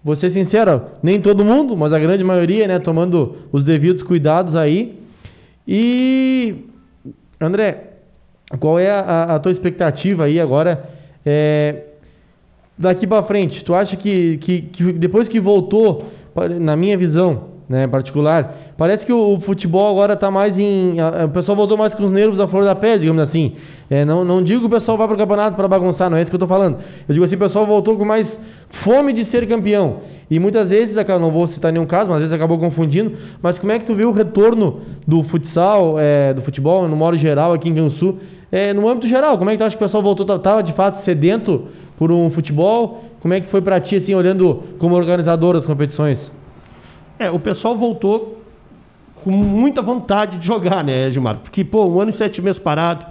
Vou 0.04 0.14
ser 0.16 0.34
sincero, 0.34 0.82
nem 1.02 1.18
todo 1.22 1.42
mundo, 1.42 1.74
mas 1.74 1.94
a 1.94 1.98
grande 1.98 2.22
maioria, 2.22 2.68
né? 2.68 2.78
Tomando 2.78 3.36
os 3.50 3.64
devidos 3.64 4.02
cuidados 4.02 4.54
aí. 4.54 4.98
E. 5.66 6.56
André, 7.40 7.92
qual 8.60 8.78
é 8.78 8.90
a, 8.90 9.34
a 9.34 9.38
tua 9.38 9.50
expectativa 9.50 10.24
aí 10.24 10.38
agora? 10.38 10.90
É, 11.24 11.84
daqui 12.76 13.06
para 13.06 13.22
frente, 13.22 13.64
tu 13.64 13.74
acha 13.74 13.96
que, 13.96 14.36
que, 14.42 14.60
que, 14.60 14.92
depois 14.92 15.26
que 15.28 15.40
voltou, 15.40 16.12
na 16.60 16.76
minha 16.76 16.98
visão 16.98 17.44
né, 17.66 17.86
particular, 17.86 18.74
parece 18.76 19.06
que 19.06 19.12
o, 19.12 19.36
o 19.36 19.40
futebol 19.40 19.90
agora 19.90 20.12
está 20.12 20.30
mais 20.30 20.54
em. 20.58 21.00
A, 21.00 21.24
o 21.24 21.30
pessoal 21.30 21.56
voltou 21.56 21.78
mais 21.78 21.94
com 21.94 22.04
os 22.04 22.12
nervos 22.12 22.36
da 22.36 22.46
flor 22.46 22.62
da 22.62 22.74
pele, 22.74 22.98
digamos 22.98 23.22
assim. 23.22 23.56
É, 23.92 24.06
não, 24.06 24.24
não 24.24 24.42
digo 24.42 24.60
que 24.60 24.66
o 24.74 24.80
pessoal 24.80 24.96
vá 24.96 25.06
para 25.06 25.16
o 25.16 25.18
campeonato 25.18 25.54
para 25.54 25.68
bagunçar, 25.68 26.08
não 26.08 26.16
é 26.16 26.22
isso 26.22 26.30
que 26.30 26.34
eu 26.34 26.38
estou 26.38 26.48
falando. 26.48 26.78
Eu 27.06 27.12
digo 27.12 27.26
assim, 27.26 27.34
o 27.34 27.38
pessoal 27.38 27.66
voltou 27.66 27.94
com 27.94 28.06
mais 28.06 28.26
fome 28.82 29.12
de 29.12 29.26
ser 29.26 29.46
campeão. 29.46 30.00
E 30.30 30.38
muitas 30.38 30.66
vezes, 30.70 30.96
não 31.20 31.30
vou 31.30 31.48
citar 31.48 31.70
nenhum 31.70 31.84
caso, 31.84 32.06
mas 32.06 32.14
às 32.14 32.20
vezes 32.22 32.34
acabou 32.34 32.58
confundindo. 32.58 33.14
Mas 33.42 33.58
como 33.58 33.70
é 33.70 33.78
que 33.78 33.84
tu 33.84 33.94
viu 33.94 34.08
o 34.08 34.12
retorno 34.12 34.80
do 35.06 35.22
futsal, 35.24 35.96
é, 35.98 36.32
do 36.32 36.40
futebol, 36.40 36.88
no 36.88 36.96
modo 36.96 37.18
geral, 37.18 37.52
aqui 37.52 37.68
em 37.68 37.74
Gansu? 37.74 38.18
É, 38.50 38.72
no 38.72 38.88
âmbito 38.88 39.08
geral, 39.08 39.36
como 39.36 39.50
é 39.50 39.52
que 39.52 39.58
tu 39.58 39.64
acha 39.64 39.76
que 39.76 39.84
o 39.84 39.86
pessoal 39.86 40.02
voltou? 40.02 40.24
Estava 40.36 40.62
de 40.62 40.72
fato 40.72 41.04
sedento 41.04 41.68
por 41.98 42.10
um 42.10 42.30
futebol? 42.30 43.04
Como 43.20 43.34
é 43.34 43.42
que 43.42 43.50
foi 43.50 43.60
para 43.60 43.78
ti, 43.78 43.96
assim, 43.96 44.14
olhando 44.14 44.62
como 44.78 44.94
organizador 44.94 45.52
das 45.52 45.66
competições? 45.66 46.16
É, 47.18 47.30
o 47.30 47.38
pessoal 47.38 47.76
voltou 47.76 48.38
com 49.22 49.30
muita 49.30 49.82
vontade 49.82 50.38
de 50.38 50.46
jogar, 50.46 50.82
né, 50.82 51.10
Gilmar? 51.10 51.40
Porque, 51.42 51.62
pô, 51.62 51.84
um 51.84 52.00
ano 52.00 52.12
e 52.12 52.16
sete 52.16 52.40
meses 52.40 52.58
parado. 52.58 53.04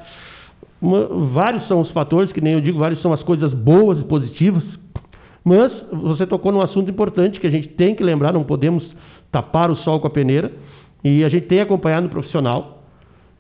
Uma, 0.82 1.08
vários 1.32 1.68
são 1.68 1.82
os 1.82 1.92
fatores, 1.92 2.32
que 2.32 2.42
nem 2.42 2.54
eu 2.54 2.62
digo, 2.62 2.80
vários 2.80 3.02
são 3.02 3.14
as 3.14 3.22
coisas 3.24 3.54
boas 3.54 4.00
e 4.00 4.04
positivas 4.04 4.64
mas 5.44 5.72
você 5.92 6.26
tocou 6.26 6.52
num 6.52 6.62
assunto 6.62 6.90
importante 6.90 7.40
que 7.40 7.48
a 7.48 7.52
gente 7.52 7.70
tem 7.70 7.96
que 7.96 8.04
lembrar, 8.04 8.32
não 8.32 8.44
podemos 8.44 8.88
tapar 9.32 9.72
o 9.72 9.76
sol 9.78 10.00
com 10.00 10.08
a 10.08 10.10
peneira. 10.10 10.52
E 11.04 11.24
a 11.24 11.30
gente 11.30 11.48
tem 11.48 11.60
acompanhado 11.60 12.04
no 12.04 12.10
profissional. 12.10 12.84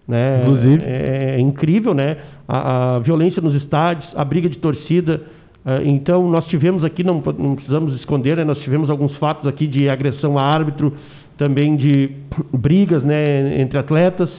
Né? 0.07 0.41
Inclusive. 0.41 0.83
É, 0.83 1.35
é 1.35 1.39
incrível, 1.39 1.93
né? 1.93 2.17
A, 2.47 2.95
a, 2.95 2.99
violência 2.99 3.39
nos 3.39 3.53
estádios, 3.53 4.07
a 4.15 4.25
briga 4.25 4.49
de 4.49 4.57
torcida. 4.57 5.21
Uh, 5.63 5.85
então, 5.85 6.27
nós 6.27 6.47
tivemos 6.47 6.83
aqui, 6.83 7.03
não, 7.03 7.21
não 7.37 7.55
precisamos 7.55 7.95
esconder, 7.97 8.35
né? 8.37 8.43
nós 8.43 8.57
tivemos 8.59 8.89
alguns 8.89 9.15
fatos 9.17 9.47
aqui 9.47 9.67
de 9.67 9.87
agressão 9.87 10.39
a 10.39 10.41
árbitro, 10.41 10.93
também 11.37 11.75
de 11.75 12.09
brigas 12.51 13.03
né, 13.03 13.61
entre 13.61 13.77
atletas. 13.77 14.29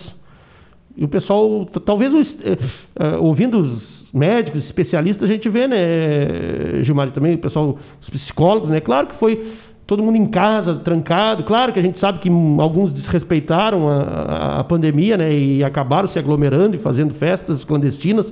E 0.97 1.05
o 1.05 1.09
pessoal, 1.09 1.67
talvez 1.85 2.13
uh, 2.13 2.19
uh, 2.19 3.23
ouvindo 3.23 3.59
os 3.59 4.03
médicos, 4.13 4.65
especialistas, 4.65 5.29
a 5.29 5.33
gente 5.33 5.49
vê, 5.49 5.67
né, 5.67 6.83
Gilmar, 6.83 7.11
também 7.13 7.35
o 7.35 7.39
pessoal, 7.39 7.79
os 8.01 8.11
psicólogos, 8.11 8.69
né? 8.69 8.81
Claro 8.81 9.07
que 9.07 9.19
foi 9.19 9.55
todo 9.87 10.03
mundo 10.03 10.17
em 10.17 10.27
casa, 10.27 10.77
trancado. 10.77 11.45
Claro 11.45 11.73
que 11.73 11.79
a 11.79 11.83
gente 11.83 11.99
sabe 11.99 12.19
que 12.19 12.29
alguns 12.59 12.93
desrespeitaram 12.93 13.89
a, 13.89 14.61
a 14.61 14.65
pandemia, 14.65 15.17
né? 15.17 15.33
E 15.33 15.65
acabaram 15.65 16.09
se 16.11 16.19
aglomerando 16.19 16.77
e 16.77 16.79
fazendo 16.81 17.15
festas 17.15 17.65
clandestinas. 17.65 18.27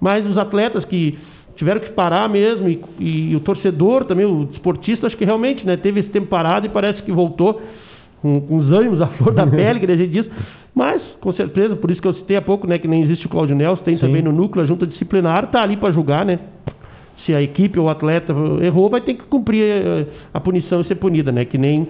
Mas 0.00 0.26
os 0.26 0.36
atletas 0.36 0.84
que 0.84 1.18
tiveram 1.56 1.80
que 1.80 1.90
parar 1.90 2.28
mesmo, 2.28 2.68
e, 2.68 2.80
e 3.00 3.34
o 3.36 3.40
torcedor 3.40 4.04
também, 4.04 4.26
o 4.26 4.48
esportista, 4.52 5.06
acho 5.06 5.16
que 5.16 5.24
realmente 5.24 5.66
né, 5.66 5.76
teve 5.76 6.00
esse 6.00 6.10
tempo 6.10 6.26
parado 6.26 6.66
e 6.66 6.68
parece 6.68 7.02
que 7.02 7.10
voltou 7.10 7.60
com, 8.20 8.40
com 8.42 8.56
os 8.58 8.70
ânimos 8.70 9.00
à 9.00 9.06
flor 9.06 9.32
da 9.32 9.46
pele, 9.48 9.80
que 9.80 9.90
a 9.90 9.96
gente 9.96 10.10
diz. 10.10 10.26
Mas, 10.76 11.00
com 11.22 11.32
certeza, 11.32 11.74
por 11.74 11.90
isso 11.90 12.02
que 12.02 12.06
eu 12.06 12.12
citei 12.12 12.36
há 12.36 12.42
pouco, 12.42 12.66
né, 12.66 12.76
que 12.76 12.86
nem 12.86 13.02
existe 13.02 13.24
o 13.24 13.30
Cláudio 13.30 13.56
Nelson, 13.56 13.82
tem 13.82 13.94
Sim. 13.96 14.02
também 14.02 14.20
no 14.20 14.30
núcleo 14.30 14.62
a 14.62 14.66
junta 14.66 14.86
disciplinar, 14.86 15.44
está 15.44 15.62
ali 15.62 15.74
para 15.74 15.90
julgar, 15.90 16.22
né? 16.26 16.38
Se 17.24 17.34
a 17.34 17.40
equipe 17.40 17.80
ou 17.80 17.86
o 17.86 17.88
atleta 17.88 18.34
errou, 18.60 18.90
vai 18.90 19.00
ter 19.00 19.14
que 19.14 19.22
cumprir 19.22 19.62
eh, 19.62 20.06
a 20.34 20.38
punição 20.38 20.82
e 20.82 20.84
ser 20.84 20.96
punida, 20.96 21.32
né? 21.32 21.46
Que 21.46 21.56
nem, 21.56 21.88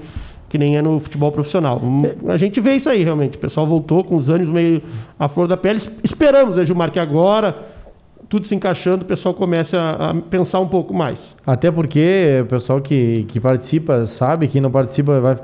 que 0.48 0.56
nem 0.56 0.76
é 0.76 0.82
no 0.82 1.00
futebol 1.00 1.32
profissional. 1.32 1.80
Hum, 1.82 2.04
a 2.28 2.36
gente 2.36 2.60
vê 2.60 2.76
isso 2.76 2.88
aí, 2.88 3.02
realmente. 3.02 3.36
O 3.36 3.40
pessoal 3.40 3.66
voltou 3.66 4.04
com 4.04 4.18
os 4.18 4.28
ânimos 4.28 4.54
meio 4.54 4.80
à 5.18 5.28
flor 5.28 5.48
da 5.48 5.56
pele. 5.56 5.82
Esperamos, 6.04 6.54
né, 6.54 6.64
Gilmar, 6.64 6.92
que 6.92 7.00
agora 7.00 7.56
tudo 8.28 8.46
se 8.48 8.54
encaixando, 8.54 9.04
o 9.04 9.06
pessoal 9.06 9.34
começa 9.34 9.76
a, 9.78 10.14
pensar 10.14 10.60
um 10.60 10.68
pouco 10.68 10.92
mais. 10.92 11.18
Até 11.46 11.70
porque 11.70 12.40
o 12.42 12.46
pessoal 12.46 12.80
que, 12.80 13.24
que 13.28 13.38
participa 13.38 14.08
sabe, 14.18 14.48
quem 14.48 14.60
não 14.60 14.70
participa 14.70 15.20
vai 15.20 15.36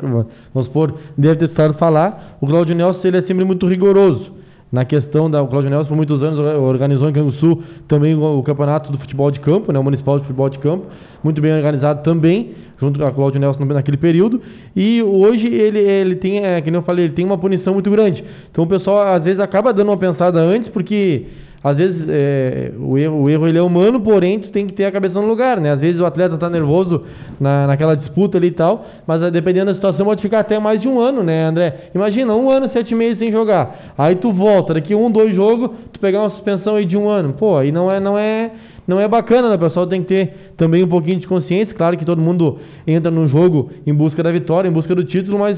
vamos 0.53 0.67
supor, 0.69 0.95
deve 1.17 1.37
ter 1.37 1.51
estado 1.51 1.75
falar, 1.75 2.37
o 2.41 2.47
Claudio 2.47 2.75
Nelson 2.75 3.01
ele 3.05 3.19
é 3.19 3.23
sempre 3.23 3.45
muito 3.45 3.67
rigoroso. 3.69 4.43
Na 4.73 4.87
questão 4.87 5.31
da. 5.31 5.43
O 5.43 5.49
Claudio 5.49 5.69
Nelson, 5.69 5.89
por 5.89 5.97
muitos 5.97 6.23
anos, 6.23 6.39
organizou 6.39 7.07
em 7.07 7.13
Canguçu 7.13 7.63
também 7.87 8.15
o, 8.15 8.43
campeonato 8.43 8.91
do 8.91 8.97
futebol 8.97 9.31
de 9.31 9.39
campo, 9.39 9.71
né, 9.71 9.79
o 9.79 9.85
municipal 9.85 10.19
de 10.19 10.25
futebol 10.25 10.49
de 10.49 10.59
campo, 10.61 10.87
muito 11.23 11.43
bem 11.43 11.53
organizado 11.53 12.03
também, 12.03 12.55
junto 12.81 12.99
com 12.99 13.07
o 13.07 13.13
Claudio 13.13 13.39
Nelson 13.39 13.67
naquele 13.67 13.99
período. 13.99 14.41
E 14.75 15.03
hoje 15.03 15.47
ele, 15.47 15.79
ele 15.79 16.17
tem, 16.17 16.39
é, 16.39 16.59
que 16.63 16.71
eu 16.71 16.83
falei, 16.83 17.05
ele 17.05 17.13
tem 17.13 17.23
uma 17.23 17.37
punição 17.37 17.75
muito 17.75 17.91
grande. 17.91 18.25
Então 18.51 18.65
o 18.65 18.67
pessoal 18.67 19.15
às 19.15 19.23
vezes 19.23 19.41
acaba 19.41 19.75
dando 19.75 19.89
uma 19.89 19.99
pensada 19.99 20.41
antes, 20.41 20.71
porque 20.71 21.27
às 21.65 21.77
vezes 21.77 22.09
é, 22.09 22.73
o, 22.77 22.99
erro, 22.99 23.23
o 23.23 23.31
erro 23.31 23.47
ele 23.47 23.59
é 23.59 23.63
humano, 23.63 24.01
porém 24.01 24.41
tu 24.41 24.49
tem 24.49 24.67
que 24.67 24.73
ter 24.73 24.85
a 24.85 24.91
cabeça 24.91 25.21
no 25.21 25.27
lugar, 25.27 25.61
né? 25.61 25.71
Às 25.71 25.81
vezes 25.81 26.01
o 26.01 26.05
atleta 26.05 26.35
está 26.35 26.51
nervoso 26.51 27.05
na, 27.39 27.69
naquela 27.69 27.95
disputa 27.95 28.37
ali 28.37 28.49
e 28.49 28.53
tal, 28.53 28.85
mas 29.07 29.23
é, 29.23 29.31
dependendo 29.31 29.67
da 29.67 29.75
situação 29.75 30.05
pode 30.05 30.21
ficar 30.21 30.41
até 30.41 30.59
mais 30.59 30.81
de 30.81 30.89
um 30.89 30.99
ano, 30.99 31.23
né, 31.23 31.45
André? 31.45 31.91
Imagina, 31.95 32.35
um 32.35 32.51
ano, 32.51 32.69
sete 32.73 32.95
meses 32.97 33.19
sem 33.19 33.31
jogar. 33.31 33.95
Aí 33.97 34.17
tu 34.17 34.33
volta, 34.33 34.75
daqui 34.75 34.93
um, 34.93 35.09
dois 35.09 35.35
jogos, 35.37 35.71
tu 35.93 36.01
pegar 36.01 36.23
uma 36.23 36.31
suspensão 36.31 36.75
aí 36.75 36.85
de 36.85 36.97
um 36.97 37.09
ano. 37.09 37.35
Pô, 37.35 37.57
aí 37.57 37.71
não 37.71 37.89
é, 37.89 38.01
não 38.01 38.19
é, 38.19 38.51
não 38.87 38.99
é 38.99 39.07
bacana, 39.07 39.49
né? 39.49 39.55
O 39.55 39.59
pessoal 39.61 39.87
tem 39.87 40.03
que 40.03 40.09
ter 40.09 40.35
também 40.57 40.83
um 40.83 40.89
pouquinho 40.89 41.21
de 41.21 41.29
consciência. 41.29 41.73
Claro 41.75 41.97
que 41.97 42.05
todo 42.05 42.21
mundo 42.21 42.59
entra 42.85 43.11
no 43.11 43.29
jogo 43.29 43.71
em 43.87 43.95
busca 43.95 44.21
da 44.21 44.33
vitória, 44.33 44.69
em 44.69 44.73
busca 44.73 44.97
do 44.97 45.05
título, 45.05 45.39
mas 45.39 45.57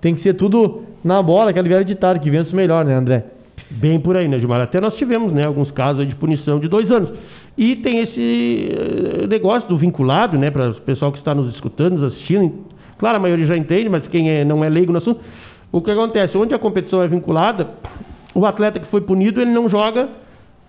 tem 0.00 0.16
que 0.16 0.22
ser 0.24 0.34
tudo 0.34 0.82
na 1.04 1.22
bola, 1.22 1.50
aquele 1.50 1.68
velho 1.68 1.84
ditado, 1.84 2.18
que 2.18 2.28
vence 2.28 2.52
o 2.52 2.56
melhor, 2.56 2.84
né, 2.84 2.94
André? 2.94 3.24
Bem 3.70 3.98
por 3.98 4.16
aí, 4.16 4.28
né, 4.28 4.38
Gilmar? 4.38 4.60
Até 4.60 4.80
nós 4.80 4.94
tivemos 4.96 5.32
né, 5.32 5.44
alguns 5.44 5.70
casos 5.70 6.06
de 6.06 6.14
punição 6.14 6.60
de 6.60 6.68
dois 6.68 6.90
anos. 6.90 7.10
E 7.56 7.76
tem 7.76 8.00
esse 8.00 8.68
eh, 8.70 9.26
negócio 9.26 9.68
do 9.68 9.78
vinculado, 9.78 10.36
né, 10.36 10.50
para 10.50 10.70
o 10.70 10.74
pessoal 10.82 11.12
que 11.12 11.18
está 11.18 11.34
nos 11.34 11.54
escutando, 11.54 11.98
nos 11.98 12.12
assistindo. 12.12 12.66
Claro, 12.98 13.16
a 13.16 13.20
maioria 13.20 13.46
já 13.46 13.56
entende, 13.56 13.88
mas 13.88 14.06
quem 14.08 14.28
é, 14.28 14.44
não 14.44 14.64
é 14.64 14.68
leigo 14.68 14.92
no 14.92 14.98
assunto. 14.98 15.20
O 15.72 15.80
que 15.80 15.90
acontece? 15.90 16.36
Onde 16.36 16.54
a 16.54 16.58
competição 16.58 17.02
é 17.02 17.08
vinculada, 17.08 17.70
o 18.34 18.44
atleta 18.44 18.80
que 18.80 18.86
foi 18.86 19.00
punido, 19.00 19.40
ele 19.40 19.50
não 19.50 19.68
joga 19.68 20.08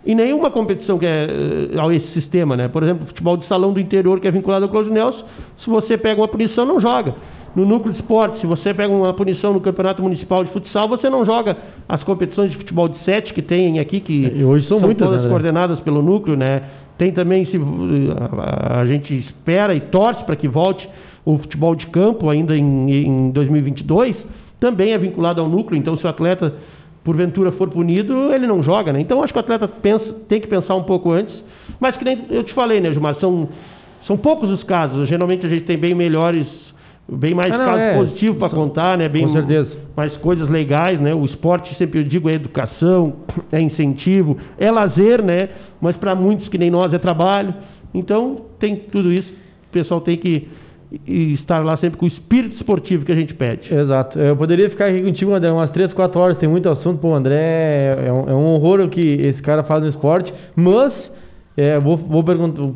em 0.06 0.14
nenhuma 0.14 0.52
competição 0.52 1.00
que 1.00 1.06
é 1.06 1.28
eh, 1.74 1.80
ao 1.80 1.92
esse 1.92 2.08
sistema, 2.14 2.56
né? 2.56 2.68
Por 2.68 2.84
exemplo, 2.84 3.08
futebol 3.08 3.36
de 3.38 3.48
salão 3.48 3.74
do 3.74 3.80
interior 3.80 4.20
que 4.20 4.28
é 4.28 4.32
vinculado 4.32 4.66
ao 4.66 4.72
Cláudio 4.72 4.94
Nelson, 4.94 5.26
se 5.64 5.70
você 5.70 5.98
pega 5.98 6.22
uma 6.22 6.28
punição, 6.28 6.66
não 6.66 6.80
joga. 6.80 7.16
No 7.56 7.66
núcleo 7.66 7.94
de 7.94 8.00
esporte, 8.00 8.42
se 8.42 8.46
você 8.46 8.74
pega 8.74 8.94
uma 8.94 9.14
punição 9.14 9.54
no 9.54 9.62
Campeonato 9.62 10.04
Municipal 10.04 10.44
de 10.44 10.52
Futsal, 10.52 10.90
você 10.90 11.10
não 11.10 11.26
joga 11.26 11.56
as 11.88 12.04
competições 12.04 12.52
de 12.52 12.58
futebol 12.58 12.90
de 12.90 13.00
sete 13.06 13.34
que 13.34 13.42
tem 13.42 13.80
aqui, 13.80 14.02
que 14.02 14.14
e 14.14 14.44
hoje 14.44 14.68
são, 14.68 14.80
são 14.80 14.88
muitas, 14.88 15.08
todas 15.08 15.24
né? 15.24 15.30
coordenadas 15.30 15.80
pelo 15.80 16.02
núcleo, 16.02 16.36
né? 16.36 16.64
Tem 16.98 17.14
também, 17.14 17.46
se 17.46 17.58
a, 18.38 18.82
a 18.82 18.86
gente 18.86 19.18
espera 19.18 19.74
e 19.74 19.80
torce 19.80 20.24
para 20.26 20.36
que 20.36 20.50
volte 20.50 20.88
o 21.24 21.38
futebol 21.38 21.76
de 21.76 21.88
campo 21.88 22.30
ainda 22.30 22.58
em, 22.58 22.92
em 22.92 23.32
2022, 23.32 24.16
também 24.60 24.92
é 24.92 24.98
vinculado 24.98 25.40
ao 25.40 25.48
núcleo, 25.48 25.78
então 25.78 25.98
se 25.98 26.06
o 26.06 26.10
atleta 26.10 26.54
porventura 27.06 27.52
for 27.54 27.70
punido, 27.70 28.34
ele 28.34 28.48
não 28.48 28.64
joga, 28.64 28.92
né? 28.92 29.00
Então 29.00 29.24
acho 29.24 29.32
que 29.32 29.40
o 29.40 29.42
atleta 29.42 29.68
pensa, 29.68 30.12
tem 30.28 30.42
que 30.42 30.48
pensar 30.48 30.76
um 30.76 30.84
pouco 30.84 31.12
antes, 31.12 31.34
mas 31.80 31.96
que 31.96 32.04
nem 32.04 32.26
eu 32.30 32.44
te 32.44 32.54
falei, 32.54 32.82
né, 32.82 32.92
Gilmar, 32.92 33.16
são, 33.16 33.48
são 34.06 34.18
poucos 34.18 34.50
os 34.50 34.64
casos, 34.64 35.08
geralmente 35.08 35.46
a 35.46 35.50
gente 35.50 35.66
tem 35.66 35.78
bem 35.78 35.94
melhores 35.94 36.48
bem 37.08 37.34
mais 37.34 37.52
ah, 37.54 37.58
casos 37.58 37.82
é. 37.82 37.98
positivos 37.98 38.38
para 38.40 38.50
contar, 38.50 38.98
né? 38.98 39.08
Bem 39.08 39.28
Com 39.28 39.34
certeza. 39.34 39.70
mais 39.96 40.16
coisas 40.18 40.50
legais, 40.50 41.00
né? 41.00 41.14
O 41.14 41.26
esporte, 41.26 41.76
sempre 41.76 42.00
eu 42.00 42.04
digo, 42.04 42.30
é 42.30 42.34
educação, 42.34 43.14
é 43.52 43.62
incentivo, 43.62 44.38
é 44.58 44.72
lazer, 44.72 45.24
né? 45.24 45.50
Mas 45.80 45.96
para 45.96 46.16
muitos 46.16 46.48
que 46.48 46.58
nem 46.58 46.72
nós 46.72 46.94
é 46.94 46.98
trabalho. 46.98 47.54
Então, 47.94 48.42
tem 48.60 48.76
tudo 48.76 49.12
isso. 49.12 49.32
O 49.70 49.72
pessoal 49.72 50.02
tem 50.02 50.18
que 50.18 50.48
estar 51.08 51.64
lá 51.64 51.78
sempre 51.78 51.98
com 51.98 52.06
o 52.06 52.08
espírito 52.08 52.56
esportivo 52.56 53.06
que 53.06 53.12
a 53.12 53.16
gente 53.16 53.34
pede. 53.34 53.74
Exato. 53.74 54.20
Eu 54.20 54.36
poderia 54.36 54.70
ficar 54.70 54.88
aqui 54.88 55.02
contigo 55.02 55.34
André, 55.34 55.52
umas 55.52 55.72
3, 55.72 55.94
4 55.94 56.20
horas, 56.20 56.38
tem 56.38 56.48
muito 56.48 56.70
assunto. 56.70 57.00
Pô, 57.00 57.14
André, 57.14 57.98
é 58.06 58.12
um, 58.12 58.30
é 58.30 58.34
um 58.34 58.54
horror 58.54 58.82
o 58.82 58.90
que 58.90 59.02
esse 59.02 59.42
cara 59.42 59.64
faz 59.64 59.84
no 59.84 59.90
esporte, 59.90 60.34
mas 60.56 60.94
é, 61.58 61.80
vou, 61.80 61.98
vou 61.98 62.24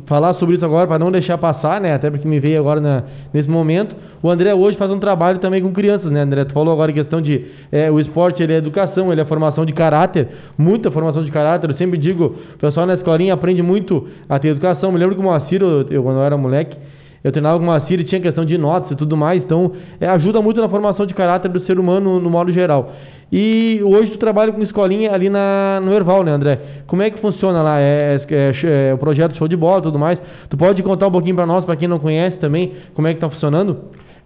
falar 0.06 0.34
sobre 0.34 0.56
isso 0.56 0.64
agora 0.64 0.86
para 0.86 0.98
não 0.98 1.10
deixar 1.10 1.38
passar, 1.38 1.80
né? 1.80 1.94
Até 1.94 2.10
porque 2.10 2.26
me 2.26 2.40
veio 2.40 2.58
agora 2.58 2.80
na, 2.80 3.04
nesse 3.32 3.48
momento. 3.48 3.94
O 4.22 4.28
André 4.28 4.54
hoje 4.54 4.76
faz 4.76 4.90
um 4.90 4.98
trabalho 4.98 5.38
também 5.38 5.62
com 5.62 5.72
crianças, 5.72 6.10
né, 6.10 6.20
André? 6.20 6.44
Tu 6.44 6.52
falou 6.52 6.74
agora 6.74 6.90
em 6.90 6.94
questão 6.94 7.22
de 7.22 7.46
é, 7.72 7.90
o 7.90 7.98
esporte, 7.98 8.42
ele 8.42 8.52
é 8.52 8.56
educação, 8.56 9.10
ele 9.10 9.20
é 9.20 9.24
formação 9.24 9.64
de 9.64 9.72
caráter, 9.72 10.28
muita 10.58 10.90
formação 10.90 11.24
de 11.24 11.30
caráter. 11.30 11.70
Eu 11.70 11.76
sempre 11.76 11.98
digo, 11.98 12.36
o 12.54 12.58
pessoal 12.58 12.86
na 12.86 12.94
escolinha 12.94 13.32
aprende 13.32 13.62
muito 13.62 14.08
a 14.28 14.38
ter 14.38 14.48
educação. 14.48 14.92
Me 14.92 14.98
lembro 14.98 15.14
que 15.14 15.20
o 15.22 15.24
Moacir, 15.24 15.62
eu, 15.62 15.86
eu, 15.90 16.02
quando 16.02 16.18
eu 16.18 16.22
era 16.22 16.36
moleque, 16.36 16.76
eu 17.24 17.32
treinava 17.32 17.56
com 17.56 17.62
o 17.62 17.66
Moacir 17.66 17.98
e 17.98 18.04
tinha 18.04 18.20
questão 18.20 18.44
de 18.44 18.58
notas 18.58 18.90
e 18.90 18.94
tudo 18.94 19.16
mais. 19.16 19.42
Então, 19.42 19.72
é, 19.98 20.06
ajuda 20.06 20.42
muito 20.42 20.60
na 20.60 20.68
formação 20.68 21.06
de 21.06 21.14
caráter 21.14 21.48
do 21.48 21.60
ser 21.60 21.78
humano 21.78 22.20
no 22.20 22.28
modo 22.28 22.52
geral. 22.52 22.92
E 23.32 23.80
hoje 23.82 24.10
tu 24.10 24.18
trabalha 24.18 24.52
com 24.52 24.60
escolinha 24.60 25.12
ali 25.12 25.30
na, 25.30 25.80
no 25.82 25.94
Erval, 25.94 26.24
né, 26.24 26.32
André? 26.32 26.58
Como 26.86 27.00
é 27.00 27.08
que 27.08 27.20
funciona 27.20 27.62
lá? 27.62 27.80
É, 27.80 28.20
é, 28.28 28.88
é 28.90 28.94
o 28.94 28.98
projeto 28.98 29.36
show 29.38 29.48
de 29.48 29.56
bola 29.56 29.78
e 29.78 29.82
tudo 29.84 29.98
mais. 29.98 30.18
Tu 30.50 30.58
pode 30.58 30.82
contar 30.82 31.06
um 31.06 31.12
pouquinho 31.12 31.36
para 31.36 31.46
nós, 31.46 31.64
para 31.64 31.76
quem 31.76 31.88
não 31.88 31.98
conhece 31.98 32.36
também, 32.38 32.74
como 32.92 33.06
é 33.08 33.14
que 33.14 33.20
tá 33.20 33.30
funcionando? 33.30 33.78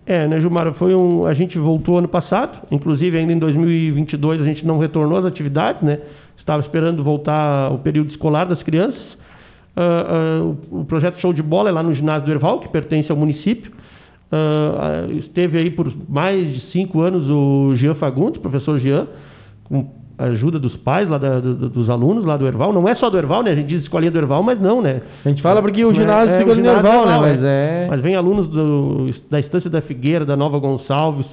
É, 0.06 0.26
né, 0.28 0.38
Gilmar? 0.40 0.72
Foi 0.74 0.94
um, 0.94 1.26
a 1.26 1.32
gente 1.32 1.58
voltou 1.58 1.98
ano 1.98 2.08
passado, 2.08 2.66
inclusive 2.70 3.16
ainda 3.16 3.32
em 3.32 3.38
2022 3.38 4.40
a 4.40 4.44
gente 4.44 4.66
não 4.66 4.78
retornou 4.78 5.18
às 5.18 5.24
atividades, 5.24 5.82
né? 5.82 5.98
Estava 6.36 6.62
esperando 6.62 7.02
voltar 7.02 7.72
o 7.72 7.78
período 7.78 8.10
escolar 8.10 8.44
das 8.44 8.62
crianças. 8.62 9.02
Uh, 9.74 10.52
uh, 10.70 10.80
o 10.80 10.84
projeto 10.84 11.18
Show 11.20 11.32
de 11.32 11.42
Bola 11.42 11.70
é 11.70 11.72
lá 11.72 11.82
no 11.82 11.94
ginásio 11.94 12.26
do 12.26 12.32
Erval, 12.32 12.60
que 12.60 12.68
pertence 12.68 13.10
ao 13.10 13.16
município. 13.16 13.72
Uh, 14.30 15.12
esteve 15.20 15.56
aí 15.56 15.70
por 15.70 15.90
mais 16.06 16.52
de 16.52 16.60
cinco 16.70 17.00
anos 17.00 17.28
o 17.30 17.74
Jean 17.76 17.94
Fagundes, 17.94 18.42
professor 18.42 18.78
Jean, 18.78 19.06
com 19.64 19.90
ajuda 20.18 20.58
dos 20.58 20.76
pais 20.76 21.08
lá 21.08 21.18
da, 21.18 21.40
do, 21.40 21.68
dos 21.68 21.90
alunos 21.90 22.24
lá 22.24 22.36
do 22.36 22.46
Erval. 22.46 22.72
Não 22.72 22.88
é 22.88 22.94
só 22.94 23.10
do 23.10 23.18
Erval, 23.18 23.42
né? 23.42 23.50
A 23.50 23.54
gente 23.54 23.68
diz 23.68 23.82
escolinha 23.82 24.10
do 24.10 24.18
Erval, 24.18 24.42
mas 24.42 24.60
não, 24.60 24.80
né? 24.80 25.02
A 25.24 25.28
gente 25.28 25.42
fala 25.42 25.60
porque 25.60 25.84
o 25.84 25.92
ginásio 25.92 26.34
é, 26.34 26.38
fica 26.38 26.52
é, 26.52 26.54
no 26.54 26.66
Erval, 26.66 27.06
né? 27.06 27.18
Mas, 27.18 27.40
é... 27.42 27.86
mas 27.90 28.00
vem 28.00 28.14
alunos 28.14 28.48
do, 28.48 29.12
da 29.30 29.40
Estância 29.40 29.68
da 29.68 29.82
Figueira, 29.82 30.24
da 30.24 30.36
Nova 30.36 30.58
Gonçalves, 30.58 31.26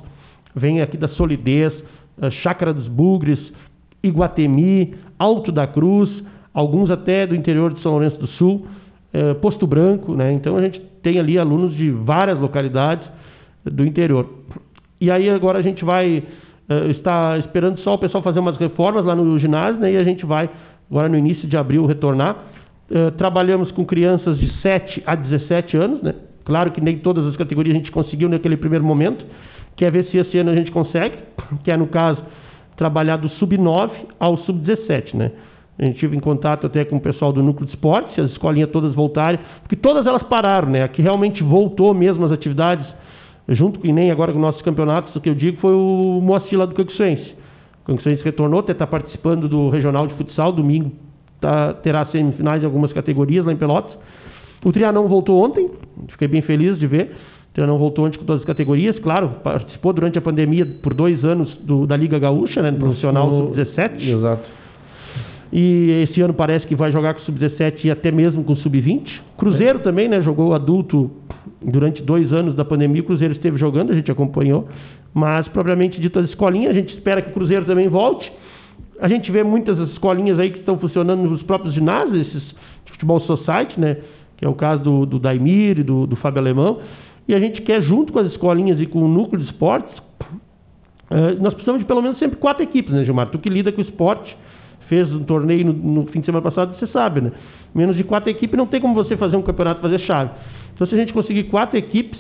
vem 0.56 0.82
aqui 0.82 0.98
da 0.98 1.08
Solidez, 1.10 1.74
Chácara 2.44 2.74
dos 2.74 2.88
Bugres, 2.88 3.40
Iguatemi, 4.04 4.96
Alto 5.18 5.52
da 5.52 5.68
Cruz, 5.68 6.10
alguns 6.54 6.90
até 6.90 7.26
do 7.26 7.36
interior 7.36 7.74
de 7.74 7.82
São 7.82 7.92
Lourenço 7.92 8.18
do 8.18 8.28
Sul, 8.28 8.66
eh, 9.14 9.34
Posto 9.36 9.66
Branco, 9.66 10.14
né? 10.14 10.32
Então 10.34 10.58
a 10.58 10.62
gente 10.62 10.80
tem 11.02 11.20
ali 11.20 11.38
alunos 11.38 11.76
de 11.76 11.92
várias 11.92 12.40
localidades 12.40 13.06
do 13.64 13.86
interior. 13.86 14.28
E 15.00 15.10
aí 15.10 15.30
agora 15.30 15.60
a 15.60 15.62
gente 15.62 15.84
vai 15.84 16.24
uh, 16.72 16.92
estar 16.92 17.40
esperando 17.40 17.80
só 17.80 17.96
o 17.96 17.98
pessoal 17.98 18.24
fazer 18.24 18.40
umas 18.40 18.58
reformas 18.58 19.06
lá 19.06 19.16
no 19.16 19.38
ginásio, 19.38 19.80
né? 19.80 19.94
E 19.94 19.98
a 19.98 20.04
gente 20.04 20.26
vai 20.26 20.50
agora 20.90 21.10
no 21.10 21.18
início 21.18 21.48
de 21.48 21.58
abril 21.58 21.86
retornar. 21.86 22.36
Uh, 22.90 23.12
trabalhamos 23.12 23.72
com 23.72 23.86
crianças 23.86 24.38
de 24.38 24.52
7 24.62 25.04
a 25.06 25.16
17 25.16 25.78
anos, 25.78 26.02
né? 26.02 26.14
Claro 26.46 26.72
que 26.72 26.82
nem 26.82 26.98
todas 26.98 27.26
as 27.26 27.36
categorias 27.36 27.76
a 27.76 27.78
gente 27.78 27.92
conseguiu 27.92 28.30
naquele 28.30 28.58
primeiro 28.58 28.84
momento. 28.84 29.26
Quer 29.76 29.92
ver 29.92 30.06
se 30.06 30.18
esse 30.18 30.38
ano 30.38 30.52
a 30.52 30.56
gente 30.56 30.72
consegue, 30.72 31.18
que 31.64 31.72
é 31.72 31.78
no 31.78 31.88
caso 31.88 32.22
trabalhar 32.76 33.18
do 33.18 33.30
sub-9 33.30 33.92
ao 34.20 34.38
sub-17, 34.38 35.14
né? 35.14 35.32
A 35.80 35.86
gente 35.86 35.98
tive 35.98 36.16
em 36.16 36.20
contato 36.20 36.68
até 36.68 36.86
com 36.86 36.98
o 36.98 37.02
pessoal 37.02 37.32
do 37.32 37.42
núcleo 37.42 37.66
de 37.66 37.74
esportes, 37.74 38.18
as 38.20 38.32
escolinhas 38.32 38.70
todas 38.70 38.94
voltarem, 38.94 39.40
porque 39.62 39.76
todas 39.76 40.06
elas 40.06 40.22
pararam, 40.24 40.70
né? 40.70 40.84
Aqui 40.84 41.02
realmente 41.02 41.42
voltou 41.42 41.94
mesmo 41.94 42.26
as 42.26 42.32
atividades, 42.32 42.86
junto 43.50 43.80
com 43.80 43.88
o 43.88 43.90
INEM, 43.90 44.12
agora 44.12 44.32
com 44.32 44.40
nossos 44.40 44.62
campeonatos, 44.62 45.16
o 45.16 45.22
que 45.22 45.30
eu 45.30 45.36
digo 45.36 45.58
foi 45.60 45.74
o 45.74 46.20
Moacir 46.22 46.58
lá 46.58 46.66
do 46.66 46.76
Canguçuense. 46.76 47.36
O 47.84 47.86
Canguçuense 47.86 48.24
retornou, 48.24 48.60
até 48.60 48.72
está 48.72 48.86
participando 48.86 49.50
do 49.50 49.70
Regional 49.70 50.08
de 50.08 50.14
Futsal, 50.16 50.52
domingo 50.52 50.92
tá, 51.42 51.74
terá 51.74 52.06
semifinais 52.06 52.62
em 52.62 52.66
algumas 52.66 52.94
categorias 52.94 53.46
lá 53.46 53.52
em 53.52 53.58
Pelotas. 53.58 53.92
O 54.64 54.72
Trianão 54.72 55.08
voltou 55.08 55.44
ontem, 55.44 55.70
fiquei 56.10 56.28
bem 56.28 56.44
feliz 56.44 56.78
de 56.80 56.86
ver. 56.86 57.16
O 57.50 57.54
Trianão 57.54 57.78
voltou 57.78 58.06
ontem 58.06 58.18
com 58.18 58.26
todas 58.26 58.44
as 58.44 58.48
categorias, 58.48 58.98
claro, 59.00 59.30
participou 59.44 59.92
durante 59.92 60.18
a 60.18 60.22
pandemia 60.22 60.66
por 60.82 60.94
dois 60.94 61.26
anos 61.26 61.54
do, 61.56 61.86
da 61.86 61.98
Liga 61.98 62.18
Gaúcha, 62.18 62.62
né, 62.62 62.72
no 62.72 62.78
profissional 62.78 63.30
sub-17. 63.30 64.08
Exato. 64.08 64.61
E 65.52 66.06
esse 66.10 66.22
ano 66.22 66.34
parece 66.34 66.66
que 66.66 66.76
vai 66.76 66.92
jogar 66.92 67.14
com 67.14 67.20
o 67.20 67.24
Sub-17 67.24 67.84
e 67.84 67.92
até 67.92 68.10
mesmo 68.10 68.44
com 68.44 68.54
o 68.54 68.56
Sub-20. 68.56 69.22
Cruzeiro 69.38 69.80
é. 69.80 69.82
também, 69.82 70.08
né? 70.08 70.22
Jogou 70.22 70.54
adulto 70.54 71.12
durante 71.62 72.02
dois 72.02 72.32
anos 72.32 72.56
da 72.56 72.64
pandemia. 72.64 73.02
O 73.02 73.06
Cruzeiro 73.06 73.34
esteve 73.34 73.58
jogando, 73.58 73.92
a 73.92 73.96
gente 73.96 74.10
acompanhou. 74.10 74.70
Mas, 75.14 75.48
propriamente 75.50 76.00
dito, 76.00 76.18
as 76.20 76.30
escolinhas, 76.30 76.72
a 76.72 76.74
gente 76.74 76.94
espera 76.94 77.22
que 77.22 77.32
o 77.32 77.34
Cruzeiro 77.34 77.66
também 77.66 77.90
volte. 77.90 78.32
A 79.02 79.10
gente 79.10 79.30
vê 79.30 79.44
muitas 79.44 79.78
escolinhas 79.90 80.40
aí 80.40 80.52
que 80.52 80.60
estão 80.60 80.80
funcionando 80.80 81.22
nos 81.24 81.44
próprios 81.44 81.74
ginásios, 81.74 82.28
esses 82.28 82.44
de 82.86 82.92
futebol 82.94 83.20
society, 83.22 83.78
né? 83.78 83.98
Que 84.38 84.46
é 84.46 84.48
o 84.48 84.54
caso 84.54 84.84
do, 84.84 85.06
do 85.06 85.20
Daimir 85.20 85.80
e 85.80 85.84
do, 85.84 86.08
do 86.08 86.16
Fábio 86.16 86.40
Alemão. 86.40 86.80
E 87.28 87.36
a 87.36 87.40
gente 87.40 87.62
quer, 87.62 87.82
junto 87.82 88.14
com 88.14 88.20
as 88.20 88.28
escolinhas 88.28 88.80
e 88.80 88.86
com 88.86 89.04
o 89.04 89.08
núcleo 89.08 89.42
de 89.42 89.50
esportes, 89.50 89.98
uh, 90.00 91.42
nós 91.42 91.54
precisamos 91.54 91.82
de 91.82 91.86
pelo 91.86 92.02
menos 92.02 92.18
sempre 92.20 92.38
quatro 92.38 92.64
equipes, 92.64 92.94
né, 92.94 93.04
Gilmar? 93.04 93.28
Tu 93.28 93.38
que 93.38 93.50
lida 93.50 93.72
com 93.72 93.80
o 93.80 93.84
esporte 93.84 94.36
fez 94.92 95.10
um 95.10 95.24
torneio 95.24 95.68
no, 95.68 95.72
no, 95.72 96.06
fim 96.08 96.20
de 96.20 96.26
semana 96.26 96.44
passado, 96.44 96.78
você 96.78 96.86
sabe, 96.88 97.22
né? 97.22 97.32
Menos 97.74 97.96
de 97.96 98.04
quatro 98.04 98.30
equipes 98.30 98.58
não 98.58 98.68
tem 98.68 98.82
como 98.82 98.94
você 98.94 99.16
fazer 99.16 99.38
um 99.38 99.42
campeonato 99.42 99.80
fazer 99.80 100.00
chave. 100.00 100.32
Então, 100.74 100.86
se 100.86 100.94
a 100.94 100.98
gente 100.98 101.14
conseguir 101.14 101.46
quatro 101.46 101.78
equipes, 101.78 102.20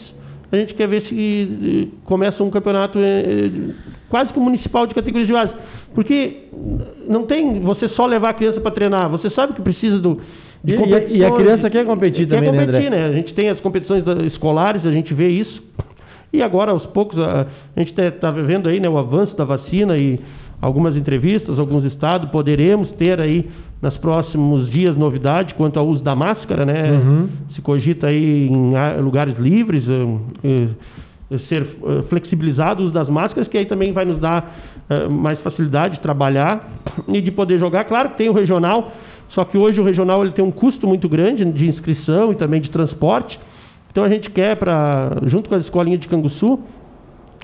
a 0.49 0.55
gente 0.55 0.73
quer 0.73 0.87
ver 0.87 1.01
se 1.01 1.89
eh, 1.91 1.97
começa 2.05 2.41
um 2.41 2.49
campeonato 2.49 2.97
eh, 2.97 3.73
quase 4.07 4.31
que 4.31 4.39
municipal 4.39 4.87
de 4.87 4.95
categorias 4.95 5.27
de 5.27 5.33
base. 5.33 5.51
Porque 5.93 6.45
não 7.09 7.23
tem 7.23 7.59
você 7.59 7.89
só 7.89 8.05
levar 8.05 8.29
a 8.29 8.33
criança 8.33 8.61
para 8.61 8.71
treinar, 8.71 9.09
você 9.09 9.29
sabe 9.31 9.51
que 9.51 9.61
precisa 9.61 9.99
do. 9.99 10.21
De 10.63 10.73
e, 10.73 11.17
e, 11.17 11.25
a 11.25 11.31
criança 11.31 11.69
quer 11.69 11.85
competir 11.85 12.25
quer 12.25 12.35
também, 12.35 12.53
né, 12.53 12.65
competir, 12.65 12.89
né, 12.89 12.97
né? 12.97 13.05
A 13.07 13.11
gente 13.11 13.33
tem 13.33 13.49
as 13.49 13.59
competições 13.59 14.05
escolares, 14.31 14.85
a 14.85 14.91
gente 14.91 15.13
vê 15.13 15.27
isso. 15.27 15.61
E 16.31 16.41
agora, 16.41 16.71
aos 16.71 16.85
poucos, 16.85 17.19
a, 17.19 17.47
a 17.75 17.79
gente 17.81 17.99
está 17.99 18.31
vendo 18.31 18.69
aí 18.69 18.79
né, 18.79 18.87
o 18.87 18.97
avanço 18.97 19.35
da 19.35 19.43
vacina 19.43 19.97
e 19.97 20.17
algumas 20.61 20.95
entrevistas, 20.95 21.57
alguns 21.57 21.83
estados, 21.85 22.29
poderemos 22.29 22.89
ter 22.91 23.19
aí 23.19 23.49
nos 23.81 23.97
próximos 23.97 24.69
dias 24.69 24.95
novidade 24.95 25.55
quanto 25.55 25.79
ao 25.79 25.87
uso 25.87 26.03
da 26.03 26.15
máscara, 26.15 26.65
né? 26.65 26.91
Uhum. 26.91 27.29
Se 27.55 27.61
cogita 27.61 28.07
aí 28.07 28.47
em 28.47 29.01
lugares 29.01 29.37
livres, 29.39 29.87
uh, 29.87 30.21
uh, 31.33 31.39
ser 31.49 31.63
uh, 31.81 32.03
flexibilizado 32.03 32.81
o 32.81 32.85
uso 32.85 32.93
das 32.93 33.09
máscaras, 33.09 33.47
que 33.47 33.57
aí 33.57 33.65
também 33.65 33.91
vai 33.91 34.05
nos 34.05 34.19
dar 34.19 34.69
mais 35.09 35.39
facilidade 35.39 35.95
de 35.95 36.01
trabalhar 36.01 36.69
e 37.07 37.21
de 37.21 37.31
poder 37.31 37.57
jogar. 37.57 37.85
Claro 37.85 38.09
que 38.09 38.17
tem 38.17 38.27
o 38.27 38.33
regional, 38.33 38.91
só 39.29 39.45
que 39.45 39.57
hoje 39.57 39.79
o 39.79 39.85
regional 39.85 40.21
ele 40.21 40.33
tem 40.33 40.43
um 40.43 40.51
custo 40.51 40.85
muito 40.85 41.07
grande 41.07 41.45
de 41.45 41.69
inscrição 41.69 42.33
e 42.33 42.35
também 42.35 42.59
de 42.59 42.69
transporte. 42.69 43.39
Então 43.89 44.03
a 44.03 44.09
gente 44.09 44.29
quer, 44.29 44.57
pra, 44.57 45.17
junto 45.27 45.47
com 45.47 45.55
as 45.55 45.63
escolinhas 45.63 46.01
de 46.01 46.09
Canguçu, 46.09 46.59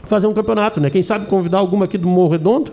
fazer 0.09 0.27
um 0.27 0.33
campeonato, 0.33 0.81
né? 0.81 0.89
Quem 0.89 1.03
sabe 1.03 1.27
convidar 1.27 1.59
alguma 1.59 1.85
aqui 1.85 1.97
do 1.97 2.09
Morro 2.09 2.31
Redondo, 2.31 2.69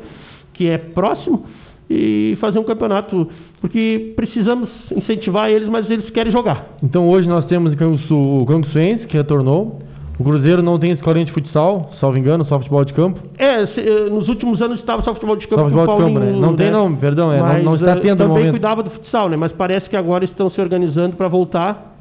que 0.54 0.68
é 0.68 0.78
próximo, 0.78 1.44
e 1.90 2.38
fazer 2.40 2.58
um 2.58 2.64
campeonato, 2.64 3.28
porque 3.60 4.14
precisamos 4.16 4.70
incentivar 4.96 5.50
eles, 5.50 5.68
mas 5.68 5.88
eles 5.90 6.08
querem 6.10 6.32
jogar. 6.32 6.76
Então 6.82 7.08
hoje 7.08 7.28
nós 7.28 7.44
temos 7.44 7.74
o 8.10 8.46
Canguçuense, 8.46 9.06
que 9.06 9.16
retornou, 9.16 9.82
o 10.18 10.22
Cruzeiro 10.22 10.62
não 10.62 10.78
tem 10.78 10.92
escolinha 10.92 11.24
de 11.24 11.32
futsal, 11.32 11.90
salvo 12.00 12.16
engano, 12.16 12.44
só 12.44 12.58
futebol 12.58 12.84
de 12.84 12.92
campo? 12.92 13.20
É, 13.36 13.66
se, 13.66 13.80
eh, 13.80 14.08
nos 14.10 14.28
últimos 14.28 14.62
anos 14.62 14.78
estava 14.78 15.02
só 15.02 15.12
futebol 15.12 15.36
de 15.36 15.48
campo. 15.48 15.62
Só 15.62 15.68
futebol 15.68 15.96
de 15.96 16.04
campo, 16.04 16.18
né? 16.20 16.30
Não 16.30 16.52
né? 16.52 16.56
tem 16.56 16.70
não, 16.70 16.94
perdão, 16.94 17.32
é, 17.32 17.40
não, 17.40 17.62
não, 17.64 17.74
está 17.74 17.96
tendo 17.96 18.18
Também 18.18 18.28
momento. 18.28 18.50
cuidava 18.52 18.82
do 18.82 18.90
futsal, 18.90 19.28
né? 19.28 19.36
Mas 19.36 19.50
parece 19.52 19.90
que 19.90 19.96
agora 19.96 20.24
estão 20.24 20.48
se 20.50 20.60
organizando 20.60 21.16
para 21.16 21.26
voltar 21.26 21.96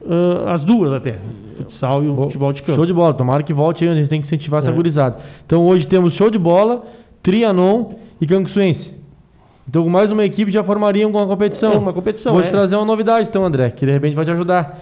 uh, 0.00 0.48
as 0.48 0.64
duas 0.64 0.92
até, 0.92 1.18
futsal 1.56 2.02
e 2.02 2.08
o 2.08 2.16
futebol 2.16 2.52
de 2.52 2.62
campo. 2.62 2.78
Show 2.78 2.86
de 2.86 2.92
bola, 2.92 3.14
tomara 3.14 3.44
que 3.44 3.52
volte 3.52 3.84
aí, 3.84 3.90
a 3.90 3.94
gente 3.94 4.08
tem 4.08 4.20
que 4.20 4.26
incentivar 4.26 4.60
é. 4.60 4.66
essa 4.66 4.74
gurizada. 4.74 5.18
Então 5.46 5.64
hoje 5.64 5.86
temos 5.86 6.14
show 6.14 6.30
de 6.30 6.38
bola, 6.38 6.82
Trianon 7.22 7.94
e 8.20 8.26
Canguçuense. 8.26 9.00
Então, 9.68 9.88
mais 9.88 10.10
uma 10.10 10.24
equipe 10.24 10.50
já 10.50 10.64
formaria 10.64 11.06
uma 11.06 11.26
competição. 11.26 11.72
É 11.72 11.78
uma 11.78 11.92
competição, 11.92 12.32
Vou 12.32 12.42
é. 12.42 12.46
te 12.46 12.50
trazer 12.50 12.74
uma 12.74 12.84
novidade, 12.84 13.28
então, 13.28 13.44
André, 13.44 13.70
que 13.70 13.86
de 13.86 13.92
repente 13.92 14.16
vai 14.16 14.24
te 14.24 14.30
ajudar. 14.32 14.78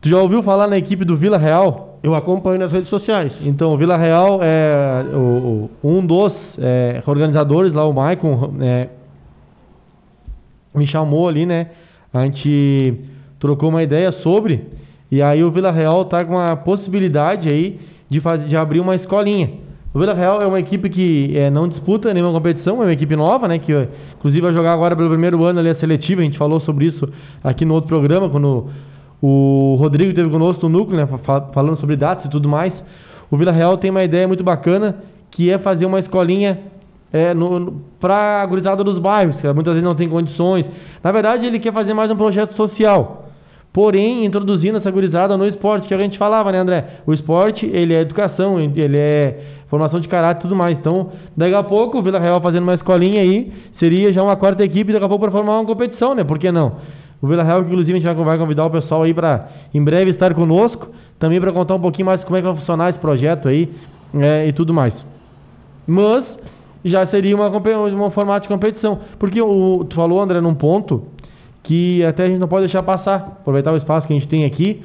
Tu 0.00 0.08
já 0.08 0.18
ouviu 0.18 0.42
falar 0.42 0.66
na 0.66 0.78
equipe 0.78 1.04
do 1.04 1.16
Vila 1.16 1.36
Real? 1.36 1.98
Eu 2.02 2.14
acompanho 2.14 2.58
nas 2.58 2.72
redes 2.72 2.88
sociais. 2.88 3.32
Então, 3.42 3.74
o 3.74 3.76
Vila 3.76 3.98
Real 3.98 4.40
é 4.42 5.04
o, 5.12 5.68
o, 5.82 5.88
um 5.90 6.06
dos 6.06 6.32
é, 6.58 7.02
organizadores 7.06 7.72
lá, 7.74 7.86
o 7.86 7.92
Maicon, 7.92 8.54
é, 8.60 8.88
me 10.74 10.86
chamou 10.86 11.28
ali, 11.28 11.44
né? 11.44 11.66
A 12.14 12.24
gente 12.24 12.94
trocou 13.38 13.68
uma 13.68 13.82
ideia 13.82 14.10
sobre, 14.22 14.64
e 15.10 15.20
aí 15.20 15.44
o 15.44 15.50
Vila 15.50 15.70
Real 15.70 16.06
tá 16.06 16.24
com 16.24 16.38
a 16.38 16.56
possibilidade 16.56 17.48
aí 17.48 17.78
de, 18.08 18.20
fazer, 18.20 18.48
de 18.48 18.56
abrir 18.56 18.80
uma 18.80 18.94
escolinha. 18.94 19.50
O 19.92 19.98
Vila 19.98 20.14
Real 20.14 20.40
é 20.40 20.46
uma 20.46 20.60
equipe 20.60 20.88
que 20.88 21.36
é, 21.36 21.50
não 21.50 21.66
disputa 21.66 22.14
nenhuma 22.14 22.32
competição, 22.32 22.80
é 22.80 22.86
uma 22.86 22.92
equipe 22.92 23.16
nova, 23.16 23.48
né? 23.48 23.58
Que 23.58 23.88
inclusive 24.16 24.40
vai 24.40 24.52
jogar 24.52 24.72
agora 24.72 24.94
pelo 24.94 25.08
primeiro 25.08 25.42
ano 25.42 25.58
ali 25.58 25.68
a 25.68 25.74
seletiva. 25.74 26.20
A 26.20 26.24
gente 26.24 26.38
falou 26.38 26.60
sobre 26.60 26.86
isso 26.86 27.08
aqui 27.42 27.64
no 27.64 27.74
outro 27.74 27.88
programa, 27.88 28.28
quando 28.30 28.68
o 29.20 29.76
Rodrigo 29.80 30.10
esteve 30.10 30.30
conosco 30.30 30.68
no 30.68 30.78
núcleo, 30.78 30.96
né? 30.96 31.08
Falando 31.52 31.80
sobre 31.80 31.96
datas 31.96 32.26
e 32.26 32.28
tudo 32.28 32.48
mais. 32.48 32.72
O 33.28 33.36
Vila 33.36 33.50
Real 33.50 33.76
tem 33.78 33.90
uma 33.90 34.04
ideia 34.04 34.28
muito 34.28 34.44
bacana 34.44 34.94
que 35.32 35.50
é 35.50 35.58
fazer 35.58 35.86
uma 35.86 35.98
escolinha 35.98 36.58
é, 37.12 37.32
para 37.98 38.42
a 38.42 38.46
gurizada 38.46 38.84
dos 38.84 39.00
bairros, 39.00 39.36
que 39.36 39.52
muitas 39.52 39.72
vezes 39.72 39.84
não 39.84 39.96
tem 39.96 40.08
condições. 40.08 40.66
Na 41.02 41.10
verdade, 41.10 41.46
ele 41.46 41.58
quer 41.58 41.72
fazer 41.72 41.94
mais 41.94 42.08
um 42.12 42.16
projeto 42.16 42.54
social. 42.54 43.28
Porém, 43.72 44.24
introduzindo 44.24 44.78
essa 44.78 44.90
gurizada 44.90 45.36
no 45.36 45.46
esporte, 45.46 45.86
que 45.86 45.94
a 45.94 45.98
gente 45.98 46.18
falava, 46.18 46.50
né, 46.50 46.58
André? 46.58 47.00
O 47.06 47.12
esporte, 47.12 47.66
ele 47.66 47.94
é 47.94 48.00
educação, 48.00 48.58
ele 48.58 48.96
é 48.96 49.59
formação 49.70 50.00
de 50.00 50.08
caráter 50.08 50.40
e 50.40 50.42
tudo 50.42 50.56
mais. 50.56 50.76
Então, 50.76 51.12
daqui 51.36 51.54
a 51.54 51.62
pouco, 51.62 51.98
o 51.98 52.02
Vila 52.02 52.18
Real 52.18 52.40
fazendo 52.40 52.64
uma 52.64 52.74
escolinha 52.74 53.22
aí, 53.22 53.52
seria 53.78 54.12
já 54.12 54.22
uma 54.22 54.36
quarta 54.36 54.64
equipe, 54.64 54.92
daqui 54.92 55.04
a 55.04 55.08
pouco 55.08 55.22
para 55.22 55.30
formar 55.32 55.60
uma 55.60 55.64
competição, 55.64 56.14
né? 56.14 56.24
Por 56.24 56.38
que 56.38 56.50
não? 56.50 56.76
O 57.22 57.28
Vila 57.28 57.44
Real, 57.44 57.62
inclusive, 57.62 57.92
a 57.92 58.00
gente 58.00 58.24
vai 58.24 58.36
convidar 58.36 58.66
o 58.66 58.70
pessoal 58.70 59.04
aí 59.04 59.14
para 59.14 59.48
em 59.72 59.82
breve 59.82 60.10
estar 60.10 60.34
conosco, 60.34 60.88
também 61.18 61.40
para 61.40 61.52
contar 61.52 61.76
um 61.76 61.80
pouquinho 61.80 62.06
mais 62.06 62.22
como 62.24 62.36
é 62.36 62.40
que 62.40 62.46
vai 62.46 62.56
funcionar 62.56 62.90
esse 62.90 62.98
projeto 62.98 63.48
aí 63.48 63.72
é, 64.14 64.48
e 64.48 64.52
tudo 64.52 64.74
mais. 64.74 64.92
Mas 65.86 66.24
já 66.84 67.06
seria 67.06 67.36
uma, 67.36 67.48
um 67.48 68.10
formato 68.10 68.42
de 68.42 68.48
competição. 68.48 69.00
Porque 69.18 69.40
o, 69.40 69.84
tu 69.88 69.94
falou, 69.94 70.20
André, 70.20 70.40
num 70.40 70.54
ponto 70.54 71.04
que 71.62 72.02
até 72.04 72.24
a 72.24 72.26
gente 72.26 72.38
não 72.38 72.48
pode 72.48 72.64
deixar 72.64 72.82
passar, 72.82 73.38
aproveitar 73.40 73.72
o 73.72 73.76
espaço 73.76 74.06
que 74.06 74.12
a 74.12 74.16
gente 74.16 74.28
tem 74.28 74.44
aqui. 74.44 74.82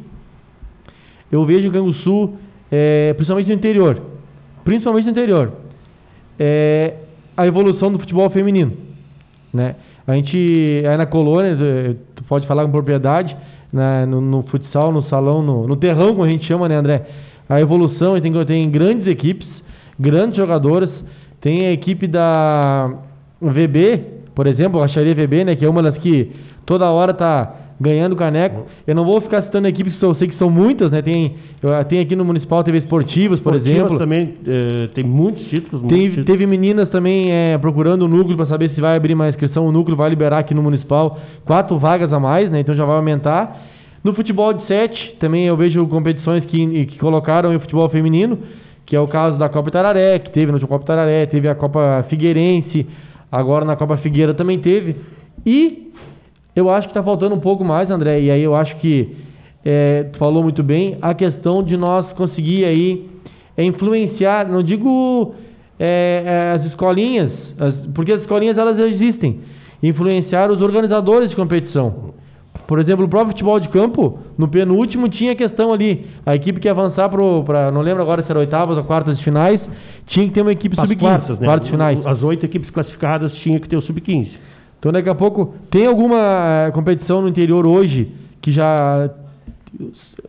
Eu 1.31 1.45
vejo 1.45 1.69
o 1.69 1.71
Canguçu, 1.71 2.33
é, 2.71 3.13
principalmente 3.13 3.47
no 3.47 3.53
interior, 3.53 4.01
principalmente 4.65 5.05
no 5.05 5.11
interior, 5.11 5.53
é 6.37 6.95
a 7.37 7.47
evolução 7.47 7.91
do 7.91 7.99
futebol 7.99 8.29
feminino. 8.29 8.73
Né? 9.53 9.75
A 10.05 10.15
gente, 10.15 10.83
aí 10.89 10.97
na 10.97 11.05
colônia, 11.05 11.55
tu 12.15 12.23
pode 12.25 12.45
falar 12.47 12.65
com 12.65 12.71
propriedade, 12.71 13.35
né, 13.71 14.05
no, 14.05 14.19
no, 14.19 14.43
futsal, 14.43 14.91
no 14.91 15.03
salão, 15.03 15.41
no, 15.41 15.67
no 15.67 15.75
terrão, 15.75 16.09
como 16.09 16.23
a 16.23 16.27
gente 16.27 16.45
chama, 16.45 16.67
né, 16.67 16.75
André? 16.75 17.05
A 17.47 17.61
evolução, 17.61 18.19
tem, 18.19 18.45
tem 18.45 18.69
grandes 18.69 19.07
equipes, 19.07 19.47
grandes 19.99 20.35
jogadoras, 20.35 20.89
tem 21.41 21.67
a 21.67 21.71
equipe 21.71 22.07
da 22.07 22.91
VB, 23.41 24.03
por 24.33 24.47
exemplo, 24.47 24.81
a 24.81 24.87
Xaria 24.87 25.13
VB, 25.13 25.45
né, 25.45 25.55
que 25.55 25.65
é 25.65 25.69
uma 25.69 25.83
das 25.83 25.97
que 25.97 26.31
toda 26.65 26.89
hora 26.89 27.13
tá 27.13 27.64
ganhando 27.79 28.15
caneco. 28.15 28.65
Eu 28.87 28.95
não 28.95 29.05
vou 29.05 29.19
ficar 29.21 29.43
citando 29.43 29.67
equipes 29.67 29.95
que 29.95 30.03
eu 30.03 30.15
sei 30.15 30.27
que 30.27 30.37
são 30.37 30.49
muitas, 30.49 30.91
né? 30.91 31.01
Tem, 31.01 31.35
tem 31.89 31.99
aqui 31.99 32.15
no 32.15 32.23
Municipal 32.23 32.63
TV 32.63 32.79
Esportivas, 32.79 33.39
por 33.39 33.53
Esportivas 33.53 33.77
exemplo. 33.77 33.99
também 33.99 34.35
é, 34.47 34.89
tem 34.93 35.03
muitos 35.03 35.45
títulos. 35.47 35.81
Muitos 35.81 35.97
tem, 35.97 36.09
títulos. 36.09 36.25
Teve 36.25 36.45
meninas 36.45 36.89
também 36.89 37.31
é, 37.31 37.57
procurando 37.57 38.03
o 38.03 38.07
núcleo 38.07 38.37
para 38.37 38.47
saber 38.47 38.69
se 38.71 38.81
vai 38.81 38.95
abrir 38.95 39.13
uma 39.13 39.29
inscrição. 39.29 39.67
O 39.67 39.71
núcleo 39.71 39.97
vai 39.97 40.09
liberar 40.09 40.39
aqui 40.39 40.53
no 40.53 40.63
Municipal 40.63 41.19
quatro 41.45 41.77
vagas 41.77 42.11
a 42.13 42.19
mais, 42.19 42.49
né? 42.49 42.59
Então 42.59 42.75
já 42.75 42.85
vai 42.85 42.95
aumentar. 42.95 43.63
No 44.03 44.13
futebol 44.13 44.53
de 44.53 44.65
sete, 44.67 45.17
também 45.19 45.45
eu 45.45 45.57
vejo 45.57 45.85
competições 45.87 46.45
que, 46.45 46.85
que 46.85 46.99
colocaram 46.99 47.55
o 47.55 47.59
futebol 47.59 47.89
feminino, 47.89 48.37
que 48.85 48.95
é 48.95 48.99
o 48.99 49.07
caso 49.07 49.35
da 49.37 49.49
Copa 49.49 49.71
Tararé, 49.71 50.19
que 50.19 50.29
teve 50.29 50.51
no 50.51 50.67
Copa 50.67 50.85
Tararé, 50.85 51.25
teve 51.25 51.47
a 51.47 51.55
Copa 51.55 52.05
Figueirense, 52.07 52.85
agora 53.31 53.65
na 53.65 53.75
Copa 53.75 53.97
Figueira 53.97 54.35
também 54.35 54.59
teve. 54.59 54.95
E 55.43 55.84
eu 56.55 56.69
acho 56.69 56.87
que 56.87 56.91
está 56.91 57.03
faltando 57.03 57.35
um 57.35 57.39
pouco 57.39 57.63
mais, 57.63 57.89
André, 57.91 58.21
e 58.21 58.31
aí 58.31 58.41
eu 58.41 58.55
acho 58.55 58.75
que 58.77 59.15
é, 59.63 60.03
tu 60.13 60.19
falou 60.19 60.43
muito 60.43 60.63
bem, 60.63 60.97
a 61.01 61.13
questão 61.13 61.63
de 61.63 61.75
nós 61.75 62.11
conseguir 62.13 62.63
aí 62.65 63.09
é, 63.57 63.63
influenciar, 63.63 64.47
não 64.47 64.63
digo 64.63 65.33
é, 65.79 66.23
é, 66.25 66.51
as 66.53 66.65
escolinhas, 66.67 67.31
as, 67.59 67.73
porque 67.93 68.11
as 68.13 68.21
escolinhas 68.21 68.57
elas 68.57 68.79
existem, 68.79 69.41
influenciar 69.81 70.51
os 70.51 70.61
organizadores 70.61 71.29
de 71.29 71.35
competição. 71.35 72.13
Por 72.67 72.79
exemplo, 72.79 73.05
o 73.05 73.09
próprio 73.09 73.31
futebol 73.31 73.59
de 73.59 73.69
campo, 73.69 74.19
no 74.37 74.47
penúltimo 74.47 75.07
tinha 75.09 75.33
a 75.33 75.35
questão 75.35 75.71
ali, 75.71 76.07
a 76.25 76.35
equipe 76.35 76.59
que 76.59 76.69
avançar 76.69 77.09
para, 77.09 77.71
não 77.71 77.81
lembro 77.81 78.01
agora 78.01 78.23
se 78.23 78.31
era 78.31 78.39
oitavas 78.39 78.77
ou 78.77 78.83
quartas 78.83 79.17
de 79.17 79.23
finais, 79.23 79.61
tinha 80.07 80.27
que 80.27 80.33
ter 80.33 80.41
uma 80.41 80.51
equipe 80.51 80.75
sub-15, 80.75 80.99
quartas, 80.99 81.39
né? 81.39 81.45
quartas 81.45 81.69
finais. 81.69 82.05
As 82.05 82.21
oito 82.23 82.45
equipes 82.45 82.69
classificadas 82.69 83.33
tinha 83.39 83.59
que 83.59 83.67
ter 83.67 83.77
o 83.77 83.81
sub-15. 83.81 84.29
Então 84.85 84.93
daqui 84.93 85.09
a 85.09 85.15
pouco 85.15 85.55
tem 85.71 85.87
alguma 85.87 86.67
eh, 86.67 86.71
competição 86.71 87.19
no 87.19 87.27
interior 87.27 87.65
hoje 87.65 88.07
que 88.39 88.51
já 88.51 89.09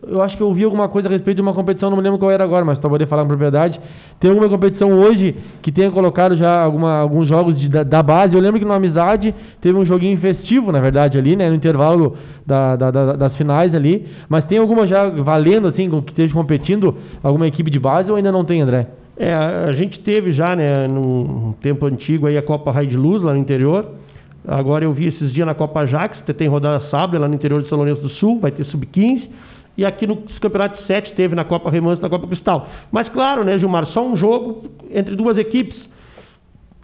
eu 0.09 0.23
acho 0.23 0.35
que 0.35 0.43
eu 0.43 0.47
ouvi 0.47 0.65
alguma 0.65 0.89
coisa 0.89 1.09
a 1.09 1.11
respeito 1.11 1.37
de 1.37 1.43
uma 1.43 1.53
competição, 1.53 1.91
não 1.91 1.97
me 1.99 2.03
lembro 2.03 2.19
qual 2.19 2.31
era 2.31 2.43
agora, 2.43 2.65
mas 2.65 2.79
para 2.79 2.89
poder 2.89 3.07
falar 3.07 3.21
com 3.21 3.29
propriedade. 3.29 3.79
Tem 4.19 4.31
alguma 4.31 4.49
competição 4.49 4.99
hoje 4.99 5.37
que 5.61 5.71
tenha 5.71 5.91
colocado 5.91 6.39
já 6.39 6.63
alguma, 6.63 7.01
alguns 7.01 7.29
jogos 7.29 7.55
de, 7.61 7.69
da, 7.69 7.83
da, 7.83 8.03
base. 8.03 8.35
Eu 8.35 8.41
lembro 8.41 8.59
que 8.59 8.65
no 8.65 8.73
Amizade 8.73 9.35
teve 9.61 9.77
um 9.77 9.85
joguinho 9.85 10.19
festivo, 10.21 10.73
na 10.73 10.81
verdade, 10.81 11.19
ali, 11.19 11.37
né? 11.37 11.51
No 11.51 11.55
intervalo 11.55 12.17
da, 12.47 12.77
da, 12.77 12.91
das 12.91 13.37
finais 13.37 13.75
ali. 13.75 14.07
Mas 14.27 14.47
tem 14.47 14.57
alguma 14.57 14.87
já 14.87 15.07
valendo, 15.07 15.69
assim, 15.69 15.91
que 16.01 16.13
esteja 16.13 16.33
competindo, 16.33 16.97
alguma 17.23 17.47
equipe 17.47 17.71
de 17.71 17.79
base 17.79 18.11
ou 18.11 18.17
ainda 18.17 18.33
não 18.33 18.43
tem, 18.43 18.63
André? 18.63 18.87
É, 19.19 19.35
a 19.35 19.73
gente 19.73 19.99
teve 20.01 20.33
já, 20.33 20.57
né, 20.57 20.89
num 20.89 21.53
tempo 21.61 21.85
antigo 21.85 22.27
aí 22.27 22.39
a 22.39 22.43
Copa 22.43 22.71
Raio 22.71 22.89
de 22.89 22.97
Luz 22.97 23.23
lá 23.23 23.35
no 23.35 23.39
interior. 23.39 24.06
Agora 24.47 24.85
eu 24.85 24.93
vi 24.93 25.09
esses 25.09 25.33
dias 25.33 25.47
na 25.47 25.55
Copa 25.55 25.87
Jax, 25.87 26.19
tem 26.37 26.47
rodada 26.47 26.89
sábado 26.89 27.19
lá 27.19 27.27
no 27.27 27.35
interior 27.35 27.63
de 27.63 27.69
São 27.69 27.79
Lourenço 27.79 28.01
do 28.01 28.09
Sul, 28.11 28.39
vai 28.39 28.53
ter 28.53 28.65
sub-15. 28.67 29.29
E 29.77 29.85
aqui 29.85 30.07
no 30.07 30.17
Campeonato 30.41 30.83
7 30.85 31.15
teve 31.15 31.35
na 31.35 31.45
Copa 31.45 31.71
Remanso 31.71 32.01
na 32.01 32.09
Copa 32.09 32.27
Cristal. 32.27 32.69
Mas 32.91 33.09
claro, 33.09 33.45
né, 33.45 33.59
Gilmar, 33.59 33.87
só 33.89 34.07
um 34.07 34.17
jogo 34.17 34.71
entre 34.91 35.17
duas 35.17 35.37
equipes. 35.37 35.77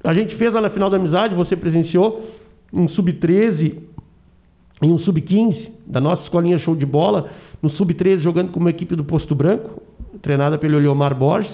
A 0.05 0.13
gente 0.13 0.35
fez 0.37 0.53
lá 0.53 0.61
na 0.61 0.71
final 0.71 0.91
da 0.91 0.97
amizade, 0.97 1.35
você 1.35 1.57
presenciou 1.57 2.29
um 2.73 2.89
sub-13 2.89 3.79
e 4.83 4.87
um 4.87 4.99
sub-15 4.99 5.71
da 5.87 6.01
nossa 6.01 6.23
escolinha 6.25 6.59
show 6.59 6.75
de 6.75 6.85
bola. 6.85 7.31
No 7.63 7.71
sub-13 7.71 8.19
jogando 8.19 8.51
com 8.51 8.59
uma 8.59 8.71
equipe 8.71 8.97
do 8.97 9.05
Posto 9.05 9.35
Branco, 9.35 9.81
treinada 10.21 10.59
pelo 10.59 10.79
Eliomar 10.79 11.15
Borges, 11.15 11.53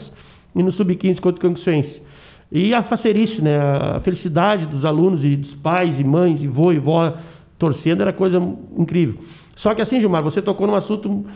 e 0.57 0.63
no 0.63 0.73
sub-15 0.73 1.21
contra 1.21 1.39
o 1.39 1.43
Canguçuense. 1.43 2.08
E 2.51 2.73
a 2.73 2.83
facerice, 2.83 3.43
né? 3.43 3.59
A 3.59 4.01
felicidade 4.01 4.67
dos 4.67 4.85
alunos 4.85 5.23
e 5.23 5.37
dos 5.37 5.55
pais 5.57 5.99
e 5.99 6.05
mães 6.05 6.41
e 6.41 6.47
vô 6.47 6.73
e 6.73 6.79
vó 6.79 7.13
torcendo 7.59 8.03
era 8.03 8.13
coisa 8.13 8.39
incrível. 8.77 9.21
Só 9.57 9.75
que 9.75 9.83
assim, 9.83 10.01
Gilmar, 10.01 10.23
você 10.23 10.41
tocou 10.41 10.67
num 10.67 10.75
assunto 10.75 11.27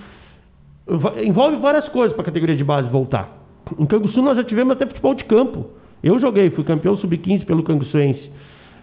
envolve 1.22 1.56
várias 1.56 1.88
coisas 1.88 2.12
para 2.12 2.22
a 2.22 2.26
categoria 2.26 2.56
de 2.56 2.64
base 2.64 2.88
voltar. 2.88 3.38
Em 3.78 3.86
Canguçu 3.86 4.20
nós 4.20 4.36
já 4.36 4.44
tivemos 4.44 4.72
até 4.72 4.86
futebol 4.86 5.14
de 5.14 5.24
campo. 5.24 5.66
Eu 6.02 6.18
joguei, 6.18 6.50
fui 6.50 6.64
campeão 6.64 6.96
sub-15 6.96 7.44
pelo 7.44 7.62
Canguçuense. 7.62 8.30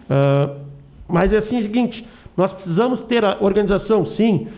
Uh, 0.08 0.60
mas 1.08 1.32
é 1.32 1.38
assim 1.38 1.58
o 1.58 1.62
seguinte, 1.62 2.06
nós 2.36 2.52
precisamos 2.52 3.00
ter 3.02 3.24
a 3.24 3.36
organização, 3.40 4.06
sim, 4.16 4.48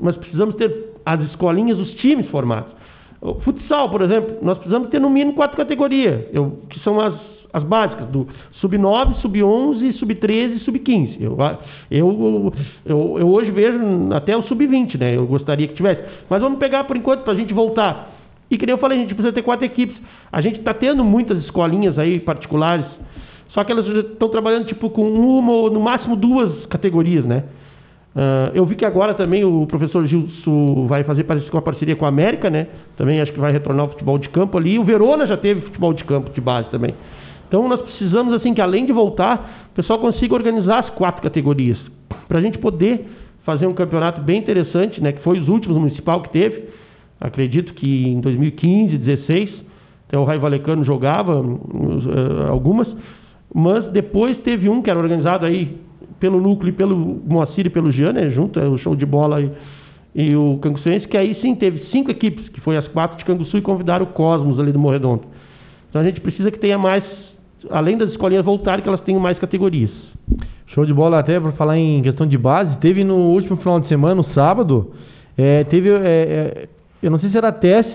mas 0.00 0.16
precisamos 0.16 0.54
ter 0.54 0.94
as 1.04 1.20
escolinhas, 1.22 1.78
os 1.78 1.92
times 1.96 2.26
formados. 2.28 2.72
Futsal, 3.20 3.90
por 3.90 4.02
exemplo, 4.02 4.38
nós 4.42 4.58
precisamos 4.58 4.90
ter 4.90 5.00
no 5.00 5.10
mínimo 5.10 5.34
quatro 5.34 5.56
categorias, 5.56 6.26
eu, 6.32 6.60
que 6.70 6.78
são 6.80 7.00
as, 7.00 7.14
as 7.52 7.64
básicas, 7.64 8.08
do 8.08 8.28
sub-9, 8.60 9.16
sub-11, 9.16 9.94
sub-13 9.94 10.56
e 10.56 10.60
sub-15. 10.60 11.16
Eu, 11.20 11.36
eu, 11.90 12.52
eu, 12.84 13.18
eu, 13.18 13.28
hoje 13.28 13.50
vejo 13.50 13.80
até 14.12 14.36
o 14.36 14.42
sub-20, 14.42 14.98
né? 14.98 15.16
Eu 15.16 15.26
gostaria 15.26 15.66
que 15.66 15.74
tivesse. 15.74 16.02
Mas 16.30 16.40
vamos 16.40 16.58
pegar 16.58 16.84
por 16.84 16.96
enquanto 16.96 17.24
para 17.24 17.32
a 17.32 17.36
gente 17.36 17.52
voltar. 17.52 18.16
E 18.50 18.56
que 18.56 18.64
nem 18.64 18.72
eu 18.72 18.78
falei, 18.78 18.98
a 18.98 19.00
gente 19.00 19.14
precisa 19.14 19.32
ter 19.32 19.42
quatro 19.42 19.66
equipes. 19.66 19.96
A 20.30 20.40
gente 20.40 20.60
está 20.60 20.72
tendo 20.72 21.04
muitas 21.04 21.38
escolinhas 21.38 21.98
aí 21.98 22.20
particulares, 22.20 22.86
só 23.48 23.64
que 23.64 23.72
elas 23.72 23.86
estão 23.86 24.28
trabalhando 24.28 24.66
tipo 24.66 24.90
com 24.90 25.10
uma 25.10 25.52
ou 25.52 25.70
no 25.70 25.80
máximo 25.80 26.14
duas 26.14 26.66
categorias, 26.66 27.24
né? 27.24 27.44
Uh, 28.18 28.50
eu 28.52 28.66
vi 28.66 28.74
que 28.74 28.84
agora 28.84 29.14
também 29.14 29.44
o 29.44 29.64
professor 29.64 30.04
Gilson 30.04 30.88
vai 30.88 31.04
fazer 31.04 31.24
uma 31.52 31.62
parceria 31.62 31.94
com 31.94 32.04
a 32.04 32.08
América, 32.08 32.50
né? 32.50 32.66
Também 32.96 33.20
acho 33.20 33.30
que 33.30 33.38
vai 33.38 33.52
retornar 33.52 33.86
o 33.86 33.90
futebol 33.90 34.18
de 34.18 34.28
campo 34.28 34.58
ali. 34.58 34.76
O 34.76 34.82
Verona 34.82 35.24
já 35.24 35.36
teve 35.36 35.60
futebol 35.60 35.94
de 35.94 36.02
campo 36.02 36.28
de 36.30 36.40
base 36.40 36.68
também. 36.68 36.96
Então 37.46 37.68
nós 37.68 37.80
precisamos, 37.80 38.34
assim, 38.34 38.52
que 38.52 38.60
além 38.60 38.84
de 38.84 38.92
voltar, 38.92 39.68
o 39.70 39.74
pessoal 39.76 40.00
consiga 40.00 40.34
organizar 40.34 40.80
as 40.80 40.90
quatro 40.90 41.22
categorias. 41.22 41.78
Para 42.26 42.40
a 42.40 42.42
gente 42.42 42.58
poder 42.58 43.06
fazer 43.44 43.68
um 43.68 43.72
campeonato 43.72 44.20
bem 44.20 44.40
interessante, 44.40 45.00
né? 45.00 45.12
Que 45.12 45.22
foi 45.22 45.38
os 45.38 45.48
últimos 45.48 45.78
municipal 45.78 46.20
que 46.20 46.30
teve. 46.30 46.64
Acredito 47.20 47.72
que 47.72 48.08
em 48.08 48.20
2015, 48.20 48.98
2016, 48.98 49.64
até 50.08 50.18
o 50.18 50.24
Raio 50.24 50.40
Valecano 50.40 50.84
jogava 50.84 51.40
uh, 51.40 52.48
algumas. 52.50 52.88
Mas 53.54 53.92
depois 53.92 54.36
teve 54.38 54.68
um 54.68 54.82
que 54.82 54.90
era 54.90 54.98
organizado 54.98 55.46
aí 55.46 55.86
pelo 56.18 56.40
núcleo 56.40 56.70
e 56.70 56.72
pelo 56.72 56.96
Moacir 56.96 57.66
e 57.66 57.70
pelo 57.70 57.92
Jean, 57.92 58.12
né, 58.12 58.30
junto, 58.30 58.58
é 58.58 58.68
o 58.68 58.78
show 58.78 58.94
de 58.96 59.06
bola 59.06 59.40
e, 59.40 59.50
e 60.14 60.36
o 60.36 60.58
Canguçuense, 60.60 61.06
que 61.06 61.16
aí 61.16 61.34
sim 61.40 61.54
teve 61.54 61.84
cinco 61.90 62.10
equipes, 62.10 62.48
que 62.48 62.60
foi 62.60 62.76
as 62.76 62.86
quatro 62.88 63.16
de 63.18 63.24
Canguçu 63.24 63.56
e 63.56 63.62
convidaram 63.62 64.04
o 64.04 64.08
Cosmos 64.08 64.58
ali 64.58 64.72
do 64.72 64.78
Morredondo. 64.78 65.22
Então 65.88 66.02
a 66.02 66.04
gente 66.04 66.20
precisa 66.20 66.50
que 66.50 66.58
tenha 66.58 66.78
mais, 66.78 67.04
além 67.70 67.96
das 67.96 68.10
escolinhas 68.10 68.44
voltarem, 68.44 68.82
que 68.82 68.88
elas 68.88 69.00
tenham 69.00 69.20
mais 69.20 69.38
categorias. 69.38 69.90
Show 70.68 70.84
de 70.84 70.92
bola, 70.92 71.18
até 71.18 71.40
para 71.40 71.52
falar 71.52 71.78
em 71.78 72.02
questão 72.02 72.26
de 72.26 72.36
base, 72.36 72.76
teve 72.78 73.02
no 73.02 73.16
último 73.16 73.56
final 73.56 73.80
de 73.80 73.88
semana, 73.88 74.16
no 74.16 74.24
sábado, 74.34 74.92
é, 75.36 75.64
teve. 75.64 75.88
É, 75.88 75.98
é, 76.02 76.68
eu 77.02 77.10
não 77.10 77.18
sei 77.20 77.30
se 77.30 77.38
era 77.38 77.52
teste, 77.52 77.94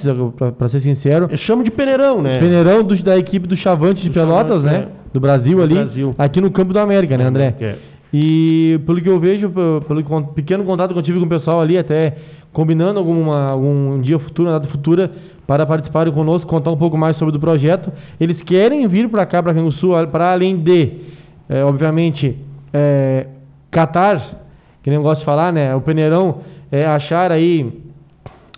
para 0.58 0.70
ser 0.70 0.82
sincero. 0.82 1.28
Eu 1.30 1.38
chamo 1.40 1.64
de 1.64 1.70
peneirão, 1.70 2.22
né? 2.22 2.40
Peneirão 2.40 2.84
do, 2.84 2.96
da 3.04 3.18
equipe 3.18 3.48
do 3.48 3.58
Chavante 3.58 4.02
de 4.02 4.08
do 4.08 4.14
Pelotas, 4.14 4.64
Chavante, 4.64 4.66
né? 4.66 4.88
É. 5.00 5.14
Do 5.14 5.20
Brasil 5.20 5.58
do 5.58 5.64
ali. 5.64 5.76
Brasil. 5.76 6.16
Aqui 6.18 6.42
no 6.42 6.50
Campo 6.50 6.74
da 6.74 6.82
América, 6.82 7.18
né, 7.18 7.26
André? 7.26 7.56
É. 7.60 7.76
E 8.14 8.80
pelo 8.86 9.02
que 9.02 9.10
eu 9.10 9.20
vejo, 9.20 9.52
pelo 9.88 10.24
pequeno 10.28 10.64
contato 10.64 10.94
que 10.94 11.00
eu 11.00 11.04
tive 11.04 11.20
com 11.20 11.26
o 11.26 11.30
pessoal 11.30 11.60
ali, 11.60 11.78
até 11.78 12.16
combinando 12.54 13.00
alguma, 13.00 13.50
algum 13.50 14.00
dia 14.02 14.20
futuro, 14.20 14.50
uma 14.50 14.60
data 14.60 14.72
futura, 14.72 15.12
para 15.48 15.66
participarem 15.66 16.14
conosco, 16.14 16.48
contar 16.48 16.72
um 16.72 16.78
pouco 16.78 16.96
mais 16.96 17.18
sobre 17.18 17.36
o 17.36 17.40
projeto. 17.40 17.92
Eles 18.20 18.42
querem 18.44 18.88
vir 18.88 19.10
para 19.10 19.26
cá, 19.26 19.42
para 19.42 19.52
Rio 19.52 19.72
Sul, 19.72 19.96
para 20.08 20.32
além 20.32 20.58
de, 20.58 20.92
é, 21.50 21.64
obviamente, 21.64 22.38
é, 22.72 23.28
catar, 23.72 24.20
que 24.84 24.90
nem 24.92 24.98
eu 24.98 25.04
gosto 25.04 25.22
de 25.22 25.26
falar, 25.26 25.52
né? 25.52 25.76
O 25.76 25.82
Peneirão 25.82 26.42
é, 26.72 26.86
achar 26.86 27.32
aí 27.32 27.82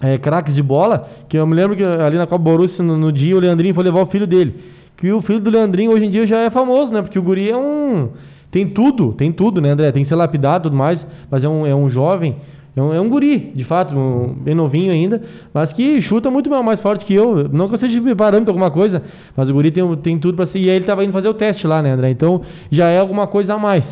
é, 0.02 0.18
craques 0.18 0.54
de 0.54 0.62
bola, 0.62 1.10
que 1.30 1.38
eu 1.38 1.48
me 1.48 1.56
lembro 1.56 1.78
que 1.78 1.84
ali 1.84 2.18
na 2.18 2.28
Copa 2.28 2.44
Borussia, 2.44 2.84
no, 2.84 2.98
no, 2.98 3.12
dia, 3.12 3.36
o 3.36 3.40
Leandrinho 3.40 3.74
foi 3.74 3.86
levar 3.86 4.02
o 4.02 4.08
filho 4.08 4.28
dele. 4.28 4.54
Que 4.98 5.12
o 5.12 5.22
filho 5.22 5.40
do 5.40 5.50
Leandrinho 5.50 5.92
hoje 5.92 6.06
em 6.06 6.12
dia 6.12 6.28
já 6.28 6.40
é 6.40 6.50
famoso, 6.50 6.92
né? 6.92 7.02
Porque 7.02 7.18
o 7.18 7.24
guri 7.24 7.50
é 7.50 7.58
um 7.58 8.10
tem 8.56 8.70
tudo, 8.70 9.12
tem 9.12 9.34
tudo, 9.34 9.60
né, 9.60 9.72
André? 9.72 9.92
Tem 9.92 10.04
que 10.04 10.08
ser 10.08 10.16
lapidado 10.16 10.62
e 10.62 10.64
tudo 10.70 10.78
mais, 10.78 10.98
mas 11.30 11.44
é 11.44 11.50
um, 11.50 11.68
é 11.68 11.76
um 11.76 11.90
jovem, 11.90 12.38
é 12.74 12.82
um, 12.82 12.94
é 12.94 13.02
um 13.02 13.10
guri, 13.10 13.52
de 13.54 13.66
fato, 13.66 13.94
um, 13.94 14.34
bem 14.34 14.56
novinho 14.56 14.94
ainda, 14.94 15.22
mas 15.54 15.74
que 15.74 16.02
chuta 16.04 16.32
muito 16.32 16.50
mais 16.50 16.80
forte 16.80 17.04
que 17.04 17.14
eu. 17.14 17.50
Não 17.50 17.68
que 17.68 17.76
eu 17.76 17.80
seja 17.80 18.16
parâmetro 18.16 18.52
alguma 18.52 18.72
coisa, 18.72 19.04
mas 19.36 19.50
o 19.50 19.54
guri 19.54 19.72
tem, 19.72 19.96
tem 19.98 20.18
tudo 20.20 20.38
para 20.38 20.48
ser. 20.48 20.60
E 20.60 20.70
aí 20.70 20.78
ele 20.78 20.86
estava 20.86 21.04
indo 21.04 21.12
fazer 21.12 21.28
o 21.28 21.34
teste 21.34 21.68
lá, 21.68 21.82
né, 21.82 21.92
André? 21.92 22.12
Então 22.12 22.44
já 22.72 22.88
é 22.88 22.98
alguma 22.98 23.28
coisa 23.28 23.56
a 23.56 23.60
mais. 23.60 23.84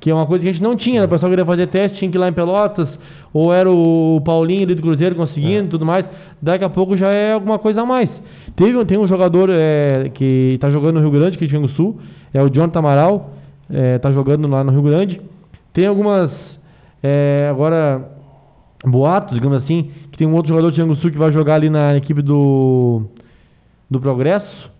Que 0.00 0.10
é 0.10 0.14
uma 0.14 0.26
coisa 0.26 0.42
que 0.42 0.50
a 0.50 0.52
gente 0.52 0.64
não 0.64 0.74
tinha, 0.74 0.98
né? 0.98 1.06
O 1.06 1.08
pessoal 1.08 1.30
queria 1.30 1.46
fazer 1.46 1.68
teste, 1.68 1.98
tinha 1.98 2.10
que 2.10 2.16
ir 2.16 2.20
lá 2.20 2.28
em 2.28 2.32
Pelotas, 2.32 2.88
ou 3.32 3.54
era 3.54 3.70
o 3.70 4.20
Paulinho 4.24 4.64
ali 4.64 4.74
do 4.74 4.82
Cruzeiro 4.82 5.14
conseguindo 5.14 5.68
é. 5.68 5.70
tudo 5.70 5.86
mais. 5.86 6.04
Daqui 6.42 6.64
a 6.64 6.68
pouco 6.68 6.96
já 6.96 7.12
é 7.12 7.34
alguma 7.34 7.60
coisa 7.60 7.82
a 7.82 7.86
mais. 7.86 8.10
Teve, 8.56 8.84
tem 8.84 8.98
um 8.98 9.06
jogador 9.06 9.48
é, 9.48 10.10
que 10.12 10.54
está 10.56 10.68
jogando 10.70 10.96
no 10.96 11.02
Rio 11.02 11.12
Grande, 11.12 11.38
que 11.38 11.44
é 11.44 11.60
do 11.60 11.68
Sul, 11.68 12.00
é 12.34 12.42
o 12.42 12.48
Jonathan 12.48 12.80
Amaral 12.80 13.37
está 13.70 14.08
é, 14.08 14.12
jogando 14.12 14.48
lá 14.48 14.64
no 14.64 14.72
Rio 14.72 14.82
Grande. 14.82 15.20
Tem 15.72 15.86
algumas 15.86 16.30
É, 17.02 17.48
agora, 17.50 18.08
boatos, 18.84 19.34
digamos 19.34 19.58
assim, 19.62 19.90
que 20.10 20.18
tem 20.18 20.26
um 20.26 20.34
outro 20.34 20.48
jogador 20.48 20.72
de 20.72 20.80
Anguçu 20.80 21.10
que 21.10 21.18
vai 21.18 21.30
jogar 21.30 21.54
ali 21.54 21.70
na 21.70 21.96
equipe 21.96 22.22
do, 22.22 23.02
do 23.88 24.00
Progresso. 24.00 24.70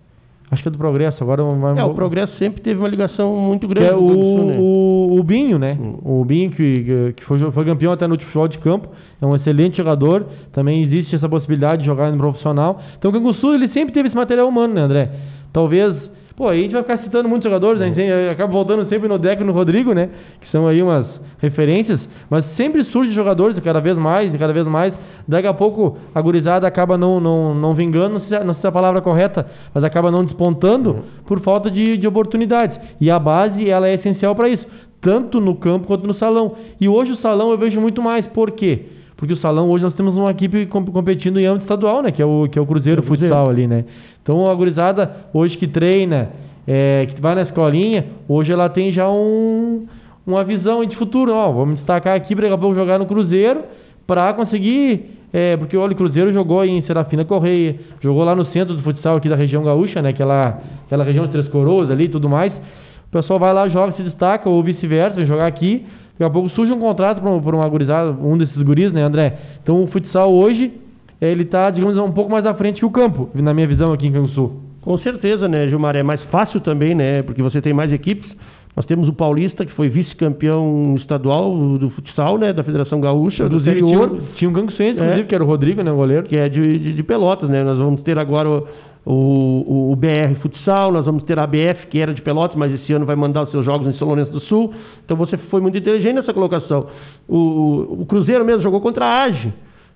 Acho 0.51 0.62
que 0.62 0.68
é 0.68 0.72
do 0.72 0.79
Progresso, 0.79 1.22
agora 1.22 1.42
vai... 1.42 1.79
É, 1.79 1.85
o 1.85 1.94
Progresso 1.94 2.37
sempre 2.38 2.62
teve 2.62 2.81
uma 2.81 2.88
ligação 2.88 3.37
muito 3.37 3.68
grande 3.68 3.88
é 3.88 3.94
o, 3.94 4.09
Sul, 4.09 4.44
né? 4.46 4.57
o, 4.59 5.16
o 5.20 5.22
Binho, 5.22 5.59
né? 5.59 5.77
Hum. 5.79 5.98
O 6.03 6.24
Binho, 6.24 6.51
que, 6.53 7.12
que 7.16 7.24
foi, 7.24 7.38
foi 7.53 7.64
campeão 7.66 7.92
até 7.92 8.07
no 8.07 8.18
futebol 8.18 8.48
de 8.48 8.59
campo, 8.59 8.88
é 9.20 9.27
um 9.27 9.37
excelente 9.37 9.77
jogador. 9.77 10.27
Também 10.53 10.83
existe 10.83 11.14
essa 11.14 11.29
possibilidade 11.29 11.83
de 11.83 11.87
jogar 11.87 12.11
no 12.11 12.16
profissional. 12.16 12.81
Então 12.98 13.11
o 13.11 13.14
Canguçu, 13.14 13.55
ele 13.55 13.68
sempre 13.68 13.92
teve 13.92 14.09
esse 14.09 14.16
material 14.16 14.48
humano, 14.48 14.74
né, 14.74 14.81
André? 14.81 15.11
Talvez. 15.53 15.94
Pô, 16.38 16.46
aí 16.48 16.61
a 16.61 16.62
gente 16.62 16.72
vai 16.72 16.83
ficar 16.83 16.98
citando 16.98 17.29
muitos 17.29 17.44
jogadores, 17.44 17.81
né? 17.81 17.87
a 17.87 17.90
gente 17.90 18.31
acaba 18.31 18.53
voltando 18.53 18.88
sempre 18.88 19.09
no 19.09 19.18
Deco 19.18 19.42
e 19.42 19.44
no 19.44 19.53
Rodrigo, 19.53 19.92
né? 19.92 20.09
Que 20.40 20.48
são 20.53 20.68
aí 20.68 20.81
umas 20.81 21.05
referências, 21.40 21.98
mas 22.31 22.44
sempre 22.57 22.85
surge 22.85 23.11
jogadores, 23.12 23.59
cada 23.59 23.81
vez 23.81 23.96
mais, 23.96 24.33
e 24.33 24.38
cada 24.38 24.53
vez 24.53 24.64
mais. 24.64 24.94
Daqui 25.27 25.48
a 25.48 25.53
pouco 25.53 25.98
a 26.14 26.20
gurizada 26.22 26.64
acaba 26.64 26.96
não, 26.96 27.18
não, 27.18 27.55
não 27.57 27.74
vingando, 27.74 28.14
não 28.14 28.20
sei, 28.20 28.38
se- 28.38 28.44
não 28.44 28.55
sei 28.55 28.61
se 28.61 28.66
é 28.66 28.70
a 28.70 28.72
palavra 28.72 29.01
correta, 29.01 29.46
mas 29.74 29.83
acaba 29.83 30.12
não 30.12 30.24
despontando 30.24 31.05
por 31.27 31.40
falta 31.40 31.68
de, 31.70 31.96
de 31.98 32.07
oportunidades. 32.07 32.79
E 33.01 33.11
a 33.11 33.18
base, 33.18 33.68
ela 33.68 33.88
é 33.88 33.94
essencial 33.94 34.37
para 34.37 34.48
isso, 34.48 34.64
tanto 35.01 35.40
no 35.40 35.57
campo 35.57 35.88
quanto 35.88 36.07
no 36.07 36.14
salão. 36.14 36.55
E 36.81 36.88
hoje 36.88 37.11
o 37.12 37.16
salão 37.16 37.51
eu 37.51 37.59
vejo 37.59 37.81
muito 37.81 38.01
mais, 38.01 38.24
por 38.27 38.53
quê? 38.53 38.79
Porque 38.79 38.98
o 39.26 39.37
salão 39.38 39.68
hoje 39.68 39.85
nós 39.85 39.94
temos 39.94 40.14
uma 40.16 40.31
equipe 40.31 40.66
com- 40.66 40.85
competindo 40.87 41.38
em 41.40 41.46
âmbito 41.46 41.64
estadual, 41.64 42.02
né? 42.02 42.11
Que 42.12 42.22
é 42.22 42.26
o, 42.26 42.48
que 42.48 42.59
é 42.59 42.62
o 42.62 42.66
Cruzeiro 42.66 43.00
É 43.00 43.04
o 43.04 43.07
Cruzeiro. 43.07 43.35
Futsal 43.35 43.50
ali, 43.50 43.66
né? 43.66 43.85
Então 44.22 44.48
a 44.48 44.54
gurizada 44.54 45.11
hoje 45.33 45.57
que 45.57 45.66
treina, 45.66 46.31
é, 46.66 47.07
que 47.12 47.20
vai 47.20 47.35
na 47.35 47.42
escolinha, 47.42 48.04
hoje 48.28 48.52
ela 48.52 48.68
tem 48.68 48.92
já 48.92 49.09
um, 49.11 49.87
uma 50.26 50.44
visão 50.44 50.85
de 50.85 50.94
futuro. 50.96 51.33
Ó, 51.33 51.50
vamos 51.50 51.76
destacar 51.76 52.14
aqui 52.14 52.35
para 52.35 52.42
daqui 52.44 52.54
a 52.54 52.59
pouco 52.59 52.74
jogar 52.76 52.98
no 52.98 53.07
Cruzeiro 53.07 53.62
para 54.07 54.33
conseguir. 54.35 55.16
É, 55.33 55.57
porque 55.59 55.76
olha, 55.76 55.92
o 55.92 55.96
Cruzeiro 55.96 56.33
jogou 56.33 56.64
em 56.64 56.81
Serafina 56.83 57.22
Correia, 57.24 57.76
jogou 58.00 58.24
lá 58.24 58.35
no 58.35 58.46
centro 58.46 58.74
do 58.74 58.83
futsal 58.83 59.16
aqui 59.16 59.28
da 59.28 59.37
região 59.37 59.62
gaúcha, 59.62 60.00
né? 60.00 60.11
Aquela, 60.11 60.59
aquela 60.87 61.04
região 61.04 61.26
de 61.26 61.33
Três 61.33 61.48
Coroas 61.48 61.90
ali 61.90 62.04
e 62.04 62.09
tudo 62.09 62.28
mais. 62.28 62.52
O 62.52 63.11
pessoal 63.11 63.38
vai 63.38 63.52
lá, 63.52 63.68
joga, 63.68 63.92
se 63.94 64.02
destaca, 64.02 64.48
ou 64.48 64.62
vice-versa, 64.62 65.24
jogar 65.26 65.46
aqui. 65.46 65.85
Daqui 66.18 66.24
a 66.24 66.31
pouco 66.31 66.48
surge 66.50 66.72
um 66.72 66.81
contrato 66.81 67.20
para 67.22 67.57
uma 67.57 67.68
gurizada, 67.68 68.11
um 68.11 68.37
desses 68.37 68.61
guris, 68.61 68.92
né, 68.92 69.02
André? 69.02 69.38
Então 69.62 69.83
o 69.83 69.87
futsal 69.87 70.33
hoje, 70.33 70.72
ele 71.20 71.44
tá, 71.44 71.70
digamos, 71.70 71.96
um 71.96 72.11
pouco 72.11 72.31
mais 72.31 72.44
à 72.44 72.54
frente 72.54 72.81
que 72.81 72.85
o 72.87 72.90
campo, 72.90 73.28
na 73.35 73.54
minha 73.54 73.66
visão 73.68 73.92
aqui 73.92 74.07
em 74.09 74.12
Canguçu. 74.12 74.52
Com 74.81 74.98
certeza, 74.98 75.46
né, 75.48 75.68
Gilmar? 75.68 75.94
É 75.94 76.02
mais 76.02 76.22
fácil 76.24 76.61
também, 76.61 76.94
né? 76.94 77.22
Porque 77.22 77.42
você 77.42 77.61
tem 77.61 77.72
mais 77.72 77.92
equipes. 77.92 78.28
Nós 78.74 78.87
temos 78.87 79.09
o 79.09 79.12
Paulista, 79.12 79.66
que 79.66 79.72
foi 79.72 79.88
vice-campeão 79.88 80.94
estadual 80.96 81.52
do 81.78 81.90
futsal, 81.90 82.38
né? 82.38 82.52
Da 82.52 82.62
Federação 82.62 83.00
Gaúcha, 83.00 83.48
do 83.48 83.57
interior, 83.59 84.09
tinha, 84.09 84.22
tinha 84.37 84.50
um 84.50 84.52
canguçuense, 84.52 84.98
É. 84.98 85.02
inclusive, 85.02 85.28
que 85.28 85.35
era 85.35 85.42
o 85.44 85.46
Rodrigo, 85.46 85.83
né, 85.83 85.90
o 85.90 85.96
goleiro. 85.96 86.24
que 86.26 86.37
é 86.37 86.48
de, 86.48 86.78
de, 86.78 86.92
de 86.94 87.02
Pelotas, 87.02 87.48
né? 87.50 87.62
Nós 87.64 87.76
vamos 87.78 88.00
ter 88.02 88.16
agora 88.18 88.48
o, 88.48 88.66
o, 89.05 89.93
o 89.93 89.97
BR 89.97 90.41
Futsal, 90.41 90.93
nós 90.93 91.07
vamos 91.07 91.23
ter 91.23 91.39
a 91.39 91.45
ABF, 91.45 91.87
que 91.89 91.99
era 91.99 92.13
de 92.13 92.21
Pelotas, 92.21 92.57
mas 92.57 92.73
esse 92.73 92.93
ano 92.93 93.07
vai 93.07 93.17
mandar 93.17 93.45
os 93.45 93.51
seus 93.51 93.65
jogos 93.65 93.87
em 93.87 93.99
São 93.99 94.09
Lourenço 94.09 94.33
do 94.33 94.41
Sul. 94.41 94.75
Então 95.05 95.17
você 95.17 95.37
foi 95.37 95.61
muito 95.61 95.79
inteligente 95.79 96.17
nessa 96.17 96.35
colocação. 96.35 96.89
O, 97.27 97.37
o, 97.37 98.03
o 98.03 98.07
Cruzeiro 98.07 98.45
mesmo 98.45 98.63
jogou 98.63 98.81
contra 98.81 99.05
a 99.05 99.23
AGE. 99.23 99.53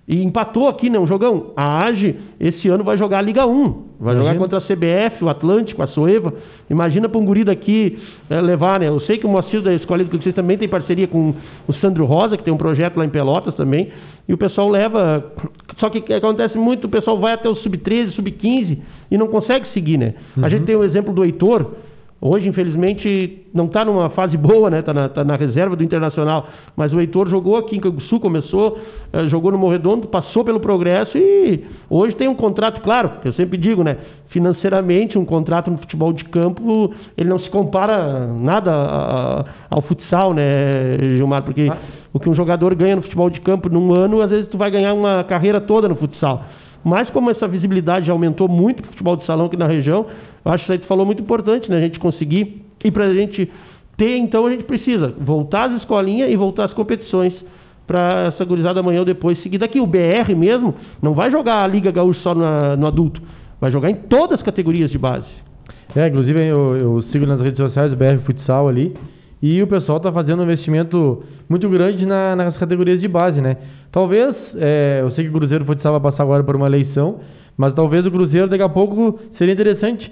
E 0.06 0.20
empatou 0.20 0.68
aqui, 0.68 0.90
né? 0.90 0.98
Um 0.98 1.06
jogão. 1.06 1.52
A 1.56 1.84
AGE, 1.84 2.16
esse 2.40 2.68
ano, 2.68 2.82
vai 2.82 2.98
jogar 2.98 3.18
a 3.18 3.22
Liga 3.22 3.46
1. 3.46 3.92
Vai 4.00 4.14
jogar 4.14 4.34
Imagina. 4.34 4.38
contra 4.38 4.58
a 4.58 4.60
CBF, 4.60 5.22
o 5.22 5.28
Atlântico, 5.28 5.80
a 5.80 5.86
Soeva. 5.86 6.34
Imagina 6.68 7.08
para 7.08 7.18
um 7.18 7.24
guri 7.24 7.44
daqui 7.44 7.98
eh, 8.28 8.40
levar, 8.40 8.80
né? 8.80 8.88
Eu 8.88 8.98
sei 9.00 9.16
que 9.16 9.26
o 9.26 9.28
Moacir 9.28 9.62
da 9.62 9.72
Escola 9.72 10.02
de 10.02 10.10
Vocês 10.10 10.34
também 10.34 10.58
tem 10.58 10.68
parceria 10.68 11.06
com 11.06 11.34
o 11.68 11.72
Sandro 11.74 12.04
Rosa, 12.04 12.36
que 12.36 12.42
tem 12.42 12.52
um 12.52 12.56
projeto 12.56 12.96
lá 12.96 13.04
em 13.04 13.10
Pelotas 13.10 13.54
também. 13.54 13.92
E 14.28 14.32
o 14.32 14.38
pessoal 14.38 14.68
leva. 14.68 15.32
Só 15.78 15.88
que 15.90 16.00
que 16.00 16.12
acontece 16.12 16.56
muito, 16.58 16.86
o 16.86 16.90
pessoal 16.90 17.18
vai 17.18 17.32
até 17.32 17.48
o 17.48 17.54
sub-13, 17.56 18.12
sub-15 18.12 18.78
e 19.10 19.18
não 19.18 19.26
consegue 19.28 19.66
seguir, 19.72 19.98
né? 19.98 20.14
A 20.42 20.48
gente 20.48 20.64
tem 20.64 20.76
o 20.76 20.84
exemplo 20.84 21.12
do 21.12 21.24
Heitor. 21.24 21.72
Hoje, 22.24 22.46
infelizmente, 22.48 23.46
não 23.52 23.64
está 23.64 23.84
numa 23.84 24.08
fase 24.10 24.36
boa, 24.36 24.70
né? 24.70 24.78
Está 24.78 24.94
na, 24.94 25.08
tá 25.08 25.24
na 25.24 25.34
reserva 25.34 25.74
do 25.74 25.82
Internacional. 25.82 26.46
Mas 26.76 26.92
o 26.92 27.00
Heitor 27.00 27.28
jogou 27.28 27.56
aqui 27.56 27.76
em 27.76 27.80
Canguçu, 27.80 28.20
começou, 28.20 28.78
eh, 29.12 29.24
jogou 29.28 29.50
no 29.50 29.58
Morredondo, 29.58 30.06
passou 30.06 30.44
pelo 30.44 30.60
Progresso 30.60 31.18
e 31.18 31.64
hoje 31.90 32.14
tem 32.14 32.28
um 32.28 32.34
contrato, 32.36 32.80
claro, 32.80 33.10
eu 33.24 33.32
sempre 33.32 33.58
digo, 33.58 33.82
né? 33.82 33.96
Financeiramente, 34.28 35.18
um 35.18 35.24
contrato 35.24 35.70
no 35.70 35.78
futebol 35.78 36.12
de 36.12 36.24
campo, 36.24 36.94
ele 37.18 37.28
não 37.28 37.38
se 37.40 37.50
compara 37.50 38.26
nada 38.26 38.70
a- 38.72 39.40
a- 39.40 39.44
ao 39.68 39.82
futsal, 39.82 40.32
né, 40.32 40.96
Gilmar? 41.16 41.42
Porque 41.42 41.68
Ah. 41.70 41.76
O 42.12 42.20
que 42.20 42.28
um 42.28 42.34
jogador 42.34 42.74
ganha 42.74 42.96
no 42.96 43.02
futebol 43.02 43.30
de 43.30 43.40
campo 43.40 43.68
num 43.68 43.92
ano, 43.92 44.20
às 44.20 44.30
vezes 44.30 44.48
tu 44.48 44.58
vai 44.58 44.70
ganhar 44.70 44.92
uma 44.94 45.24
carreira 45.24 45.60
toda 45.60 45.88
no 45.88 45.94
futsal. 45.96 46.44
Mas 46.84 47.08
como 47.10 47.30
essa 47.30 47.46
visibilidade 47.48 48.06
já 48.06 48.12
aumentou 48.12 48.48
muito 48.48 48.82
pro 48.82 48.90
futebol 48.90 49.16
de 49.16 49.24
salão 49.24 49.46
aqui 49.46 49.56
na 49.56 49.66
região, 49.66 50.06
acho 50.44 50.58
que 50.58 50.62
isso 50.64 50.72
aí 50.72 50.78
tu 50.78 50.86
falou 50.86 51.06
muito 51.06 51.22
importante, 51.22 51.70
né? 51.70 51.76
A 51.78 51.80
gente 51.80 51.98
conseguir. 51.98 52.62
E 52.84 52.90
pra 52.90 53.12
gente 53.14 53.50
ter, 53.96 54.16
então, 54.16 54.46
a 54.46 54.50
gente 54.50 54.64
precisa 54.64 55.14
voltar 55.18 55.70
às 55.70 55.76
escolinhas 55.80 56.28
e 56.30 56.36
voltar 56.36 56.64
às 56.64 56.72
competições 56.72 57.32
para 57.86 58.32
essa 58.34 58.44
gurizada 58.44 58.80
amanhã 58.80 59.00
ou 59.00 59.04
depois 59.04 59.40
seguir 59.42 59.58
daqui. 59.58 59.80
O 59.80 59.86
BR 59.86 60.34
mesmo 60.36 60.74
não 61.00 61.14
vai 61.14 61.30
jogar 61.30 61.62
a 61.62 61.66
Liga 61.66 61.90
Gaúcha 61.92 62.20
só 62.22 62.34
na- 62.34 62.76
no 62.76 62.86
adulto, 62.86 63.22
vai 63.60 63.70
jogar 63.70 63.90
em 63.90 63.94
todas 63.94 64.38
as 64.38 64.42
categorias 64.42 64.90
de 64.90 64.98
base. 64.98 65.26
É, 65.94 66.08
inclusive 66.08 66.40
eu, 66.48 66.76
eu 66.76 67.02
sigo 67.12 67.26
nas 67.26 67.40
redes 67.40 67.58
sociais 67.58 67.92
o 67.92 67.96
BR 67.96 68.18
Futsal 68.24 68.68
ali. 68.68 68.96
E 69.42 69.60
o 69.62 69.66
pessoal 69.66 69.98
está 69.98 70.12
fazendo 70.12 70.40
um 70.40 70.44
investimento 70.44 71.24
muito 71.48 71.68
grande 71.68 72.06
na- 72.06 72.36
nas 72.36 72.56
categorias 72.56 73.00
de 73.00 73.08
base, 73.08 73.40
né? 73.40 73.56
Talvez, 73.90 74.34
é, 74.56 75.00
eu 75.02 75.10
sei 75.10 75.24
que 75.24 75.30
o 75.30 75.32
Cruzeiro 75.32 75.64
Futsal 75.64 75.98
vai 75.98 76.12
passar 76.12 76.22
agora 76.22 76.44
por 76.44 76.54
uma 76.54 76.66
eleição, 76.66 77.18
mas 77.56 77.74
talvez 77.74 78.06
o 78.06 78.10
Cruzeiro 78.10 78.48
daqui 78.48 78.62
a 78.62 78.68
pouco 78.68 79.18
seria 79.36 79.52
interessante, 79.52 80.10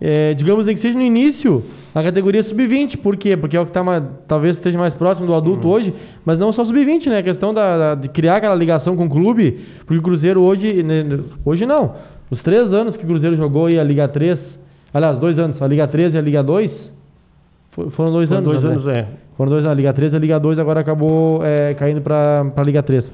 é, 0.00 0.32
digamos 0.34 0.64
que 0.64 0.80
seja 0.80 0.94
no 0.98 1.02
início, 1.04 1.62
a 1.94 2.02
categoria 2.02 2.42
sub-20. 2.44 2.96
Por 2.98 3.16
quê? 3.18 3.36
Porque 3.36 3.56
é 3.56 3.60
o 3.60 3.66
que 3.66 3.72
tá 3.72 3.84
mais, 3.84 4.02
talvez 4.26 4.56
esteja 4.56 4.78
mais 4.78 4.94
próximo 4.94 5.26
do 5.26 5.34
adulto 5.34 5.68
hoje, 5.68 5.92
mas 6.24 6.38
não 6.38 6.52
só 6.52 6.64
sub-20, 6.64 7.06
né? 7.10 7.18
A 7.18 7.22
questão 7.22 7.52
da, 7.52 7.76
da- 7.76 7.94
de 7.96 8.08
criar 8.08 8.36
aquela 8.36 8.54
ligação 8.54 8.96
com 8.96 9.04
o 9.04 9.10
clube, 9.10 9.60
porque 9.84 9.98
o 9.98 10.02
Cruzeiro 10.02 10.40
hoje, 10.40 10.82
né, 10.82 11.04
hoje 11.44 11.66
não. 11.66 11.94
Os 12.30 12.40
três 12.42 12.72
anos 12.72 12.96
que 12.96 13.04
o 13.04 13.06
Cruzeiro 13.06 13.36
jogou 13.36 13.66
a 13.66 13.82
Liga 13.84 14.08
3, 14.08 14.38
aliás, 14.94 15.18
dois 15.18 15.38
anos, 15.38 15.60
a 15.60 15.66
Liga 15.66 15.86
3 15.86 16.14
e 16.14 16.18
a 16.18 16.20
Liga 16.22 16.42
2, 16.42 16.70
fo- 16.70 16.80
foram 17.90 18.12
dois 18.12 18.28
Foram 18.28 18.40
anos. 18.40 18.52
dois 18.52 18.64
né? 18.64 18.70
anos, 18.72 18.86
é. 18.88 19.08
Foram 19.36 19.50
dois 19.50 19.64
anos, 19.64 19.72
a 19.72 19.76
Liga 19.76 19.92
3 19.92 20.12
e 20.12 20.16
a 20.16 20.18
Liga 20.18 20.38
2 20.38 20.58
agora 20.58 20.80
acabou 20.80 21.44
é, 21.44 21.74
caindo 21.74 22.00
para 22.02 22.52
a 22.54 22.62
Liga 22.62 22.82
3. 22.82 23.04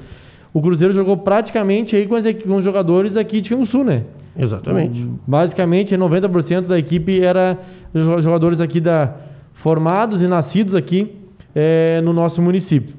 O 0.53 0.61
Cruzeiro 0.61 0.93
jogou 0.95 1.19
praticamente 1.19 1.95
aí 1.95 2.07
com, 2.07 2.17
as 2.17 2.25
com 2.43 2.57
os 2.57 2.65
jogadores 2.65 3.17
aqui 3.17 3.41
de 3.41 3.51
Canguçu, 3.51 3.85
né? 3.85 4.03
Exatamente. 4.39 5.07
Basicamente, 5.27 5.95
90% 5.97 6.63
da 6.63 6.79
equipe 6.79 7.21
era 7.23 7.59
jo- 7.95 8.21
jogadores 8.23 8.61
aqui 8.61 8.81
da 8.81 9.15
formados 9.63 10.21
e 10.21 10.27
nascidos 10.27 10.75
aqui 10.75 11.15
é, 11.55 12.01
no 12.03 12.13
nosso 12.13 12.41
município. 12.43 12.95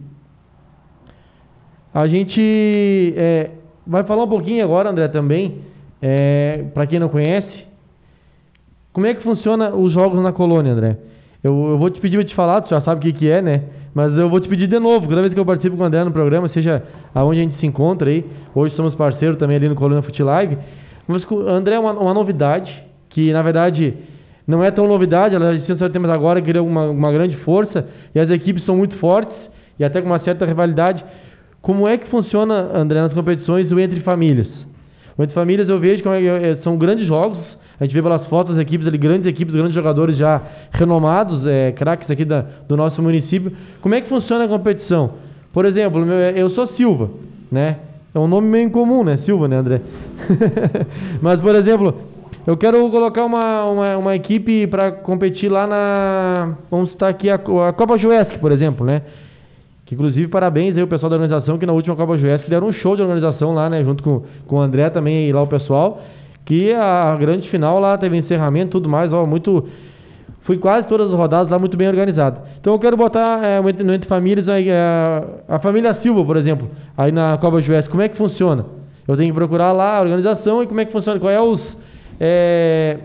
A 1.94 2.08
gente 2.08 3.14
é, 3.18 3.52
vai 3.86 4.04
falar 4.04 4.24
um 4.24 4.28
pouquinho 4.30 4.64
agora, 4.64 4.90
André, 4.90 5.08
também, 5.08 5.62
para 6.74 6.86
quem 6.86 7.00
não 7.00 7.10
conhece, 7.10 7.66
como 8.94 9.06
é 9.08 9.14
que 9.14 9.24
funciona 9.24 9.74
os 9.76 9.94
jogos 9.94 10.22
na 10.22 10.32
colônia, 10.32 10.74
André? 10.74 10.98
Eu, 11.44 11.70
eu 11.70 11.78
vou 11.78 11.90
te 11.90 12.00
pedir 12.00 12.18
para 12.18 12.26
te 12.26 12.36
falar, 12.36 12.62
tu 12.62 12.70
já 12.70 12.82
sabe 12.82 13.00
o 13.00 13.14
que, 13.14 13.20
que 13.20 13.30
é, 13.30 13.42
né? 13.42 13.64
Mas 13.94 14.16
eu 14.18 14.30
vou 14.30 14.40
te 14.40 14.48
pedir 14.48 14.68
de 14.68 14.80
novo, 14.80 15.08
cada 15.08 15.22
vez 15.22 15.34
que 15.34 15.40
eu 15.40 15.46
participo 15.46 15.76
com 15.76 15.84
o 15.84 15.86
André 15.86 16.04
no 16.04 16.12
programa, 16.12 16.50
seja 16.50 16.84
aonde 17.16 17.40
a 17.40 17.44
gente 17.44 17.60
se 17.60 17.66
encontra 17.66 18.10
aí, 18.10 18.24
hoje 18.54 18.76
somos 18.76 18.94
parceiros 18.96 19.38
também 19.40 19.58
ali 19.58 19.68
no 19.68 19.76
Colônia 19.76 20.04
Fute 20.04 20.22
Live, 20.22 20.58
mas 21.08 21.26
André 21.48 21.80
uma, 21.80 21.94
uma 21.94 22.14
novidade, 22.14 22.72
que 23.10 23.32
na 23.32 23.42
verdade 23.42 23.94
não 24.48 24.64
é 24.64 24.72
tão 24.72 24.88
novidade, 24.88 25.36
ela 25.36 25.46
já 25.46 25.54
existia 25.54 25.88
há 25.88 25.90
temos 25.90 26.10
agora, 26.10 26.42
que 26.42 26.56
é 26.56 26.62
uma, 26.62 26.90
uma 26.90 27.12
grande 27.12 27.36
força, 27.38 27.88
e 28.14 28.20
as 28.20 28.30
equipes 28.30 28.64
são 28.66 28.78
muito 28.78 28.96
fortes, 28.98 29.36
e 29.80 29.84
até 29.84 30.02
com 30.02 30.08
uma 30.08 30.20
certa 30.20 30.46
rivalidade. 30.46 31.04
Como 31.62 31.88
é 31.88 31.98
que 31.98 32.08
funciona, 32.10 32.72
André, 32.74 33.02
nas 33.02 33.14
competições, 33.14 33.72
o 33.72 33.80
Entre 33.80 34.00
Famílias? 34.02 34.48
O 35.18 35.24
Entre 35.24 35.34
Famílias 35.34 35.68
eu 35.68 35.80
vejo 35.80 36.02
que 36.02 36.08
é- 36.10 36.52
é- 36.52 36.56
são 36.64 36.78
grandes 36.78 37.06
jogos, 37.06 37.40
a 37.80 37.84
gente 37.84 37.94
vê 37.94 38.02
pelas 38.02 38.26
fotos 38.28 38.56
das 38.56 38.62
equipes 38.64 38.88
ali, 38.88 38.98
grandes 38.98 39.28
equipes, 39.28 39.54
grandes 39.54 39.74
jogadores 39.74 40.18
já 40.18 40.42
renomados, 40.72 41.46
é, 41.46 41.72
craques 41.72 42.10
aqui 42.10 42.26
da- 42.26 42.44
do 42.68 42.76
nosso 42.76 43.02
município. 43.02 43.52
Como 43.82 43.94
é 43.94 44.02
que 44.02 44.10
funciona 44.10 44.46
a 44.46 44.48
competição? 44.48 45.12
Por 45.54 45.66
exemplo, 45.66 46.06
meu- 46.06 46.16
eu 46.18 46.50
sou 46.52 46.68
Silva, 46.70 47.10
né? 47.52 47.78
É 48.16 48.20
um 48.20 48.28
nome 48.28 48.48
meio 48.48 48.66
incomum, 48.66 49.04
né? 49.04 49.20
Silva, 49.26 49.48
né, 49.48 49.58
André? 49.58 49.82
Mas, 51.22 51.40
por 51.40 51.56
exemplo, 51.56 51.94
eu 52.46 52.58
quero 52.58 52.90
colocar 52.90 53.26
uma, 53.26 53.66
uma, 53.66 53.98
uma 53.98 54.16
equipe 54.16 54.66
para 54.68 54.92
competir 54.92 55.50
lá 55.52 55.68
na. 55.68 56.56
Vamos 56.72 56.90
citar 56.92 57.10
aqui 57.10 57.30
a, 57.30 57.36
a 57.36 57.74
Copa 57.74 57.98
Juesc, 57.98 58.40
por 58.40 58.52
exemplo, 58.52 58.86
né? 58.86 59.02
Que 59.86 59.96
inclusive 59.96 60.28
parabéns 60.28 60.76
aí 60.76 60.84
o 60.84 60.88
pessoal 60.88 61.10
da 61.10 61.16
organização 61.16 61.58
que 61.58 61.66
na 61.66 61.74
última 61.74 61.96
Copa 61.96 62.18
Juesc 62.18 62.50
deram 62.50 62.68
um 62.68 62.74
show 62.74 62.96
de 62.96 63.02
organização 63.02 63.54
lá, 63.54 63.70
né? 63.70 63.84
Junto 63.84 64.04
com, 64.04 64.24
com 64.48 64.56
o 64.58 64.60
André 64.60 64.90
também 64.90 65.28
e 65.30 65.32
lá 65.32 65.42
o 65.42 65.48
pessoal. 65.48 66.02
Que 66.48 66.74
a 66.74 67.14
grande 67.20 67.50
final 67.50 67.78
lá 67.78 67.98
teve 67.98 68.16
encerramento 68.16 68.70
e 68.70 68.72
tudo 68.72 68.88
mais, 68.88 69.12
ó, 69.12 69.26
muito. 69.26 69.68
fui 70.44 70.58
quase 70.58 70.88
todas 70.88 71.08
as 71.08 71.14
rodadas 71.14 71.52
lá 71.52 71.60
muito 71.60 71.76
bem 71.76 71.90
organizado. 71.90 72.40
Então 72.62 72.72
eu 72.72 72.80
quero 72.80 72.96
botar 72.96 73.44
é, 73.44 73.62
no 73.62 73.94
Entre 73.94 74.08
Famílias 74.08 74.48
aí, 74.48 74.70
é, 74.70 75.24
a 75.46 75.60
família 75.60 75.94
Silva, 76.02 76.24
por 76.24 76.38
exemplo, 76.38 76.70
aí 76.98 77.12
na 77.12 77.38
Copa 77.38 77.62
Juiz, 77.62 77.86
como 77.90 78.02
é 78.02 78.08
que 78.08 78.16
funciona? 78.16 78.66
Eu 79.06 79.18
tenho 79.18 79.34
que 79.34 79.38
procurar 79.38 79.74
lá 79.74 79.98
a 79.98 80.02
organização 80.02 80.64
e 80.64 80.68
como 80.68 80.80
é 80.80 80.86
que 80.86 80.94
funciona, 80.94 81.20
qual 81.20 81.32
é 81.32 81.42
os... 81.42 81.60
É, 82.18 82.98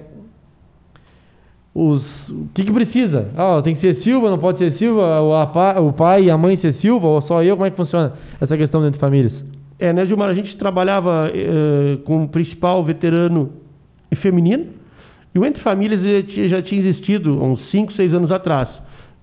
os 1.74 2.01
o 2.28 2.49
que, 2.55 2.64
que 2.64 2.72
precisa? 2.72 3.26
Ah, 3.36 3.61
tem 3.61 3.74
que 3.74 3.80
ser 3.80 4.05
Silva, 4.05 4.30
não 4.30 4.38
pode 4.38 4.59
ser 4.59 4.74
Silva, 4.78 5.20
o, 5.20 5.34
a, 5.34 5.80
o 5.80 5.93
pai 5.93 6.24
e 6.26 6.30
a 6.30 6.38
mãe 6.38 6.57
ser 6.59 6.74
Silva, 6.74 7.09
ou 7.09 7.22
só 7.22 7.43
eu, 7.43 7.57
como 7.57 7.66
é 7.66 7.70
que 7.70 7.76
funciona 7.76 8.12
essa 8.40 8.57
questão 8.57 8.80
dentro 8.80 8.95
de 8.95 9.01
famílias? 9.01 9.32
É, 9.83 9.93
né, 9.93 10.07
Gilmar? 10.07 10.28
A 10.30 10.35
gente 10.35 10.57
trabalhava 10.57 11.30
eh, 11.35 11.99
com 12.05 12.22
o 12.24 12.28
principal 12.28 12.85
veterano 12.85 13.51
feminino, 14.16 14.66
e 15.35 15.39
o 15.39 15.45
Entre 15.45 15.61
Famílias 15.62 16.01
já 16.51 16.62
tinha 16.62 16.80
existido 16.80 17.39
há 17.41 17.45
uns 17.45 17.61
5, 17.70 17.93
6 17.95 18.14
anos 18.14 18.30
atrás. 18.30 18.68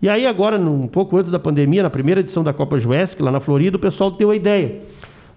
E 0.02 0.10
aí 0.10 0.26
agora, 0.26 0.58
um 0.60 0.88
pouco 0.88 1.16
antes 1.18 1.32
da 1.32 1.40
pandemia, 1.40 1.84
na 1.84 1.90
primeira 1.90 2.22
edição 2.22 2.44
da 2.44 2.52
Copa 2.52 2.80
Juesc, 2.80 3.22
lá 3.22 3.32
na 3.32 3.40
Florida, 3.40 3.78
o 3.78 3.80
pessoal 3.80 4.12
deu 4.12 4.32
a 4.32 4.36
ideia. 4.36 4.82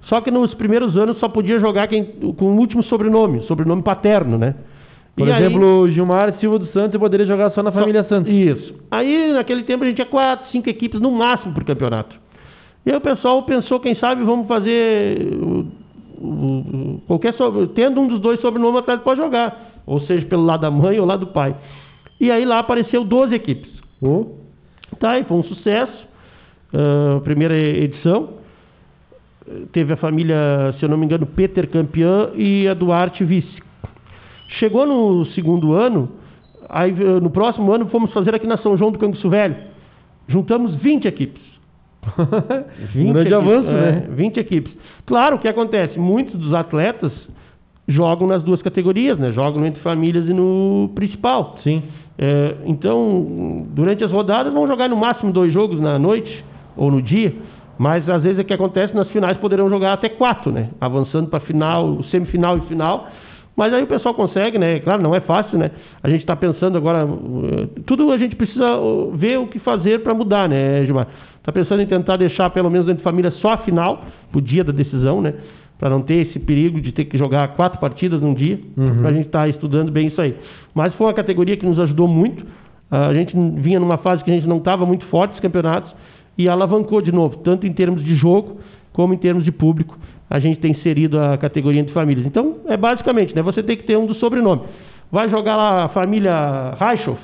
Só 0.04 0.20
que 0.20 0.30
nos 0.30 0.54
primeiros 0.54 0.96
anos 0.96 1.18
só 1.18 1.28
podia 1.28 1.60
jogar 1.60 1.86
quem, 1.88 2.04
com 2.36 2.46
o 2.46 2.56
último 2.58 2.82
sobrenome, 2.82 3.42
sobrenome 3.42 3.82
paterno, 3.82 4.36
né? 4.38 4.54
Por 5.14 5.28
E 5.28 5.30
exemplo, 5.30 5.88
Gilmar 5.90 6.34
Silva 6.40 6.58
dos 6.58 6.72
Santos 6.72 6.98
poderia 6.98 7.26
jogar 7.26 7.50
só 7.50 7.62
na 7.62 7.70
Só- 7.70 7.78
família 7.80 8.02
Santos. 8.04 8.32
Isso. 8.32 8.74
Aí, 8.90 9.32
naquele 9.32 9.62
tempo, 9.64 9.84
a 9.84 9.86
gente 9.86 9.96
tinha 9.96 10.06
quatro, 10.06 10.50
cinco 10.50 10.68
equipes 10.70 11.00
no 11.00 11.10
máximo 11.12 11.52
por 11.52 11.62
campeonato. 11.64 12.16
E 12.84 12.90
aí 12.90 12.96
o 12.96 13.00
pessoal 13.00 13.42
pensou, 13.44 13.78
quem 13.80 13.94
sabe, 13.94 14.24
vamos 14.24 14.48
fazer 14.48 15.36
qualquer 17.06 17.34
sobre, 17.34 17.66
tendo 17.68 18.00
um 18.00 18.08
dos 18.08 18.20
dois 18.20 18.40
sobrenomes, 18.40 18.76
o 18.76 18.78
atleta 18.78 19.02
pode 19.02 19.20
jogar. 19.20 19.82
Ou 19.86 20.00
seja, 20.02 20.26
pelo 20.26 20.44
lado 20.44 20.60
da 20.60 20.70
mãe 20.70 20.98
ou 20.98 21.06
lado 21.06 21.26
do 21.26 21.32
pai. 21.32 21.54
E 22.20 22.30
aí 22.30 22.44
lá 22.44 22.58
apareceu 22.58 23.04
12 23.04 23.34
equipes. 23.34 23.70
Oh, 24.00 24.26
Tá, 24.98 25.18
e 25.18 25.24
foi 25.24 25.36
um 25.36 25.44
sucesso. 25.44 26.06
ah, 26.74 27.20
primeira 27.24 27.56
edição. 27.56 28.40
Teve 29.72 29.92
a 29.92 29.96
família, 29.96 30.72
se 30.78 30.84
eu 30.84 30.88
não 30.88 30.96
me 30.96 31.04
engano, 31.04 31.26
Peter 31.26 31.68
campeã 31.68 32.30
e 32.34 32.68
a 32.68 32.74
Duarte 32.74 33.24
vice. 33.24 33.60
Chegou 34.58 34.86
no 34.86 35.24
segundo 35.32 35.72
ano, 35.72 36.10
aí 36.68 36.92
no 36.92 37.30
próximo 37.30 37.72
ano 37.72 37.86
fomos 37.86 38.12
fazer 38.12 38.34
aqui 38.34 38.46
na 38.46 38.58
São 38.58 38.76
João 38.76 38.92
do 38.92 38.98
Canguçu 38.98 39.28
Velho. 39.28 39.56
Juntamos 40.28 40.76
20 40.76 41.08
equipes. 41.08 41.42
20 42.94 43.12
Grande 43.12 43.28
equipes, 43.28 43.32
avanço, 43.32 43.68
é, 43.68 43.92
né? 43.92 44.06
20 44.10 44.36
equipes. 44.38 44.72
Claro, 45.06 45.36
o 45.36 45.38
que 45.38 45.48
acontece? 45.48 45.98
Muitos 45.98 46.38
dos 46.38 46.52
atletas 46.52 47.12
jogam 47.86 48.26
nas 48.26 48.42
duas 48.42 48.60
categorias, 48.62 49.18
né? 49.18 49.32
Jogam 49.32 49.64
entre 49.64 49.80
famílias 49.82 50.26
e 50.28 50.32
no 50.32 50.90
principal. 50.94 51.56
sim. 51.62 51.82
É, 52.18 52.56
então, 52.66 53.66
durante 53.70 54.04
as 54.04 54.12
rodadas, 54.12 54.52
vão 54.52 54.66
jogar 54.68 54.86
no 54.88 54.96
máximo 54.96 55.32
dois 55.32 55.52
jogos 55.52 55.80
na 55.80 55.98
noite 55.98 56.44
ou 56.76 56.90
no 56.90 57.00
dia. 57.02 57.34
Mas 57.78 58.08
às 58.08 58.22
vezes 58.22 58.38
é 58.38 58.44
que 58.44 58.52
acontece, 58.52 58.94
nas 58.94 59.08
finais 59.08 59.36
poderão 59.38 59.68
jogar 59.68 59.94
até 59.94 60.08
quatro, 60.08 60.52
né? 60.52 60.68
Avançando 60.80 61.28
para 61.28 61.40
final, 61.40 62.02
semifinal 62.04 62.58
e 62.58 62.60
final. 62.62 63.08
Mas 63.56 63.72
aí 63.72 63.82
o 63.82 63.86
pessoal 63.86 64.14
consegue, 64.14 64.58
né? 64.58 64.78
Claro, 64.80 65.02
não 65.02 65.14
é 65.14 65.20
fácil, 65.20 65.58
né? 65.58 65.70
A 66.02 66.08
gente 66.08 66.20
está 66.20 66.36
pensando 66.36 66.76
agora. 66.78 67.00
eh, 67.00 67.80
Tudo 67.86 68.12
a 68.12 68.18
gente 68.18 68.36
precisa 68.36 68.78
uh, 68.78 69.10
ver 69.16 69.38
o 69.38 69.46
que 69.46 69.58
fazer 69.58 70.02
para 70.02 70.14
mudar, 70.14 70.48
né, 70.48 70.84
Gilmar? 70.84 71.08
Está 71.42 71.50
pensando 71.50 71.82
em 71.82 71.86
tentar 71.86 72.16
deixar 72.16 72.48
pelo 72.50 72.70
menos 72.70 72.86
dentro 72.86 72.98
de 72.98 73.04
família 73.04 73.32
só 73.32 73.54
a 73.54 73.56
final, 73.58 74.06
o 74.32 74.40
dia 74.40 74.62
da 74.62 74.70
decisão, 74.70 75.20
né? 75.20 75.34
Para 75.76 75.90
não 75.90 76.00
ter 76.00 76.28
esse 76.28 76.38
perigo 76.38 76.80
de 76.80 76.92
ter 76.92 77.06
que 77.06 77.18
jogar 77.18 77.48
quatro 77.56 77.80
partidas 77.80 78.22
num 78.22 78.32
dia. 78.32 78.60
Uhum. 78.76 79.04
A 79.04 79.12
gente 79.12 79.26
está 79.26 79.48
estudando 79.48 79.90
bem 79.90 80.06
isso 80.06 80.20
aí. 80.20 80.36
Mas 80.72 80.94
foi 80.94 81.08
uma 81.08 81.12
categoria 81.12 81.56
que 81.56 81.66
nos 81.66 81.80
ajudou 81.80 82.06
muito. 82.06 82.46
A 82.88 83.12
gente 83.12 83.34
vinha 83.56 83.80
numa 83.80 83.96
fase 83.96 84.22
que 84.22 84.30
a 84.30 84.34
gente 84.34 84.46
não 84.46 84.58
estava 84.58 84.86
muito 84.86 85.04
forte 85.06 85.32
nos 85.32 85.40
campeonatos 85.40 85.92
e 86.38 86.48
alavancou 86.48 87.02
de 87.02 87.10
novo, 87.10 87.38
tanto 87.38 87.66
em 87.66 87.72
termos 87.72 88.04
de 88.04 88.14
jogo 88.14 88.60
como 88.92 89.12
em 89.12 89.16
termos 89.16 89.42
de 89.42 89.50
público. 89.50 89.98
A 90.30 90.38
gente 90.38 90.60
tem 90.60 90.70
inserido 90.70 91.18
a 91.18 91.36
categoria 91.36 91.80
entre 91.80 91.92
famílias. 91.92 92.24
Então, 92.24 92.58
é 92.68 92.76
basicamente, 92.76 93.34
né? 93.34 93.42
Você 93.42 93.64
tem 93.64 93.76
que 93.76 93.82
ter 93.82 93.98
um 93.98 94.06
do 94.06 94.14
sobrenome. 94.14 94.62
Vai 95.10 95.28
jogar 95.28 95.56
lá 95.56 95.84
a 95.84 95.88
família 95.88 96.76
Reichoff. 96.78 97.20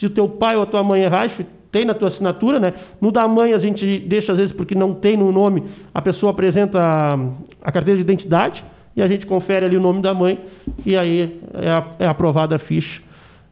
Se 0.00 0.06
o 0.06 0.10
teu 0.10 0.28
pai 0.28 0.56
ou 0.56 0.62
a 0.62 0.66
tua 0.66 0.82
mãe 0.82 1.02
é 1.02 1.08
Reichoff, 1.08 1.46
tem 1.70 1.84
na 1.84 1.94
tua 1.94 2.08
assinatura, 2.08 2.58
né? 2.58 2.72
No 3.00 3.12
da 3.12 3.26
mãe 3.28 3.52
a 3.52 3.58
gente 3.58 4.00
deixa 4.00 4.32
às 4.32 4.38
vezes 4.38 4.52
porque 4.54 4.74
não 4.74 4.94
tem 4.94 5.16
no 5.16 5.30
nome, 5.30 5.64
a 5.92 6.00
pessoa 6.00 6.32
apresenta 6.32 6.80
a, 6.80 7.18
a 7.62 7.72
carteira 7.72 7.96
de 7.96 8.02
identidade 8.02 8.64
e 8.96 9.02
a 9.02 9.08
gente 9.08 9.26
confere 9.26 9.66
ali 9.66 9.76
o 9.76 9.80
nome 9.80 10.02
da 10.02 10.14
mãe 10.14 10.38
e 10.84 10.96
aí 10.96 11.40
é, 11.54 12.04
é 12.04 12.08
aprovada 12.08 12.56
a 12.56 12.58
ficha 12.58 13.02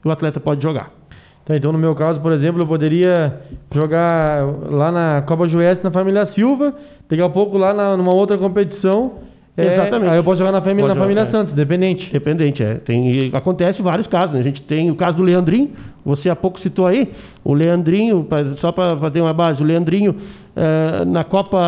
e 0.04 0.08
o 0.08 0.10
atleta 0.10 0.40
pode 0.40 0.62
jogar. 0.62 0.90
Tá, 1.46 1.56
então, 1.56 1.70
no 1.70 1.78
meu 1.78 1.94
caso, 1.94 2.20
por 2.20 2.32
exemplo, 2.32 2.62
eu 2.62 2.66
poderia 2.66 3.40
jogar 3.72 4.44
lá 4.68 4.90
na 4.90 5.22
Copa 5.22 5.48
Juiz 5.48 5.80
na 5.80 5.92
família 5.92 6.26
Silva, 6.32 6.74
daqui 7.08 7.22
a 7.22 7.28
pouco 7.28 7.56
lá 7.56 7.72
na, 7.72 7.96
numa 7.96 8.12
outra 8.12 8.36
competição. 8.36 9.20
É, 9.56 9.74
Exatamente. 9.74 10.10
Aí 10.10 10.16
eu 10.18 10.24
posso 10.24 10.38
jogar 10.38 10.52
na 10.52 10.60
família, 10.60 10.84
Pode 10.84 10.94
na 10.94 11.00
família 11.00 11.24
jogar, 11.24 11.38
é. 11.38 11.40
Santos, 11.40 11.52
independente. 11.54 12.12
Dependente, 12.12 12.62
é. 12.62 12.74
Tem, 12.74 13.30
acontece 13.32 13.80
vários 13.80 14.06
casos, 14.06 14.34
né? 14.34 14.40
A 14.40 14.44
gente 14.44 14.62
tem 14.62 14.90
o 14.90 14.96
caso 14.96 15.16
do 15.16 15.22
Leandrinho, 15.22 15.70
você 16.04 16.28
há 16.28 16.36
pouco 16.36 16.60
citou 16.60 16.86
aí, 16.86 17.10
o 17.42 17.54
Leandrinho, 17.54 18.26
só 18.60 18.70
para 18.72 18.96
fazer 18.98 19.20
uma 19.20 19.32
base, 19.32 19.62
o 19.62 19.64
Leandrinho 19.64 20.14
eh, 20.54 21.04
na 21.06 21.24
Copa. 21.24 21.58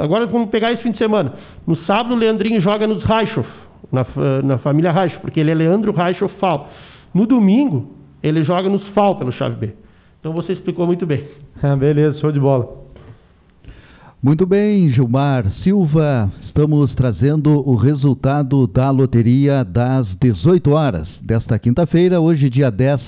Agora 0.00 0.26
vamos 0.26 0.50
pegar 0.50 0.72
esse 0.72 0.82
fim 0.82 0.92
de 0.92 0.98
semana. 0.98 1.32
No 1.66 1.76
sábado, 1.78 2.14
o 2.14 2.18
Leandrinho 2.18 2.60
joga 2.60 2.86
nos 2.86 3.02
Reichoff, 3.04 3.48
na, 3.90 4.04
fa- 4.04 4.42
na 4.42 4.58
família 4.58 4.92
Reichoff, 4.92 5.20
porque 5.20 5.40
ele 5.40 5.50
é 5.50 5.54
Leandro 5.54 5.92
Reichoff 5.92 6.34
Fal. 6.38 6.70
No 7.14 7.26
domingo, 7.26 7.90
ele 8.22 8.44
joga 8.44 8.68
nos 8.68 8.86
Fal 8.88 9.16
pelo 9.16 9.32
Chave 9.32 9.56
B. 9.56 9.72
Então 10.20 10.32
você 10.32 10.52
explicou 10.52 10.86
muito 10.86 11.04
bem. 11.04 11.24
Beleza, 11.78 12.18
show 12.20 12.30
de 12.32 12.38
bola. 12.40 12.81
Muito 14.24 14.46
bem, 14.46 14.88
Gilmar 14.90 15.50
Silva, 15.64 16.30
estamos 16.44 16.94
trazendo 16.94 17.68
o 17.68 17.74
resultado 17.74 18.68
da 18.68 18.88
loteria 18.88 19.64
das 19.64 20.06
18 20.20 20.70
horas 20.70 21.08
desta 21.20 21.58
quinta-feira, 21.58 22.20
hoje 22.20 22.48
dia 22.48 22.70
10 22.70 23.00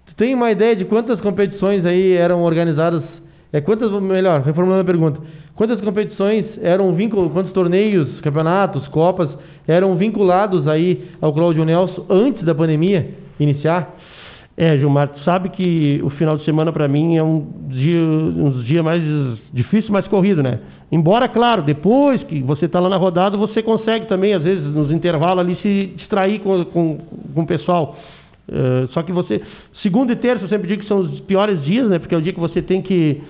tu 0.05 0.15
tem 0.15 0.33
uma 0.33 0.51
ideia 0.51 0.75
de 0.75 0.85
quantas 0.85 1.19
competições 1.21 1.85
aí 1.85 2.13
eram 2.13 2.41
organizadas, 2.41 3.03
é 3.51 3.61
quantas, 3.61 3.91
melhor, 4.01 4.41
reformulando 4.41 4.81
a 4.81 4.85
pergunta, 4.85 5.19
quantas 5.55 5.79
competições 5.81 6.45
eram 6.61 6.93
vinculadas, 6.95 7.33
quantos 7.33 7.53
torneios, 7.53 8.19
campeonatos, 8.21 8.87
copas 8.89 9.29
eram 9.67 9.95
vinculados 9.95 10.67
aí 10.67 11.09
ao 11.21 11.33
Claudio 11.33 11.63
Nelson 11.63 12.05
antes 12.09 12.43
da 12.43 12.53
pandemia 12.53 13.11
iniciar? 13.39 13.95
É, 14.55 14.77
Gilmar, 14.77 15.07
tu 15.09 15.19
sabe 15.21 15.49
que 15.49 15.99
o 16.03 16.11
final 16.11 16.37
de 16.37 16.45
semana 16.45 16.71
para 16.71 16.87
mim 16.87 17.17
é 17.17 17.23
um 17.23 17.67
dia, 17.69 17.99
uns 17.99 18.63
dias 18.65 18.83
mais 18.83 19.01
difícil, 19.51 19.91
mais 19.91 20.07
corrido, 20.07 20.43
né? 20.43 20.59
Embora, 20.91 21.27
claro, 21.27 21.63
depois 21.63 22.21
que 22.23 22.39
você 22.43 22.65
está 22.65 22.79
lá 22.79 22.87
na 22.87 22.97
rodada, 22.97 23.35
você 23.35 23.63
consegue 23.63 24.05
também, 24.05 24.31
às 24.33 24.43
vezes, 24.43 24.63
nos 24.63 24.91
intervalos 24.91 25.43
ali, 25.43 25.55
se 25.55 25.93
distrair 25.95 26.39
com, 26.39 26.63
com, 26.65 26.97
com 27.33 27.41
o 27.41 27.47
pessoal. 27.47 27.97
Uh, 28.47 28.87
só 28.91 29.01
que 29.01 29.11
você. 29.11 29.41
Segunda 29.81 30.13
e 30.13 30.15
terça, 30.15 30.43
eu 30.43 30.49
sempre 30.49 30.67
digo 30.67 30.83
que 30.83 30.87
são 30.87 30.99
os 30.99 31.19
piores 31.21 31.63
dias, 31.63 31.89
né? 31.89 31.97
Porque 31.97 32.13
é 32.13 32.17
o 32.17 32.21
dia 32.21 32.31
que 32.31 32.39
você 32.39 32.61
tem 32.61 32.79
que 32.83 33.23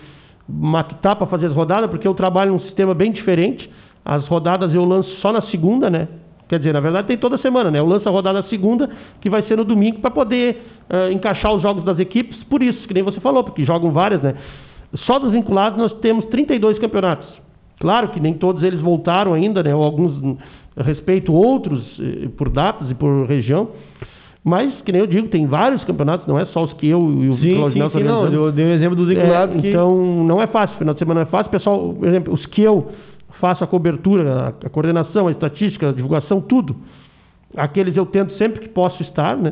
matutar 0.47 1.15
para 1.15 1.26
fazer 1.28 1.45
as 1.45 1.53
rodadas, 1.53 1.89
porque 1.89 2.05
eu 2.05 2.13
trabalho 2.13 2.51
num 2.51 2.59
sistema 2.59 2.93
bem 2.93 3.13
diferente. 3.13 3.69
As 4.03 4.28
rodadas 4.28 4.74
eu 4.74 4.84
lanço 4.84 5.09
só 5.21 5.32
na 5.32 5.43
segunda, 5.43 5.89
né? 5.89 6.09
Quer 6.53 6.59
dizer, 6.59 6.73
na 6.73 6.81
verdade 6.81 7.07
tem 7.07 7.17
toda 7.17 7.35
semana, 7.39 7.71
né? 7.71 7.79
Eu 7.79 7.87
lanço 7.87 8.07
a 8.07 8.11
rodada 8.11 8.43
segunda, 8.43 8.87
que 9.19 9.27
vai 9.27 9.41
ser 9.41 9.57
no 9.57 9.65
domingo, 9.65 9.97
para 10.01 10.11
poder 10.11 10.61
uh, 10.87 11.11
encaixar 11.11 11.51
os 11.51 11.63
jogos 11.63 11.83
das 11.83 11.97
equipes. 11.97 12.37
Por 12.43 12.61
isso, 12.61 12.87
que 12.87 12.93
nem 12.93 13.01
você 13.01 13.19
falou, 13.19 13.43
porque 13.43 13.65
jogam 13.65 13.89
várias, 13.89 14.21
né? 14.21 14.35
Só 14.97 15.17
dos 15.17 15.31
vinculados 15.31 15.79
nós 15.79 15.91
temos 15.93 16.25
32 16.25 16.77
campeonatos. 16.77 17.25
Claro 17.79 18.09
que 18.09 18.19
nem 18.19 18.35
todos 18.35 18.61
eles 18.61 18.79
voltaram 18.81 19.33
ainda, 19.33 19.63
né? 19.63 19.73
Ou 19.73 19.81
alguns 19.81 20.37
respeito 20.77 21.33
outros 21.33 21.83
eh, 21.99 22.29
por 22.37 22.49
datas 22.49 22.87
e 22.91 22.93
por 22.93 23.25
região. 23.25 23.69
Mas, 24.43 24.79
que 24.81 24.91
nem 24.91 25.01
eu 25.01 25.07
digo, 25.07 25.29
tem 25.29 25.47
vários 25.47 25.83
campeonatos, 25.85 26.27
não 26.27 26.37
é 26.37 26.45
só 26.45 26.65
os 26.65 26.73
que 26.73 26.87
eu 26.87 26.99
e 26.99 27.29
o 27.29 27.37
sim, 27.37 27.55
sim, 27.71 27.89
sim, 27.97 28.03
não, 28.03 28.27
eu 28.27 28.51
dei 28.51 28.65
um 28.65 28.73
exemplo 28.73 28.95
dos 28.95 29.07
vinculados. 29.07 29.55
É, 29.55 29.59
que... 29.59 29.69
Então, 29.69 30.23
não 30.23 30.39
é 30.39 30.45
fácil, 30.45 30.77
final 30.77 30.93
de 30.93 30.99
semana 30.99 31.21
não 31.21 31.27
é 31.27 31.31
fácil. 31.31 31.49
Pessoal, 31.49 31.95
por 31.95 32.07
exemplo, 32.07 32.31
os 32.31 32.45
que 32.45 32.61
eu 32.61 32.91
faço 33.43 33.61
a 33.61 33.67
cobertura, 33.67 34.55
a, 34.63 34.69
coordenação, 34.69 35.27
a 35.27 35.31
estatística, 35.31 35.89
a 35.89 35.91
divulgação, 35.91 36.39
tudo. 36.39 36.77
Aqueles 37.57 37.93
eu 37.97 38.05
tento 38.05 38.37
sempre 38.37 38.61
que 38.61 38.69
posso 38.69 39.03
estar, 39.03 39.35
né? 39.35 39.51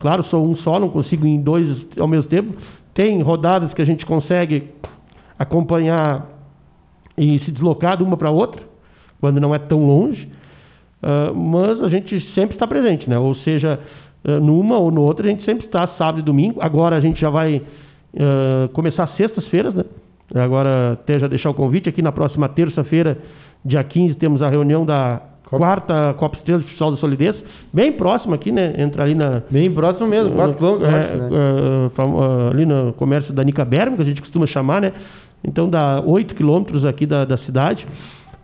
Claro, 0.00 0.24
sou 0.24 0.44
um 0.44 0.56
só, 0.56 0.80
não 0.80 0.88
consigo 0.88 1.24
ir 1.24 1.30
em 1.30 1.40
dois 1.40 1.86
ao 1.96 2.08
mesmo 2.08 2.28
tempo. 2.28 2.56
Tem 2.92 3.22
rodadas 3.22 3.72
que 3.72 3.80
a 3.80 3.84
gente 3.84 4.04
consegue 4.04 4.72
acompanhar 5.38 6.26
e 7.16 7.38
se 7.44 7.52
deslocar 7.52 7.96
de 7.96 8.02
uma 8.02 8.16
para 8.16 8.28
outra, 8.28 8.60
quando 9.20 9.40
não 9.40 9.54
é 9.54 9.58
tão 9.60 9.86
longe. 9.86 10.28
Uh, 11.00 11.32
mas 11.32 11.80
a 11.80 11.88
gente 11.88 12.20
sempre 12.34 12.56
está 12.56 12.66
presente, 12.66 13.08
né? 13.08 13.20
Ou 13.20 13.36
seja, 13.36 13.78
uh, 14.24 14.40
numa 14.40 14.78
ou 14.78 14.90
no 14.90 15.02
outra 15.02 15.24
a 15.24 15.30
gente 15.30 15.44
sempre 15.44 15.64
está 15.66 15.86
sábado 15.96 16.18
e 16.18 16.22
domingo. 16.22 16.60
Agora 16.60 16.96
a 16.96 17.00
gente 17.00 17.20
já 17.20 17.30
vai 17.30 17.58
uh, 18.14 18.68
começar 18.70 19.06
sextas-feiras, 19.16 19.76
né? 19.76 19.84
Agora 20.34 20.92
até 20.92 21.18
já 21.18 21.26
deixar 21.26 21.50
o 21.50 21.54
convite 21.54 21.88
aqui 21.88 22.02
na 22.02 22.12
próxima 22.12 22.48
terça-feira, 22.48 23.18
dia 23.64 23.82
15, 23.82 24.14
temos 24.14 24.42
a 24.42 24.48
reunião 24.48 24.84
da 24.84 25.22
quarta 25.48 26.14
Copa 26.18 26.36
Estrela 26.36 26.60
de 26.60 26.68
Futsal 26.68 26.90
da 26.90 26.96
Solidez, 26.98 27.34
bem 27.72 27.92
próximo 27.92 28.34
aqui, 28.34 28.52
né? 28.52 28.74
Entra 28.76 29.04
ali 29.04 29.14
na. 29.14 29.42
Bem 29.50 29.72
próximo 29.72 30.06
mesmo, 30.06 30.34
4 30.34 30.56
quilômetros. 30.56 30.88
É, 30.88 31.16
né? 31.16 31.90
ali 32.50 32.66
no 32.66 32.92
comércio 32.92 33.32
da 33.32 33.42
Nica 33.42 33.64
Berma, 33.64 33.96
que 33.96 34.02
a 34.02 34.06
gente 34.06 34.20
costuma 34.20 34.46
chamar, 34.46 34.82
né? 34.82 34.92
Então 35.42 35.68
dá 35.70 36.02
8 36.04 36.34
quilômetros 36.34 36.84
aqui 36.84 37.06
da, 37.06 37.24
da 37.24 37.38
cidade 37.38 37.86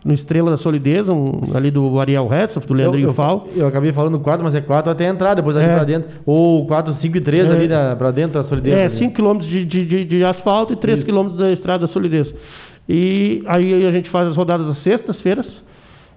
no 0.05 0.13
Estrela 0.13 0.51
da 0.51 0.57
Solidez, 0.59 1.09
um, 1.09 1.49
ali 1.55 1.71
do 1.71 1.99
Ariel 1.99 2.29
Hetzoff, 2.31 2.67
do 2.67 2.75
Leandrinho 2.75 3.09
eu, 3.09 3.13
Fal. 3.15 3.47
Eu 3.55 3.65
acabei 3.65 3.91
falando 3.91 4.19
4, 4.19 4.43
mas 4.43 4.53
é 4.53 4.61
4 4.61 4.91
até 4.91 5.07
entrar, 5.07 5.33
depois 5.33 5.57
ali 5.57 5.65
é. 5.65 5.73
pra 5.73 5.83
dentro. 5.83 6.09
Ou 6.27 6.67
4, 6.67 6.97
5 7.01 7.17
e 7.17 7.21
3 7.21 7.47
é. 7.47 7.51
ali 7.51 7.67
da, 7.67 7.95
pra 7.95 8.11
dentro 8.11 8.39
da 8.39 8.47
Solidez. 8.47 8.75
É, 8.75 8.97
5 8.99 9.15
km 9.15 9.39
de, 9.39 9.65
de, 9.65 10.05
de, 10.05 10.23
asfalto 10.23 10.73
e 10.73 10.75
3 10.75 11.03
km 11.03 11.29
da 11.29 11.51
Estrada 11.51 11.87
da 11.87 11.91
Solidez. 11.91 12.31
E 12.87 13.41
aí 13.47 13.83
a 13.83 13.91
gente 13.91 14.11
faz 14.11 14.27
as 14.27 14.35
rodadas 14.35 14.67
às 14.67 14.83
sextas-feiras 14.83 15.47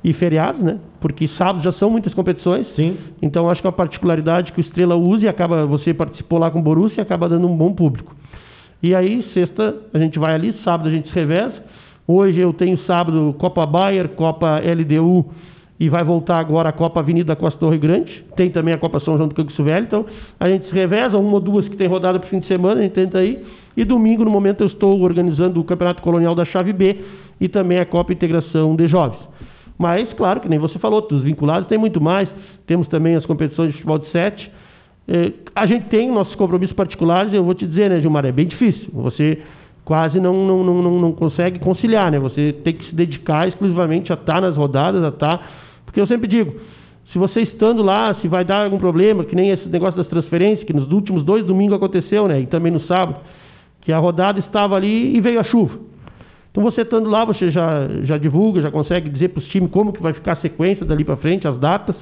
e 0.04 0.12
feriados, 0.12 0.62
né? 0.62 0.78
Porque 1.00 1.26
sábados 1.38 1.62
já 1.62 1.72
são 1.72 1.88
muitas 1.88 2.12
competições. 2.12 2.66
Sim. 2.76 2.98
Então 3.22 3.48
acho 3.48 3.62
que 3.62 3.66
é 3.66 3.70
uma 3.70 3.76
particularidade 3.76 4.52
que 4.52 4.60
o 4.60 4.62
Estrela 4.62 4.96
usa 4.96 5.24
e 5.24 5.28
acaba, 5.28 5.64
você 5.64 5.94
participou 5.94 6.38
lá 6.38 6.50
com 6.50 6.58
o 6.58 6.62
Borussia 6.62 7.00
e 7.00 7.02
acaba 7.02 7.26
dando 7.26 7.48
um 7.48 7.56
bom 7.56 7.72
público. 7.72 8.14
E 8.82 8.94
aí, 8.94 9.24
sexta, 9.32 9.74
a 9.94 9.98
gente 9.98 10.18
vai 10.18 10.34
ali, 10.34 10.54
sábado 10.62 10.90
a 10.90 10.92
gente 10.92 11.08
se 11.08 11.14
reveza. 11.14 11.54
Hoje 12.10 12.40
eu 12.40 12.54
tenho 12.54 12.78
sábado 12.86 13.34
Copa 13.38 13.66
Bayer, 13.66 14.08
Copa 14.08 14.58
LDU 14.60 15.26
e 15.78 15.90
vai 15.90 16.02
voltar 16.02 16.38
agora 16.38 16.70
a 16.70 16.72
Copa 16.72 17.00
Avenida 17.00 17.36
Costa 17.36 17.60
do 17.60 17.68
Rio 17.68 17.78
Grande. 17.78 18.24
Tem 18.34 18.48
também 18.48 18.72
a 18.72 18.78
Copa 18.78 18.98
São 19.00 19.18
João 19.18 19.28
do 19.28 19.34
Canguço 19.34 19.62
Velho. 19.62 19.84
Então 19.84 20.06
a 20.40 20.48
gente 20.48 20.66
se 20.68 20.74
reveza, 20.74 21.18
uma 21.18 21.34
ou 21.34 21.38
duas 21.38 21.68
que 21.68 21.76
tem 21.76 21.86
rodada 21.86 22.18
para 22.18 22.26
o 22.26 22.30
fim 22.30 22.40
de 22.40 22.46
semana, 22.46 22.80
a 22.80 22.82
gente 22.82 22.94
tenta 22.94 23.18
aí. 23.18 23.44
E 23.76 23.84
domingo, 23.84 24.24
no 24.24 24.30
momento, 24.30 24.62
eu 24.62 24.68
estou 24.68 24.98
organizando 25.02 25.60
o 25.60 25.64
Campeonato 25.64 26.00
Colonial 26.00 26.34
da 26.34 26.46
Chave 26.46 26.72
B 26.72 26.96
e 27.38 27.46
também 27.46 27.78
a 27.78 27.84
Copa 27.84 28.10
Integração 28.10 28.74
de 28.74 28.88
Jovens. 28.88 29.20
Mas, 29.76 30.10
claro, 30.14 30.40
que 30.40 30.48
nem 30.48 30.58
você 30.58 30.78
falou, 30.78 31.06
dos 31.06 31.22
vinculados 31.22 31.68
tem 31.68 31.76
muito 31.76 32.00
mais. 32.00 32.26
Temos 32.66 32.88
também 32.88 33.16
as 33.16 33.26
competições 33.26 33.68
de 33.68 33.74
futebol 33.74 33.98
de 33.98 34.10
sete. 34.10 34.50
É, 35.06 35.30
a 35.54 35.66
gente 35.66 35.84
tem 35.88 36.10
nossos 36.10 36.34
compromissos 36.36 36.74
particulares, 36.74 37.34
eu 37.34 37.44
vou 37.44 37.52
te 37.52 37.66
dizer, 37.66 37.90
né, 37.90 38.00
Gilmar, 38.00 38.24
é 38.24 38.32
bem 38.32 38.46
difícil. 38.46 38.88
Você 38.94 39.42
quase 39.88 40.20
não, 40.20 40.46
não, 40.46 40.62
não, 40.62 41.00
não, 41.00 41.12
consegue 41.12 41.58
conciliar, 41.58 42.12
né? 42.12 42.18
Você 42.18 42.52
tem 42.52 42.74
que 42.74 42.84
se 42.84 42.94
dedicar 42.94 43.48
exclusivamente 43.48 44.12
a 44.12 44.16
estar 44.16 44.38
nas 44.38 44.54
rodadas, 44.54 45.02
a 45.02 45.08
estar. 45.08 45.50
Porque 45.86 45.98
eu 45.98 46.06
sempre 46.06 46.28
digo, 46.28 46.60
se 47.10 47.18
você 47.18 47.40
estando 47.40 47.82
lá, 47.82 48.14
se 48.16 48.28
vai 48.28 48.44
dar 48.44 48.64
algum 48.64 48.78
problema, 48.78 49.24
que 49.24 49.34
nem 49.34 49.48
esse 49.48 49.66
negócio 49.66 49.96
das 49.96 50.06
transferências, 50.06 50.66
que 50.66 50.74
nos 50.74 50.92
últimos 50.92 51.24
dois 51.24 51.42
domingos 51.46 51.74
aconteceu, 51.74 52.28
né? 52.28 52.38
E 52.38 52.46
também 52.46 52.70
no 52.70 52.82
sábado, 52.82 53.16
que 53.80 53.90
a 53.90 53.96
rodada 53.96 54.38
estava 54.40 54.76
ali 54.76 55.16
e 55.16 55.22
veio 55.22 55.40
a 55.40 55.44
chuva. 55.44 55.78
Então 56.50 56.62
você 56.62 56.82
estando 56.82 57.08
lá, 57.08 57.24
você 57.24 57.50
já, 57.50 57.88
já 58.02 58.18
divulga, 58.18 58.60
já 58.60 58.70
consegue 58.70 59.08
dizer 59.08 59.30
para 59.30 59.40
os 59.40 59.48
times 59.48 59.70
como 59.70 59.90
que 59.90 60.02
vai 60.02 60.12
ficar 60.12 60.34
a 60.34 60.36
sequência 60.42 60.84
dali 60.84 61.02
para 61.02 61.16
frente, 61.16 61.48
as 61.48 61.58
datas. 61.58 61.96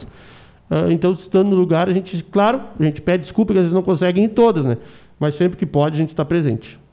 Uh, 0.68 0.90
então, 0.90 1.12
estando 1.12 1.50
no 1.50 1.56
lugar, 1.56 1.88
a 1.88 1.92
gente, 1.92 2.20
claro, 2.32 2.62
a 2.80 2.82
gente 2.82 3.00
pede 3.00 3.22
desculpa 3.22 3.52
que 3.52 3.60
às 3.60 3.66
vezes 3.66 3.74
não 3.74 3.84
consegue 3.84 4.20
ir 4.20 4.24
em 4.24 4.28
todas, 4.28 4.64
né? 4.64 4.76
Mas 5.20 5.38
sempre 5.38 5.56
que 5.56 5.64
pode, 5.64 5.94
a 5.94 5.98
gente 5.98 6.10
está 6.10 6.24
presente. 6.24 6.84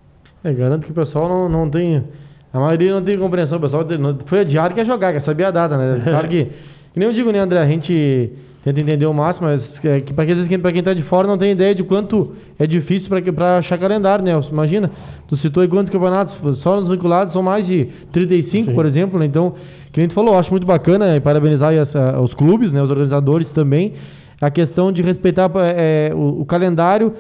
É, 0.43 0.53
garanto 0.53 0.85
que 0.85 0.91
o 0.91 0.95
pessoal 0.95 1.29
não, 1.29 1.49
não 1.49 1.69
tem. 1.69 2.03
A 2.51 2.59
maioria 2.59 2.93
não 2.93 3.03
tem 3.03 3.17
compreensão. 3.17 3.57
O 3.57 3.61
pessoal 3.61 3.85
foi 4.27 4.41
adiado 4.41 4.75
quer 4.75 4.85
jogar, 4.85 5.13
quer 5.13 5.23
saber 5.23 5.45
a 5.45 5.51
data, 5.51 5.77
né? 5.77 6.01
Claro 6.09 6.27
que. 6.27 6.45
Que 6.93 6.99
nem 6.99 7.07
eu 7.07 7.13
digo, 7.13 7.31
né, 7.31 7.39
André? 7.39 7.59
A 7.59 7.67
gente 7.67 8.31
tenta 8.63 8.79
entender 8.79 9.05
o 9.05 9.13
máximo, 9.13 9.47
mas 9.47 9.61
é, 9.83 10.01
que 10.01 10.13
para 10.13 10.25
quem, 10.25 10.59
pra 10.59 10.71
quem 10.71 10.83
tá 10.83 10.93
de 10.93 11.01
fora 11.03 11.27
não 11.27 11.37
tem 11.37 11.51
ideia 11.51 11.73
de 11.73 11.83
quanto 11.83 12.35
é 12.59 12.67
difícil 12.67 13.09
para 13.33 13.57
achar 13.57 13.77
calendário, 13.77 14.23
né? 14.23 14.31
Imagina, 14.49 14.91
tu 15.27 15.35
citou 15.37 15.61
aí 15.61 15.67
quantos 15.67 15.91
campeonatos, 15.91 16.35
só 16.59 16.79
nos 16.79 16.89
vinculados 16.89 17.33
são 17.33 17.41
mais 17.41 17.65
de 17.65 17.89
35, 18.11 18.69
Sim. 18.69 18.75
por 18.75 18.85
exemplo, 18.85 19.19
né? 19.19 19.25
Então, 19.25 19.55
que 19.91 19.99
nem 19.99 20.07
tu 20.07 20.13
falou, 20.13 20.37
acho 20.37 20.49
muito 20.49 20.65
bacana 20.65 21.15
e 21.15 21.19
parabenizar 21.19 21.73
essa, 21.73 22.19
os 22.19 22.33
clubes, 22.33 22.71
né, 22.71 22.81
os 22.81 22.89
organizadores 22.89 23.47
também, 23.49 23.93
a 24.39 24.49
questão 24.49 24.91
de 24.91 25.01
respeitar 25.01 25.51
é, 25.55 26.11
o, 26.13 26.41
o 26.41 26.45
calendário 26.45 27.13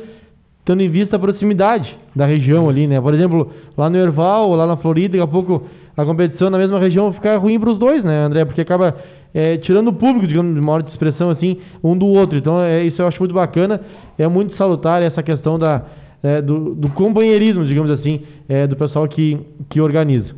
tendo 0.65 0.81
em 0.81 0.89
vista 0.89 1.15
a 1.15 1.19
proximidade 1.19 1.95
da 2.15 2.25
região 2.25 2.69
ali, 2.69 2.87
né? 2.87 2.99
Por 2.99 3.13
exemplo, 3.13 3.51
lá 3.77 3.89
no 3.89 3.97
Erval, 3.97 4.55
lá 4.55 4.65
na 4.65 4.77
Florida, 4.77 5.17
daqui 5.17 5.23
a 5.23 5.27
pouco 5.27 5.65
a 5.95 6.05
competição 6.05 6.49
na 6.49 6.57
mesma 6.57 6.79
região 6.79 7.13
fica 7.13 7.37
ruim 7.37 7.59
para 7.59 7.69
os 7.69 7.77
dois, 7.77 8.03
né, 8.03 8.25
André? 8.25 8.45
Porque 8.45 8.61
acaba 8.61 8.95
é, 9.33 9.57
tirando 9.57 9.89
o 9.89 9.93
público, 9.93 10.27
digamos, 10.27 10.53
de 10.53 10.61
modo 10.61 10.85
de 10.85 10.91
expressão 10.91 11.29
assim, 11.29 11.59
um 11.83 11.97
do 11.97 12.07
outro. 12.07 12.37
Então, 12.37 12.61
é, 12.61 12.83
isso 12.83 13.01
eu 13.01 13.07
acho 13.07 13.19
muito 13.19 13.33
bacana. 13.33 13.81
É 14.17 14.27
muito 14.27 14.55
salutar 14.55 15.01
essa 15.01 15.23
questão 15.23 15.57
da, 15.57 15.83
é, 16.21 16.41
do, 16.41 16.75
do, 16.75 16.89
companheirismo, 16.89 17.65
digamos 17.65 17.89
assim, 17.91 18.21
é, 18.47 18.67
do 18.67 18.75
pessoal 18.75 19.07
que, 19.07 19.39
que 19.69 19.81
organiza. 19.81 20.35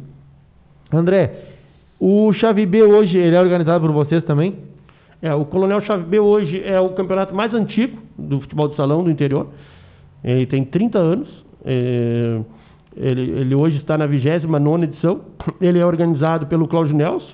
André, 0.92 1.32
o 2.00 2.32
Chave 2.34 2.66
B 2.66 2.84
hoje, 2.84 3.18
ele 3.18 3.36
é 3.36 3.42
organizado 3.42 3.86
por 3.86 3.94
vocês 3.94 4.24
também? 4.24 4.56
É, 5.22 5.34
o 5.34 5.46
Coronel 5.46 5.82
Chave 5.82 6.04
B 6.04 6.20
hoje 6.20 6.62
é 6.64 6.80
o 6.80 6.90
campeonato 6.90 7.36
mais 7.36 7.54
antigo 7.54 7.98
do 8.18 8.40
futebol 8.42 8.70
de 8.70 8.76
salão 8.76 9.04
do 9.04 9.12
interior. 9.12 9.48
Ele 10.26 10.46
tem 10.48 10.66
30 10.66 10.98
anos. 10.98 11.30
É, 11.64 12.42
ele, 12.98 13.22
ele, 13.22 13.56
hoje 13.56 13.78
está 13.78 13.98
na 13.98 14.08
29 14.08 14.84
edição. 14.86 15.22
Ele 15.62 15.80
é 15.80 15.86
organizado 15.86 16.48
pelo 16.48 16.68
Cláudio 16.68 16.96
Nelson. 16.96 17.34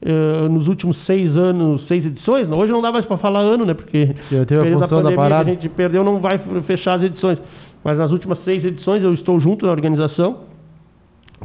É, 0.00 0.48
nos 0.48 0.68
últimos 0.68 0.96
seis 1.04 1.36
anos, 1.36 1.86
seis 1.88 2.04
edições. 2.04 2.48
Hoje 2.50 2.72
não 2.72 2.80
dá 2.80 2.92
mais 2.92 3.04
para 3.04 3.18
falar 3.18 3.40
ano, 3.40 3.66
né? 3.66 3.74
Porque 3.74 4.06
desde 4.30 4.84
a 4.84 4.88
pandemia 4.88 5.38
a 5.38 5.44
gente 5.44 5.68
perdeu, 5.68 6.04
não 6.04 6.20
vai 6.20 6.38
fechar 6.66 6.94
as 6.94 7.02
edições. 7.02 7.38
Mas 7.84 7.98
nas 7.98 8.10
últimas 8.10 8.38
seis 8.44 8.64
edições 8.64 9.02
eu 9.02 9.12
estou 9.12 9.38
junto 9.40 9.66
na 9.66 9.72
organização, 9.72 10.40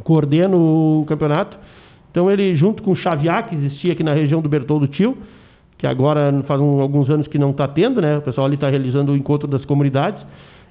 coordeno 0.04 0.56
o 1.00 1.04
campeonato. 1.06 1.56
Então 2.10 2.30
ele, 2.30 2.54
junto 2.56 2.82
com 2.82 2.92
o 2.92 2.96
Xavier, 2.96 3.48
que 3.48 3.54
existia 3.54 3.92
aqui 3.92 4.02
na 4.02 4.12
região 4.12 4.40
do 4.40 4.48
Bertoldo 4.48 4.86
Tio, 4.86 5.16
que 5.78 5.86
agora 5.86 6.42
faz 6.46 6.60
um, 6.60 6.80
alguns 6.80 7.08
anos 7.08 7.26
que 7.26 7.38
não 7.38 7.50
está 7.50 7.66
tendo, 7.66 8.00
né? 8.00 8.18
O 8.18 8.22
pessoal 8.22 8.46
ali 8.46 8.54
está 8.54 8.68
realizando 8.68 9.12
o 9.12 9.16
encontro 9.16 9.48
das 9.48 9.64
comunidades 9.64 10.22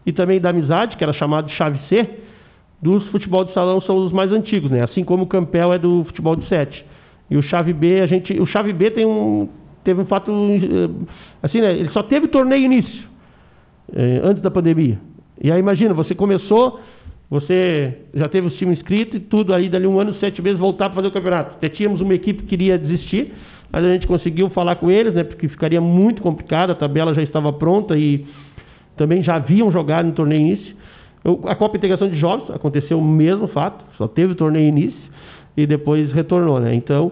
e 0.05 0.11
também 0.11 0.39
da 0.39 0.49
amizade, 0.49 0.97
que 0.97 1.03
era 1.03 1.13
chamado 1.13 1.47
de 1.47 1.53
chave 1.53 1.79
C, 1.87 2.07
dos 2.81 3.05
futebol 3.09 3.45
de 3.45 3.53
salão 3.53 3.79
são 3.81 3.95
os 3.97 4.11
mais 4.11 4.31
antigos, 4.31 4.71
né? 4.71 4.83
Assim 4.83 5.03
como 5.03 5.23
o 5.23 5.27
Campel 5.27 5.71
é 5.71 5.77
do 5.77 6.03
futebol 6.05 6.35
de 6.35 6.47
sete. 6.47 6.83
E 7.29 7.37
o 7.37 7.43
chave 7.43 7.73
B, 7.73 8.01
a 8.01 8.07
gente, 8.07 8.39
o 8.39 8.45
chave 8.45 8.73
B 8.73 8.89
tem 8.91 9.05
um 9.05 9.47
teve 9.83 10.01
um 10.01 10.05
fato 10.05 10.31
eh, 10.31 10.89
assim, 11.41 11.61
né? 11.61 11.73
Ele 11.73 11.89
só 11.89 12.03
teve 12.03 12.27
torneio 12.27 12.63
início 12.63 13.03
eh, 13.95 14.21
antes 14.23 14.41
da 14.41 14.49
pandemia. 14.49 14.99
E 15.41 15.51
aí 15.51 15.59
imagina, 15.59 15.93
você 15.93 16.13
começou, 16.13 16.79
você 17.29 17.99
já 18.13 18.27
teve 18.27 18.47
os 18.47 18.57
times 18.57 18.79
inscritos 18.79 19.15
e 19.15 19.19
tudo 19.19 19.53
aí 19.53 19.69
dali 19.69 19.87
um 19.87 19.99
ano, 19.99 20.15
sete 20.15 20.41
meses 20.41 20.59
voltar 20.59 20.89
para 20.89 20.97
fazer 20.97 21.07
o 21.07 21.11
campeonato. 21.11 21.55
Até 21.55 21.69
tínhamos 21.69 22.01
uma 22.01 22.13
equipe 22.13 22.41
que 22.41 22.47
queria 22.47 22.77
desistir, 22.77 23.33
mas 23.71 23.83
a 23.83 23.93
gente 23.93 24.05
conseguiu 24.05 24.49
falar 24.49 24.75
com 24.75 24.91
eles, 24.91 25.13
né? 25.13 25.23
Porque 25.23 25.47
ficaria 25.47 25.81
muito 25.81 26.21
complicado, 26.21 26.71
a 26.71 26.75
tabela 26.75 27.13
já 27.13 27.21
estava 27.21 27.53
pronta 27.53 27.97
e 27.97 28.25
também 28.97 29.23
já 29.23 29.35
haviam 29.35 29.71
jogado 29.71 30.05
no 30.05 30.13
torneio 30.13 30.41
início. 30.41 30.75
A 31.45 31.55
Copa 31.55 31.77
Integração 31.77 32.09
de 32.09 32.17
Jogos 32.17 32.49
aconteceu 32.49 32.99
o 32.99 33.03
mesmo 33.03 33.47
fato, 33.47 33.85
só 33.97 34.07
teve 34.07 34.33
o 34.33 34.35
torneio 34.35 34.67
início 34.67 35.11
e 35.55 35.67
depois 35.67 36.11
retornou, 36.13 36.59
né? 36.59 36.73
Então, 36.73 37.11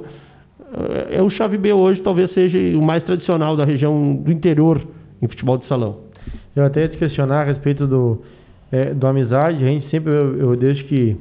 é, 1.10 1.18
é 1.18 1.22
o 1.22 1.30
Chave 1.30 1.58
B 1.58 1.74
hoje 1.74 2.02
talvez 2.02 2.32
seja 2.34 2.58
o 2.78 2.82
mais 2.82 3.04
tradicional 3.04 3.56
da 3.56 3.66
região 3.66 4.16
do 4.16 4.32
interior 4.32 4.82
em 5.22 5.28
futebol 5.28 5.58
de 5.58 5.68
salão. 5.68 5.98
Eu 6.56 6.66
até 6.66 6.82
ia 6.82 6.90
te 6.90 6.98
questionar 6.98 7.42
a 7.42 7.44
respeito 7.44 7.86
do, 7.86 8.22
é, 8.72 8.94
do 8.94 9.06
amizade, 9.08 9.64
a 9.64 9.68
gente 9.68 9.90
sempre, 9.90 10.12
eu, 10.12 10.38
eu, 10.38 10.56
desde 10.56 10.84
que 10.84 11.16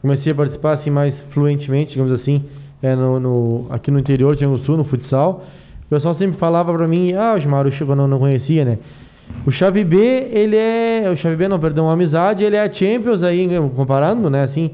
comecei 0.00 0.32
a 0.32 0.34
participar 0.34 0.74
assim 0.74 0.90
mais 0.90 1.14
fluentemente, 1.32 1.92
digamos 1.92 2.12
assim, 2.12 2.44
é, 2.82 2.94
no, 2.96 3.20
no, 3.20 3.66
aqui 3.70 3.90
no 3.90 3.98
interior 3.98 4.34
de 4.34 4.44
Sul, 4.64 4.76
no 4.76 4.84
futsal, 4.84 5.44
o 5.86 5.90
pessoal 5.90 6.14
sempre 6.16 6.38
falava 6.38 6.72
para 6.72 6.88
mim, 6.88 7.12
ah, 7.12 7.34
o 7.34 7.40
Gilmar, 7.40 7.66
eu 7.66 7.96
não, 7.96 8.06
não 8.06 8.18
conhecia, 8.18 8.64
né? 8.64 8.78
O 9.46 9.50
Chave 9.50 9.84
B, 9.84 9.96
ele 10.32 10.56
é. 10.56 11.10
O 11.12 11.16
Chave 11.16 11.36
B, 11.36 11.48
não, 11.48 11.58
perdão, 11.58 11.88
a 11.88 11.92
amizade, 11.92 12.44
ele 12.44 12.56
é 12.56 12.62
a 12.62 12.72
Champions 12.72 13.22
aí, 13.22 13.48
comparando, 13.74 14.28
né? 14.28 14.44
Assim, 14.44 14.70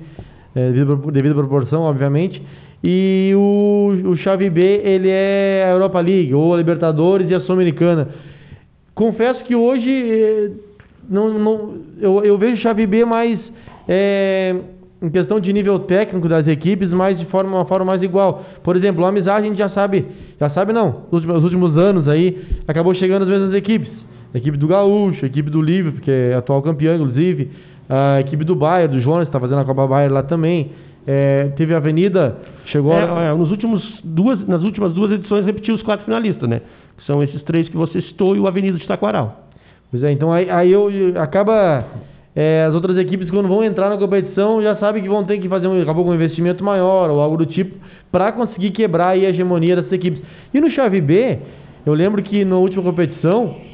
é, 0.55 0.71
devido, 0.71 1.11
devido 1.11 1.33
à 1.33 1.35
proporção, 1.35 1.83
obviamente. 1.83 2.43
E 2.83 3.33
o, 3.35 4.11
o 4.11 4.17
Chave 4.17 4.51
B, 4.51 4.61
ele 4.85 5.09
é 5.09 5.65
a 5.67 5.73
Europa 5.73 6.01
League, 6.01 6.35
ou 6.35 6.55
a 6.55 6.57
Libertadores 6.57 7.31
e 7.31 7.35
a 7.35 7.41
Sul-Americana. 7.41 8.09
Confesso 8.95 9.45
que 9.45 9.55
hoje 9.55 9.91
eh, 9.91 10.51
não, 11.09 11.39
não, 11.39 11.75
eu, 12.01 12.25
eu 12.25 12.39
vejo 12.39 12.63
Chave 12.63 12.87
B 12.87 13.05
mais 13.05 13.39
é, 13.87 14.57
em 15.03 15.11
questão 15.11 15.39
de 15.39 15.53
nível 15.53 15.81
técnico 15.81 16.29
das 16.29 16.47
equipes, 16.47 16.91
mas 16.91 17.19
de 17.19 17.27
forma, 17.27 17.57
uma 17.57 17.67
forma 17.67 17.85
mais 17.85 18.03
igual. 18.03 18.45
Por 18.63 18.77
exemplo, 18.77 19.05
a 19.05 19.09
amizade 19.09 19.47
a 19.47 19.49
gente 19.49 19.59
já 19.59 19.69
sabe, 19.71 20.07
já 20.41 20.51
sabe 20.51 20.73
não, 20.73 21.03
nos 21.11 21.13
últimos, 21.13 21.35
nos 21.35 21.45
últimos 21.45 21.79
anos 21.79 22.09
aí, 22.09 22.43
acabou 22.67 22.95
chegando 22.95 23.23
as 23.23 23.29
mesmas 23.29 23.55
equipes. 23.55 23.91
A 24.37 24.39
equipe 24.39 24.59
do 24.59 24.69
Gaúcho, 24.69 25.25
a 25.25 25.29
equipe 25.29 25.49
do 25.49 25.63
Liverpool, 25.63 26.03
que 26.03 26.11
é 26.11 26.35
atual 26.35 26.61
campeão, 26.61 26.95
inclusive, 26.95 27.53
a 27.89 28.21
equipe 28.21 28.45
do 28.45 28.55
Bayern, 28.55 28.95
do 28.95 29.01
Jonas, 29.01 29.29
está 29.29 29.41
fazendo 29.41 29.61
a 29.61 29.65
Copa 29.65 29.87
Bayern 29.87 30.13
lá 30.13 30.23
também. 30.23 30.73
É, 31.07 31.53
teve 31.57 31.73
a 31.73 31.79
Avenida, 31.79 32.37
chegou 32.67 32.93
é, 32.93 33.03
a... 33.03 33.23
é, 33.23 33.35
nos 33.35 33.51
últimos 33.51 33.83
duas, 34.05 34.47
nas 34.47 34.63
últimas 34.63 34.93
duas 34.93 35.11
edições 35.13 35.47
repetiu 35.47 35.75
os 35.75 35.81
quatro 35.81 36.05
finalistas, 36.05 36.47
né? 36.47 36.61
São 37.07 37.23
esses 37.23 37.43
três 37.45 37.67
que 37.71 37.77
você 37.79 38.03
citou 38.03 38.37
e 38.37 38.39
o 38.39 38.47
Avenida 38.47 38.77
de 38.77 38.87
Taquaral. 38.87 39.49
Pois 39.91 40.03
é, 40.03 40.13
então 40.13 40.31
aí, 40.31 40.51
aí 40.51 40.71
eu 40.71 40.91
acaba 41.19 41.87
é, 42.35 42.67
as 42.69 42.75
outras 42.75 42.99
equipes 42.99 43.31
quando 43.31 43.49
vão 43.49 43.65
entrar 43.65 43.89
na 43.89 43.97
competição 43.97 44.61
já 44.61 44.77
sabem 44.77 45.03
que 45.03 45.09
vão 45.09 45.25
ter 45.25 45.39
que 45.39 45.49
fazer 45.49 45.67
um, 45.67 45.81
acabou 45.81 46.05
com 46.05 46.11
um 46.11 46.15
investimento 46.15 46.63
maior 46.63 47.09
ou 47.09 47.23
algo 47.23 47.39
do 47.39 47.47
tipo 47.47 47.75
para 48.13 48.33
conseguir 48.33 48.73
quebrar 48.73 49.11
a 49.11 49.17
hegemonia 49.17 49.77
dessas 49.77 49.93
equipes. 49.93 50.21
E 50.53 50.61
no 50.61 50.71
chave 50.71 51.01
B, 51.01 51.39
eu 51.87 51.95
lembro 51.95 52.23
que 52.23 52.45
na 52.45 52.59
última 52.59 52.83
competição 52.83 53.65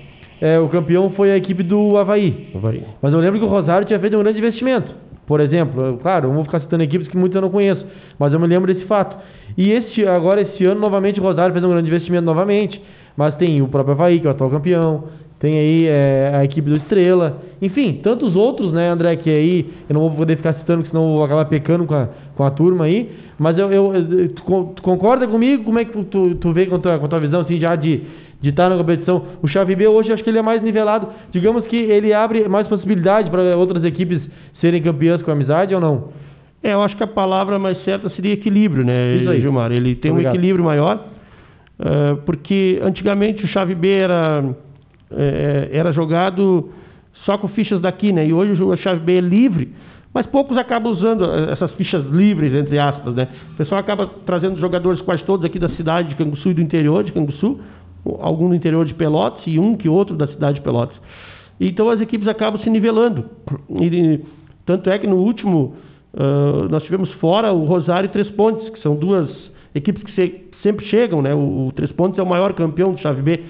é, 0.43 0.59
o 0.59 0.68
campeão 0.68 1.09
foi 1.11 1.30
a 1.30 1.36
equipe 1.36 1.62
do 1.62 1.97
Havaí. 1.97 2.49
Havaí. 2.53 2.82
Mas 3.01 3.12
eu 3.12 3.20
lembro 3.20 3.38
que 3.38 3.47
o 3.47 3.49
Rosário 3.49 3.86
tinha 3.86 4.01
feito 4.01 4.16
um 4.16 4.22
grande 4.24 4.40
investimento. 4.40 4.93
Por 5.24 5.38
exemplo, 5.38 5.80
eu, 5.80 5.99
claro, 5.99 6.28
eu 6.28 6.32
vou 6.32 6.43
ficar 6.43 6.61
citando 6.61 6.82
equipes 6.82 7.07
que 7.07 7.16
muitos 7.16 7.36
eu 7.36 7.43
não 7.43 7.49
conheço, 7.49 7.86
mas 8.18 8.32
eu 8.32 8.40
me 8.40 8.49
lembro 8.49 8.74
desse 8.74 8.84
fato. 8.86 9.16
E 9.57 9.70
este, 9.70 10.05
agora, 10.05 10.40
esse 10.40 10.64
ano, 10.64 10.80
novamente, 10.80 11.20
o 11.20 11.22
Rosário 11.22 11.53
fez 11.53 11.64
um 11.64 11.68
grande 11.68 11.86
investimento 11.86 12.24
novamente. 12.24 12.82
Mas 13.16 13.36
tem 13.36 13.62
o 13.62 13.68
próprio 13.68 13.93
Havaí, 13.93 14.18
que 14.18 14.26
é 14.26 14.30
o 14.30 14.32
atual 14.32 14.51
campeão. 14.51 15.05
Tem 15.38 15.57
aí 15.57 15.86
é, 15.86 16.32
a 16.34 16.45
equipe 16.45 16.68
do 16.68 16.76
Estrela. 16.76 17.40
Enfim, 17.61 18.01
tantos 18.03 18.34
outros, 18.34 18.72
né, 18.72 18.88
André, 18.88 19.14
que 19.14 19.30
aí 19.30 19.70
eu 19.88 19.95
não 19.95 20.01
vou 20.01 20.11
poder 20.11 20.38
ficar 20.38 20.55
citando, 20.55 20.84
senão 20.88 21.05
eu 21.05 21.14
vou 21.14 21.24
acabar 21.24 21.45
pecando 21.45 21.84
com 21.84 21.95
a, 21.95 22.09
com 22.34 22.43
a 22.43 22.51
turma 22.51 22.86
aí. 22.86 23.09
Mas 23.38 23.57
eu, 23.57 23.72
eu, 23.72 23.95
eu 23.95 24.28
tu, 24.30 24.72
tu, 24.74 24.82
concorda 24.82 25.28
comigo? 25.28 25.62
Como 25.62 25.78
é 25.78 25.84
que 25.84 26.05
tu, 26.05 26.34
tu 26.34 26.53
vê 26.53 26.66
com 26.66 26.74
a, 26.74 26.78
tua, 26.80 26.99
com 26.99 27.07
a 27.07 27.09
tua 27.09 27.20
visão 27.20 27.43
assim, 27.43 27.61
já 27.61 27.76
de 27.76 28.03
de 28.43 28.51
estar 28.51 28.68
na 28.68 28.76
competição. 28.76 29.24
O 29.40 29.47
Chave 29.47 29.76
B 29.76 29.86
hoje 29.86 30.12
acho 30.12 30.22
que 30.22 30.28
ele 30.28 30.38
é 30.38 30.43
mais 30.43 30.61
nivelado. 30.62 31.09
Digamos 31.30 31.64
que 31.66 31.76
ele 31.76 32.12
abre 32.12 32.49
mais 32.49 32.66
possibilidade 32.66 33.30
para 33.30 33.57
outras 33.57 33.84
equipes 33.84 34.20
serem 34.61 34.82
campeãs 34.82 35.22
com 35.22 35.30
amizade 35.30 35.74
ou 35.74 35.80
não? 35.80 36.09
É, 36.62 36.74
eu 36.74 36.82
acho 36.82 36.97
que 36.97 37.03
a 37.03 37.09
palavra 37.09 37.59
mais 37.59 37.82
certa 37.84 38.11
seria 38.11 38.32
equilíbrio, 38.32 38.84
né, 38.84 39.16
Isso 39.16 39.30
aí. 39.30 39.40
Gilmar? 39.40 39.72
Ele 39.72 39.95
tem 39.95 40.11
Obrigado. 40.11 40.32
um 40.32 40.36
equilíbrio 40.36 40.64
maior, 40.64 41.09
uh, 41.78 42.16
porque 42.24 42.80
antigamente 42.82 43.45
o 43.45 43.49
Chave 43.49 43.74
B 43.74 43.88
era, 43.88 44.45
uh, 44.45 45.16
era 45.72 45.93
jogado 45.93 46.70
só 47.24 47.36
com 47.36 47.49
fichas 47.49 47.80
daqui, 47.80 48.12
né? 48.12 48.26
E 48.26 48.32
hoje 48.32 48.62
o 48.62 48.76
Chave 48.76 49.01
B 49.01 49.18
é 49.18 49.20
livre, 49.20 49.72
mas 50.14 50.26
poucos 50.26 50.57
acabam 50.57 50.93
usando 50.93 51.24
essas 51.51 51.72
fichas 51.72 52.05
livres, 52.07 52.55
entre 52.55 52.78
aspas, 52.78 53.14
né? 53.14 53.28
O 53.55 53.57
pessoal 53.57 53.80
acaba 53.80 54.09
trazendo 54.24 54.59
jogadores 54.61 55.01
quase 55.01 55.24
todos 55.24 55.45
aqui 55.45 55.59
da 55.59 55.70
cidade 55.70 56.11
de 56.11 56.14
Canguçu 56.14 56.51
e 56.51 56.55
do 56.55 56.61
interior 56.61 57.03
de 57.03 57.12
Canguçu, 57.12 57.59
algum 58.20 58.48
no 58.48 58.55
interior 58.55 58.84
de 58.84 58.94
Pelotas 58.94 59.42
e 59.46 59.59
um 59.59 59.76
que 59.76 59.88
outro 59.88 60.16
da 60.16 60.26
cidade 60.26 60.59
de 60.59 60.64
Pelotas. 60.64 60.96
Então 61.61 61.88
as 61.88 62.00
equipes 62.00 62.26
acabam 62.26 62.61
se 62.61 62.68
nivelando. 62.68 63.26
E, 63.70 64.20
tanto 64.66 64.90
é 64.90 64.98
que 64.98 65.07
no 65.07 65.16
último 65.16 65.74
uh, 66.14 66.68
nós 66.68 66.82
tivemos 66.82 67.11
fora 67.14 67.53
o 67.53 67.64
Rosário 67.64 68.07
e 68.07 68.11
Três 68.11 68.28
Pontes, 68.30 68.68
que 68.70 68.80
são 68.80 68.96
duas 68.96 69.30
equipes 69.74 70.03
que 70.03 70.12
se, 70.12 70.44
sempre 70.62 70.86
chegam, 70.86 71.22
né? 71.22 71.34
O, 71.34 71.68
o, 71.68 71.72
Três 71.72 71.92
Pontes 71.92 72.18
é 72.18 72.22
o 72.22 72.26
maior 72.26 72.53
campeão 72.55 72.92
do 72.92 73.00
Chave 73.00 73.22
B. 73.22 73.44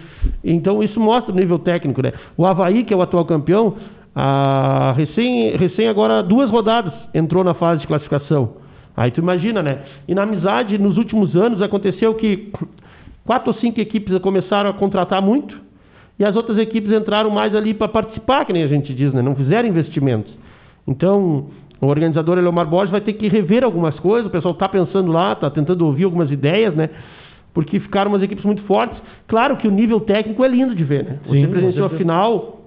Então 0.45 0.83
isso 0.83 1.01
mostra 1.01 1.33
o 1.33 1.37
nível 1.37 1.59
técnico, 1.59 2.03
né? 2.03 2.13
O 2.37 2.47
Havaí, 2.47 2.85
que 2.85 2.93
é 2.93 2.97
o 2.97 3.03
atual 3.03 3.25
campeão, 3.25 3.77
a, 4.15 4.93
recém, 4.97 5.57
recém 5.57 5.89
agora 5.89 6.23
duas 6.23 6.51
rodadas 6.51 6.93
entrou 7.15 7.43
na 7.43 7.55
fase 7.55 7.81
de 7.81 7.87
classificação. 7.87 8.61
Aí 8.95 9.11
tu 9.11 9.21
imagina, 9.21 9.63
né? 9.63 9.85
E 10.07 10.15
na 10.15 10.23
amizade, 10.23 10.77
nos 10.77 10.99
últimos 10.99 11.35
anos, 11.35 11.63
aconteceu 11.63 12.15
que 12.15 12.53
Quatro 13.25 13.53
ou 13.53 13.59
cinco 13.59 13.81
equipes 13.81 14.19
começaram 14.19 14.71
a 14.71 14.73
contratar 14.73 15.23
muito 15.23 15.61
e 16.19 16.25
as 16.25 16.37
outras 16.37 16.59
equipes 16.59 16.93
entraram 16.93 17.31
mais 17.31 17.55
ali 17.55 17.75
para 17.75 17.89
participar, 17.89 18.45
que 18.45 18.53
nem 18.53 18.63
a 18.63 18.69
gente 18.69 18.93
diz, 18.95 19.13
né? 19.13 19.23
não 19.23 19.35
fizeram 19.35 19.69
investimentos. 19.69 20.33
Então, 20.87 21.47
o 21.81 21.87
organizador 21.87 22.39
Eleomar 22.39 22.67
Borges 22.67 22.91
vai 22.91 23.01
ter 23.01 23.13
que 23.15 23.29
rever 23.29 23.65
algumas 23.65 23.99
coisas, 23.99 24.27
o 24.27 24.31
pessoal 24.31 24.55
está 24.55 24.69
pensando 24.69 25.11
lá, 25.11 25.33
está 25.33 25.51
tentando 25.51 25.85
ouvir 25.85 26.05
algumas 26.05 26.31
ideias, 26.31 26.75
né? 26.75 26.91
Porque 27.53 27.79
ficaram 27.81 28.11
umas 28.11 28.23
equipes 28.23 28.45
muito 28.45 28.63
fortes. 28.63 29.01
Claro 29.27 29.57
que 29.57 29.69
o 29.69 29.71
nível 29.71 30.01
técnico 30.01 30.45
é 30.45 30.49
lindo 30.49 30.75
de 30.75 30.85
ver, 30.85 31.05
né? 31.05 31.19
Você 31.27 31.41
Sim, 31.41 31.49
presenciou 31.49 31.87
a 31.87 31.91
final, 31.91 32.62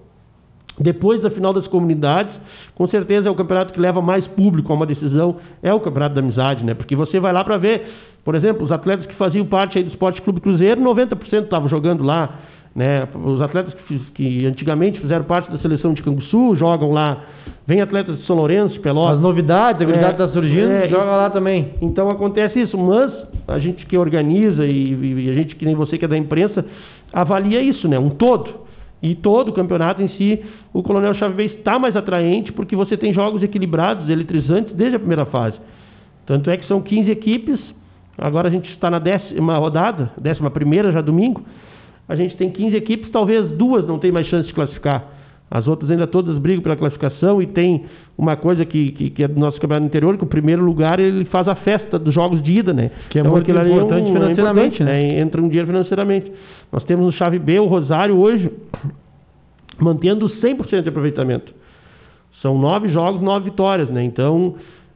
depois 0.80 1.22
da 1.22 1.30
final 1.30 1.54
das 1.54 1.68
comunidades, 1.68 2.34
com 2.74 2.88
certeza 2.88 3.28
é 3.28 3.32
o 3.32 3.36
campeonato 3.36 3.74
que 3.74 3.80
leva 3.80 4.02
mais 4.02 4.28
público 4.28 4.72
a 4.72 4.76
uma 4.76 4.86
decisão, 4.86 5.38
é 5.64 5.74
o 5.74 5.80
campeonato 5.80 6.16
da 6.16 6.22
amizade, 6.22 6.64
né? 6.64 6.74
Porque 6.74 6.96
você 6.96 7.20
vai 7.20 7.32
lá 7.32 7.44
para 7.44 7.58
ver 7.58 7.88
por 8.26 8.34
exemplo, 8.34 8.66
os 8.66 8.72
atletas 8.72 9.06
que 9.06 9.14
faziam 9.14 9.46
parte 9.46 9.82
do 9.82 9.88
Esporte 9.88 10.20
Clube 10.24 10.42
Cruzeiro, 10.42 10.82
90% 10.82 11.44
estavam 11.44 11.70
jogando 11.70 12.04
lá. 12.04 12.40
Né? 12.76 13.08
Os 13.24 13.40
atletas 13.40 13.76
que, 13.88 14.00
que, 14.16 14.46
antigamente 14.48 15.00
fizeram 15.00 15.24
parte 15.24 15.50
da 15.50 15.60
seleção 15.60 15.94
de 15.94 16.02
Canguçu 16.02 16.56
jogam 16.56 16.92
lá. 16.92 17.24
Vem 17.68 17.80
atletas 17.82 18.18
de 18.18 18.26
São 18.26 18.36
Lourenço, 18.36 18.80
Pelotas. 18.82 19.18
As 19.18 19.22
novidades, 19.22 19.82
a 19.82 19.86
novidade 19.86 20.14
está 20.14 20.24
é, 20.26 20.28
surgindo, 20.30 20.72
é, 20.72 20.90
joga 20.90 21.06
lá 21.06 21.30
também. 21.30 21.76
Então 21.82 22.10
acontece 22.10 22.60
isso, 22.60 22.76
mas 22.78 23.14
a 23.48 23.60
gente 23.60 23.86
que 23.86 23.96
organiza 23.96 24.66
e, 24.66 24.94
e, 24.94 25.30
a 25.30 25.34
gente 25.36 25.56
que 25.56 25.64
nem 25.64 25.76
você 25.76 25.96
que 25.96 26.06
é 26.06 26.08
da 26.08 26.18
imprensa, 26.18 26.66
avalia 27.14 27.62
isso, 27.62 27.88
né? 27.88 28.00
Um 28.00 28.10
todo. 28.10 28.65
E 29.06 29.16
todo 29.16 29.50
o 29.50 29.54
campeonato 29.54 30.02
em 30.02 30.10
si, 30.10 30.44
o 30.74 30.82
Coronel 30.82 31.14
Chaves 31.14 31.54
está 31.54 31.78
mais 31.78 31.96
atraente 31.96 32.52
porque 32.52 32.76
você 32.76 32.98
tem 32.98 33.14
jogos 33.14 33.44
equilibrados, 33.44 34.10
eletrizantes 34.10 34.74
desde 34.74 34.96
a 34.96 35.00
primeira 35.00 35.26
fase. 35.26 35.58
Tanto 36.26 36.50
é 36.50 36.58
que 36.58 36.66
são 36.68 36.82
15 36.82 37.12
equipes, 37.12 37.60
Agora 38.18 38.48
a 38.48 38.52
gente 38.52 38.72
está 38.72 38.90
na 38.90 39.00
décima 39.00 39.58
rodada, 39.58 40.12
décima 40.18 40.50
primeira 40.50 40.92
já 40.92 41.02
domingo. 41.02 41.44
A 42.08 42.16
gente 42.16 42.38
tem 42.38 42.50
15 42.50 42.76
equipes, 42.76 43.12
talvez 43.12 43.50
duas 43.52 43.86
não 43.86 44.00
tem 44.00 44.12
mais 44.12 44.28
chance 44.28 44.48
de 44.48 44.54
classificar. 44.54 45.04
As 45.50 45.68
outras 45.68 45.92
ainda 45.92 46.08
todas 46.08 46.38
brigam 46.38 46.64
pela 46.64 46.76
classificação 46.76 47.42
e 47.42 47.46
tem 47.46 47.86
uma 48.18 48.36
coisa 48.36 48.66
que, 48.66 48.92
que, 48.92 49.10
que 49.10 49.24
é 49.24 49.28
do 49.28 49.40
nosso 49.40 49.60
campeonato 49.60 49.86
interior, 49.86 50.18
que 50.18 50.24
o 50.24 50.28
primeiro 50.28 50.64
lugar 50.64 51.00
ele 51.00 51.26
faz 51.26 51.48
a 51.48 51.56
festa 51.56 52.00
dos 52.00 52.14
jogos 52.14 52.42
de 52.42 52.52
ida, 52.52 52.74
né? 52.74 52.92
Que 53.10 53.20
é 53.20 53.22
então, 53.22 53.32
muito 53.32 53.50
importante 53.52 54.08
é 54.08 54.12
um, 54.12 54.14
financeiramente, 54.14 54.82
é 54.82 54.86
né? 54.86 55.20
Entra 55.20 55.42
um 55.42 55.48
dinheiro 55.48 55.68
financeiramente. 55.68 56.32
Nós 56.72 56.84
temos 56.84 57.06
no 57.06 57.12
chave 57.12 57.38
B 57.38 57.60
o 57.60 57.66
Rosário 57.66 58.18
hoje 58.18 58.52
mantendo 59.80 60.28
100% 60.28 60.82
de 60.82 60.90
aproveitamento. 60.90 61.54
São 62.42 62.58
nove 62.58 62.90
jogos, 62.90 63.22
nove 63.22 63.50
vitórias, 63.50 63.90
né? 63.90 64.04
Então, 64.04 64.56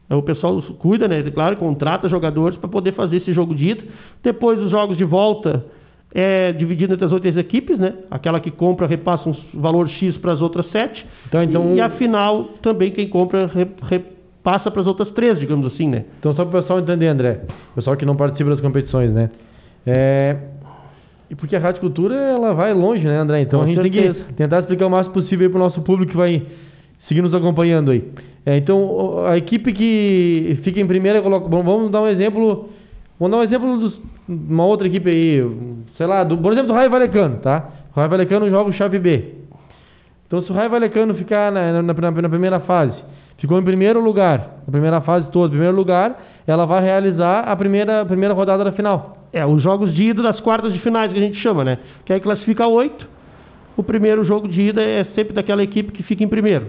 é, 0.09 0.15
o 0.15 0.23
pessoal 0.23 0.61
cuida, 0.79 1.07
né? 1.07 1.21
Claro, 1.29 1.57
contrata 1.57 2.09
jogadores 2.09 2.57
para 2.57 2.69
poder 2.69 2.93
fazer 2.93 3.17
esse 3.17 3.33
jogo 3.33 3.53
de 3.53 3.69
ida. 3.69 3.83
Depois 4.23 4.59
os 4.59 4.71
jogos 4.71 4.97
de 4.97 5.03
volta 5.03 5.65
é 6.13 6.51
dividido 6.53 6.93
entre 6.93 7.05
as 7.05 7.11
outras 7.11 7.37
equipes, 7.37 7.77
né? 7.77 7.93
Aquela 8.09 8.39
que 8.39 8.49
compra 8.49 8.87
repassa 8.87 9.29
um 9.29 9.35
valor 9.53 9.87
X 9.89 10.17
para 10.17 10.33
as 10.33 10.41
outras 10.41 10.65
sete. 10.71 11.05
Então, 11.27 11.43
então... 11.43 11.75
E 11.75 11.81
a 11.81 11.89
final 11.91 12.45
também 12.61 12.91
quem 12.91 13.07
compra 13.07 13.49
repassa 13.89 14.71
para 14.71 14.81
as 14.81 14.87
outras 14.87 15.11
três, 15.11 15.39
digamos 15.39 15.73
assim, 15.73 15.87
né? 15.87 16.05
Então 16.19 16.33
só 16.33 16.45
para 16.45 16.59
o 16.59 16.61
pessoal 16.61 16.79
entender, 16.79 17.07
André, 17.07 17.41
o 17.71 17.75
pessoal 17.75 17.95
que 17.95 18.05
não 18.05 18.15
participa 18.15 18.49
das 18.49 18.61
competições, 18.61 19.11
né? 19.11 19.29
É... 19.85 20.35
E 21.29 21.35
porque 21.35 21.55
a 21.55 21.59
Rádio 21.59 21.81
Cultura 21.81 22.15
ela 22.15 22.53
vai 22.53 22.73
longe, 22.73 23.03
né, 23.03 23.17
André? 23.17 23.41
Então 23.41 23.59
Com 23.59 23.65
a 23.65 23.67
gente 23.67 23.81
certeza. 23.81 24.13
tem 24.15 24.23
que 24.25 24.33
tentar 24.33 24.59
explicar 24.61 24.87
o 24.87 24.89
máximo 24.89 25.13
possível 25.13 25.47
para 25.51 25.57
o 25.57 25.63
nosso 25.63 25.79
público 25.81 26.11
que 26.11 26.17
vai 26.17 26.41
seguir 27.07 27.21
nos 27.21 27.33
acompanhando 27.33 27.91
aí. 27.91 28.03
É, 28.45 28.57
então, 28.57 29.25
a 29.27 29.37
equipe 29.37 29.71
que 29.73 30.59
fica 30.63 30.79
em 30.79 30.87
primeira, 30.87 31.21
coloca, 31.21 31.47
bom, 31.47 31.61
vamos 31.61 31.91
dar 31.91 32.01
um 32.01 32.07
exemplo. 32.07 32.69
Vamos 33.19 33.31
dar 33.31 33.37
um 33.37 33.43
exemplo 33.43 33.89
de 33.89 33.95
uma 34.27 34.65
outra 34.65 34.87
equipe 34.87 35.09
aí, 35.09 35.41
sei 35.99 36.07
lá, 36.07 36.23
do, 36.23 36.37
por 36.37 36.53
exemplo, 36.53 36.69
do 36.69 36.73
Raio 36.73 36.89
Valecano, 36.89 37.39
tá? 37.39 37.71
O 37.91 37.97
Raio 37.97 38.09
Valecano 38.09 38.49
joga 38.49 38.69
o 38.69 38.73
chave 38.73 38.97
B. 38.97 39.33
Então, 40.25 40.41
se 40.41 40.49
o 40.49 40.55
Raio 40.55 40.69
Valecano 40.69 41.13
ficar 41.13 41.51
na, 41.51 41.73
na, 41.73 41.93
na, 41.93 42.11
na 42.11 42.29
primeira 42.29 42.61
fase, 42.61 42.95
ficou 43.37 43.59
em 43.59 43.63
primeiro 43.65 43.99
lugar, 43.99 44.61
na 44.65 44.71
primeira 44.71 45.01
fase 45.01 45.27
toda, 45.29 45.49
primeiro 45.49 45.75
lugar, 45.75 46.17
ela 46.47 46.65
vai 46.65 46.81
realizar 46.81 47.41
a 47.41 47.53
primeira, 47.53 47.99
a 47.99 48.05
primeira 48.05 48.33
rodada 48.33 48.63
da 48.63 48.71
final. 48.71 49.17
É, 49.33 49.45
os 49.45 49.61
jogos 49.61 49.93
de 49.93 50.03
ida 50.03 50.23
das 50.23 50.39
quartas 50.39 50.71
de 50.71 50.79
finais 50.79 51.11
que 51.11 51.19
a 51.19 51.21
gente 51.21 51.37
chama, 51.39 51.65
né? 51.65 51.77
Que 52.05 52.13
aí 52.13 52.21
classifica 52.21 52.65
oito. 52.65 53.05
O 53.75 53.83
primeiro 53.83 54.23
jogo 54.23 54.47
de 54.47 54.61
ida 54.69 54.81
é 54.81 55.03
sempre 55.15 55.33
daquela 55.33 55.61
equipe 55.61 55.91
que 55.91 56.01
fica 56.03 56.23
em 56.23 56.29
primeiro. 56.29 56.67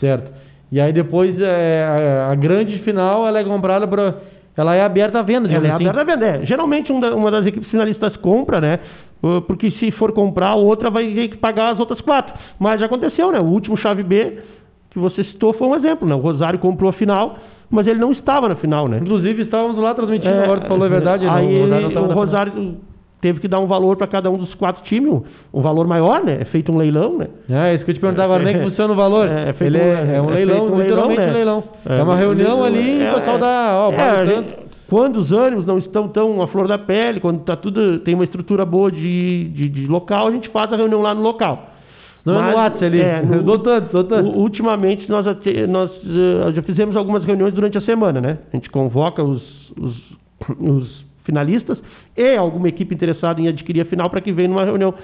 Certo. 0.00 0.28
E 0.72 0.80
aí 0.80 0.92
depois 0.92 1.40
é, 1.40 2.26
a, 2.26 2.32
a 2.32 2.34
grande 2.34 2.80
final 2.80 3.28
ela 3.28 3.38
é 3.38 3.44
comprada 3.44 3.86
para 3.86 4.16
ela 4.56 4.74
é 4.74 4.82
aberta 4.82 5.18
à 5.18 5.22
venda, 5.22 5.48
Ela 5.48 5.68
é 5.68 5.70
assim. 5.72 5.86
aberta 5.86 6.00
a 6.00 6.04
vender. 6.16 6.42
É, 6.42 6.46
Geralmente 6.46 6.92
um 6.92 6.98
da- 7.00 7.14
uma 7.14 7.30
das 7.30 7.44
equipes 7.46 7.68
finalistas 7.70 8.16
compra, 8.16 8.60
né? 8.60 8.78
Porque 9.46 9.70
se 9.72 9.90
for 9.92 10.12
comprar, 10.12 10.48
a 10.50 10.54
outra 10.54 10.88
vai 10.90 11.06
ter 11.12 11.28
que 11.28 11.36
pagar 11.36 11.72
as 11.72 11.80
outras 11.80 12.00
quatro. 12.00 12.32
Mas 12.58 12.78
já 12.80 12.86
aconteceu, 12.86 13.32
né? 13.32 13.40
O 13.40 13.44
último 13.44 13.76
chave 13.76 14.02
B 14.02 14.38
que 14.90 14.98
você 14.98 15.24
citou 15.24 15.52
foi 15.54 15.66
um 15.66 15.74
exemplo, 15.74 16.06
né? 16.06 16.14
O 16.14 16.18
Rosário 16.18 16.58
comprou 16.58 16.90
a 16.90 16.92
final, 16.92 17.36
mas 17.70 17.86
ele 17.86 17.98
não 17.98 18.12
estava 18.12 18.48
na 18.48 18.54
final, 18.56 18.86
né? 18.88 18.98
Inclusive 19.02 19.42
estávamos 19.42 19.76
lá 19.78 19.94
transmitindo, 19.94 20.32
É, 20.34 20.44
agora 20.44 20.60
tu 20.60 20.68
falou 20.68 20.84
a 20.84 20.88
verdade. 20.88 21.26
Aí 21.26 21.46
não, 21.46 21.52
o 21.54 21.62
Rosário 21.62 21.68
não 21.70 21.78
ele- 21.78 21.88
estava 21.88 22.06
o 22.06 22.08
na 22.08 22.14
Rosário 22.14 22.76
teve 23.20 23.40
que 23.40 23.48
dar 23.48 23.58
um 23.60 23.66
valor 23.66 23.96
para 23.96 24.06
cada 24.06 24.30
um 24.30 24.36
dos 24.36 24.54
quatro 24.54 24.82
times, 24.84 25.10
um- 25.12 25.22
um 25.54 25.62
valor 25.62 25.86
maior, 25.86 26.22
né? 26.24 26.38
É 26.40 26.44
feito 26.46 26.70
um 26.70 26.76
leilão, 26.76 27.18
né? 27.18 27.26
É, 27.50 27.74
isso 27.74 27.84
que 27.84 27.90
eu 27.90 27.94
te 27.94 28.00
perguntava 28.00 28.34
agora, 28.34 28.44
nem 28.44 28.58
que 28.58 28.68
funciona 28.68 28.92
o 28.92 28.96
valor. 28.96 29.26
É, 29.28 29.48
é 29.48 29.52
feito 29.54 29.74
Ele 29.74 29.82
um- 29.82 29.86
é, 29.86 30.16
é 30.16 30.22
um 30.22 30.30
é 30.30 30.34
leilão, 30.34 30.66
um 30.72 30.80
literalmente 30.80 31.20
leilão, 31.20 31.26
né? 31.26 31.30
um 31.30 31.34
leilão. 31.34 31.64
É, 31.86 32.02
uma 32.02 32.14
É, 32.14 32.18
reunião 32.18 32.64
ali 32.64 33.02
é, 33.02 33.10
o 33.10 33.14
pessoal 33.16 33.36
é. 33.36 33.40
dá, 33.40 33.70
ó, 33.88 33.92
É, 33.92 34.10
a 34.22 34.26
tanto. 34.26 34.66
quando 34.88 35.16
os 35.16 35.32
ânimos 35.32 35.66
não 35.66 35.78
estão 35.78 36.06
tão 36.08 36.40
à 36.42 36.46
flor 36.46 36.68
da 36.68 36.78
pele, 36.78 37.18
quando 37.20 37.40
tá 37.42 37.56
tudo 37.56 37.98
tem 38.00 38.14
uma 38.14 38.24
estrutura 38.24 38.64
boa 38.64 38.92
de, 38.92 39.44
de, 39.48 39.68
de 39.68 39.86
local, 39.86 40.28
a 40.28 40.30
gente 40.30 40.48
faz 40.50 40.72
a 40.72 40.76
reunião 40.76 41.00
lá 41.02 41.14
no 41.14 41.22
local. 41.22 41.70
Não 42.24 42.34
é 42.34 42.38
no 42.38 42.42
Mas, 42.44 42.54
WhatsApp 42.56 42.84
ali. 42.86 43.00
é, 43.00 43.22
no- 43.24 43.42
dou 43.42 43.58
tanto, 43.60 43.92
dou 43.92 44.04
tanto. 44.04 44.28
Ultimamente 44.30 45.08
nós, 45.08 45.24
nós 45.68 45.90
eh, 46.04 46.52
já 46.52 46.62
fizemos 46.62 46.96
algumas 46.96 47.24
reuniões 47.24 47.54
durante 47.54 47.78
a 47.78 47.80
semana, 47.80 48.20
né? 48.20 48.38
A 48.52 48.56
gente 48.56 48.68
convoca 48.68 49.22
os, 49.22 49.42
os, 49.80 49.96
os 50.58 51.05
finalistas 51.26 51.76
e 52.16 52.36
alguma 52.36 52.68
equipe 52.68 52.94
interessada 52.94 53.40
em 53.40 53.48
adquirir 53.48 53.82
a 53.82 53.84
final 53.84 54.08
para 54.08 54.20
que 54.22 54.32
venha 54.32 54.48
numa 54.48 54.64
reunião. 54.64 54.94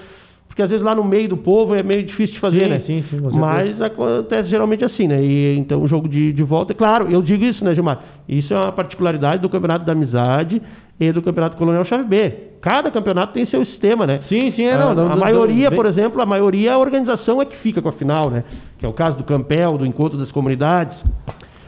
Porque 0.47 0.61
às 0.61 0.69
vezes 0.69 0.83
lá 0.85 0.93
no 0.93 1.03
meio 1.03 1.27
do 1.29 1.37
povo 1.37 1.73
é 1.73 1.81
meio 1.81 2.03
difícil 2.03 2.35
de 2.35 2.39
fazer, 2.39 2.63
Sim, 2.65 2.69
né? 2.69 2.81
sim, 2.85 3.03
sim. 3.09 3.19
Mas 3.33 3.81
acontece 3.81 4.49
geralmente 4.49 4.85
assim, 4.85 5.07
né? 5.07 5.19
E, 5.23 5.57
então 5.57 5.81
o 5.81 5.87
jogo 5.87 6.07
de, 6.07 6.31
de 6.31 6.43
volta, 6.43 6.73
é 6.73 6.75
claro, 6.75 7.09
eu 7.11 7.21
digo 7.23 7.43
isso, 7.43 7.63
né, 7.65 7.73
Gilmar? 7.73 7.99
Isso 8.29 8.53
é 8.53 8.57
uma 8.57 8.71
particularidade 8.71 9.41
do 9.41 9.49
Campeonato 9.49 9.83
da 9.83 9.93
Amizade 9.93 10.61
e 10.99 11.11
do 11.11 11.23
Campeonato 11.23 11.57
Colonial 11.57 11.83
Chave 11.85 12.03
B. 12.03 12.33
Cada 12.61 12.89
campeonato 12.91 13.33
tem 13.33 13.45
seu 13.47 13.65
sistema, 13.65 14.05
né? 14.05 14.21
Sim, 14.29 14.53
sim, 14.55 14.63
é, 14.63 14.73
A- 14.73 14.77
não. 14.77 14.89
a, 14.91 14.95
não, 14.95 15.09
não, 15.09 15.17
maioria, 15.17 15.69
bem- 15.71 15.75
por 15.75 15.85
exemplo, 15.87 16.21
a 16.21 16.25
maioria 16.25 16.73
a 16.73 16.77
organização 16.77 17.41
é 17.41 17.45
que 17.45 17.57
fica 17.57 17.81
com 17.81 17.89
a 17.89 17.93
final, 17.93 18.29
né? 18.29 18.43
Que 18.77 18.85
é 18.85 18.87
o 18.87 18.93
caso 18.93 19.17
do 19.17 19.23
Campel, 19.23 19.77
do 19.77 19.85
Encontro 19.87 20.17
das 20.19 20.31
Comunidades. 20.31 20.95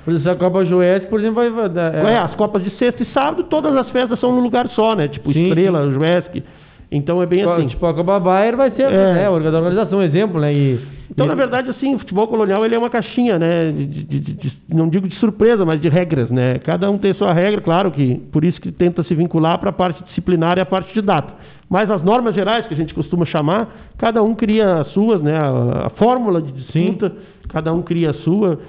Por 0.05 0.13
exemplo, 0.13 0.31
a 0.31 0.35
Copa 0.35 0.63
Joeste, 0.65 1.07
por 1.09 1.19
exemplo, 1.19 1.35
vai. 1.55 1.67
dar- 1.69 1.93
É, 1.95 2.17
as 2.17 2.35
Copas 2.35 2.63
de 2.63 2.69
sexta 2.77 3.01
e 3.03 3.05
sábado, 3.07 3.43
todas 3.45 3.75
as 3.75 3.89
festas 3.89 4.19
são 4.19 4.31
num 4.31 4.41
lugar 4.41 4.67
só, 4.69 4.95
né? 4.95 5.07
Tipo 5.07 5.33
Sim, 5.33 5.47
Estrela, 5.47 5.91
Juesc. 5.91 6.43
Então 6.91 7.21
é 7.21 7.25
bem 7.25 7.43
Co- 7.43 7.51
assim. 7.53 7.67
Tipo, 7.67 7.85
a 7.87 7.93
Copa 7.93 8.19
Bayer 8.19 8.55
vai 8.55 8.69
ser 8.71 8.83
É. 8.83 9.23
é. 9.23 9.25
a 9.25 9.31
organização, 9.31 9.97
um 9.99 10.01
exemplo, 10.03 10.39
né? 10.39 10.53
E, 10.53 10.79
Então, 11.09 11.25
e- 11.25 11.29
na 11.29 11.35
verdade, 11.35 11.69
assim, 11.71 11.95
o 11.95 11.99
futebol 11.99 12.27
colonial 12.27 12.63
ele 12.63 12.75
é 12.75 12.77
uma 12.77 12.89
caixinha, 12.91 13.39
né? 13.39 13.71
de- 13.71 13.85
de- 14.03 14.19
de- 14.19 14.53
não 14.69 14.87
digo 14.87 15.07
de 15.07 15.15
surpresa, 15.15 15.65
mas 15.65 15.81
de 15.81 15.89
regras, 15.89 16.29
né? 16.29 16.59
Cada 16.59 16.89
um 16.91 16.97
tem 16.99 17.13
sua 17.15 17.33
regra, 17.33 17.59
claro 17.59 17.89
que 17.91 18.15
por 18.31 18.43
isso 18.45 18.61
que 18.61 18.71
tenta 18.71 19.03
se 19.03 19.15
vincular 19.15 19.57
para 19.59 19.71
a 19.71 19.73
parte 19.73 20.03
disciplinar 20.03 20.57
e 20.57 20.61
a 20.61 20.65
parte 20.65 20.93
de 20.93 21.01
data. 21.01 21.33
Mas 21.67 21.89
as 21.89 22.03
normas 22.03 22.35
gerais, 22.35 22.67
que 22.67 22.75
a 22.75 22.77
gente 22.77 22.93
costuma 22.93 23.25
chamar, 23.25 23.67
cada 23.97 24.21
um 24.21 24.35
cria 24.35 24.81
as 24.81 24.87
suas, 24.89 25.19
né? 25.21 25.35
A, 25.35 25.87
a 25.87 25.89
fórmula 25.97 26.39
de 26.39 26.51
disputa, 26.51 27.11
cada 27.49 27.73
um 27.73 27.81
cria 27.81 28.11
a 28.11 28.13
sua, 28.13 28.59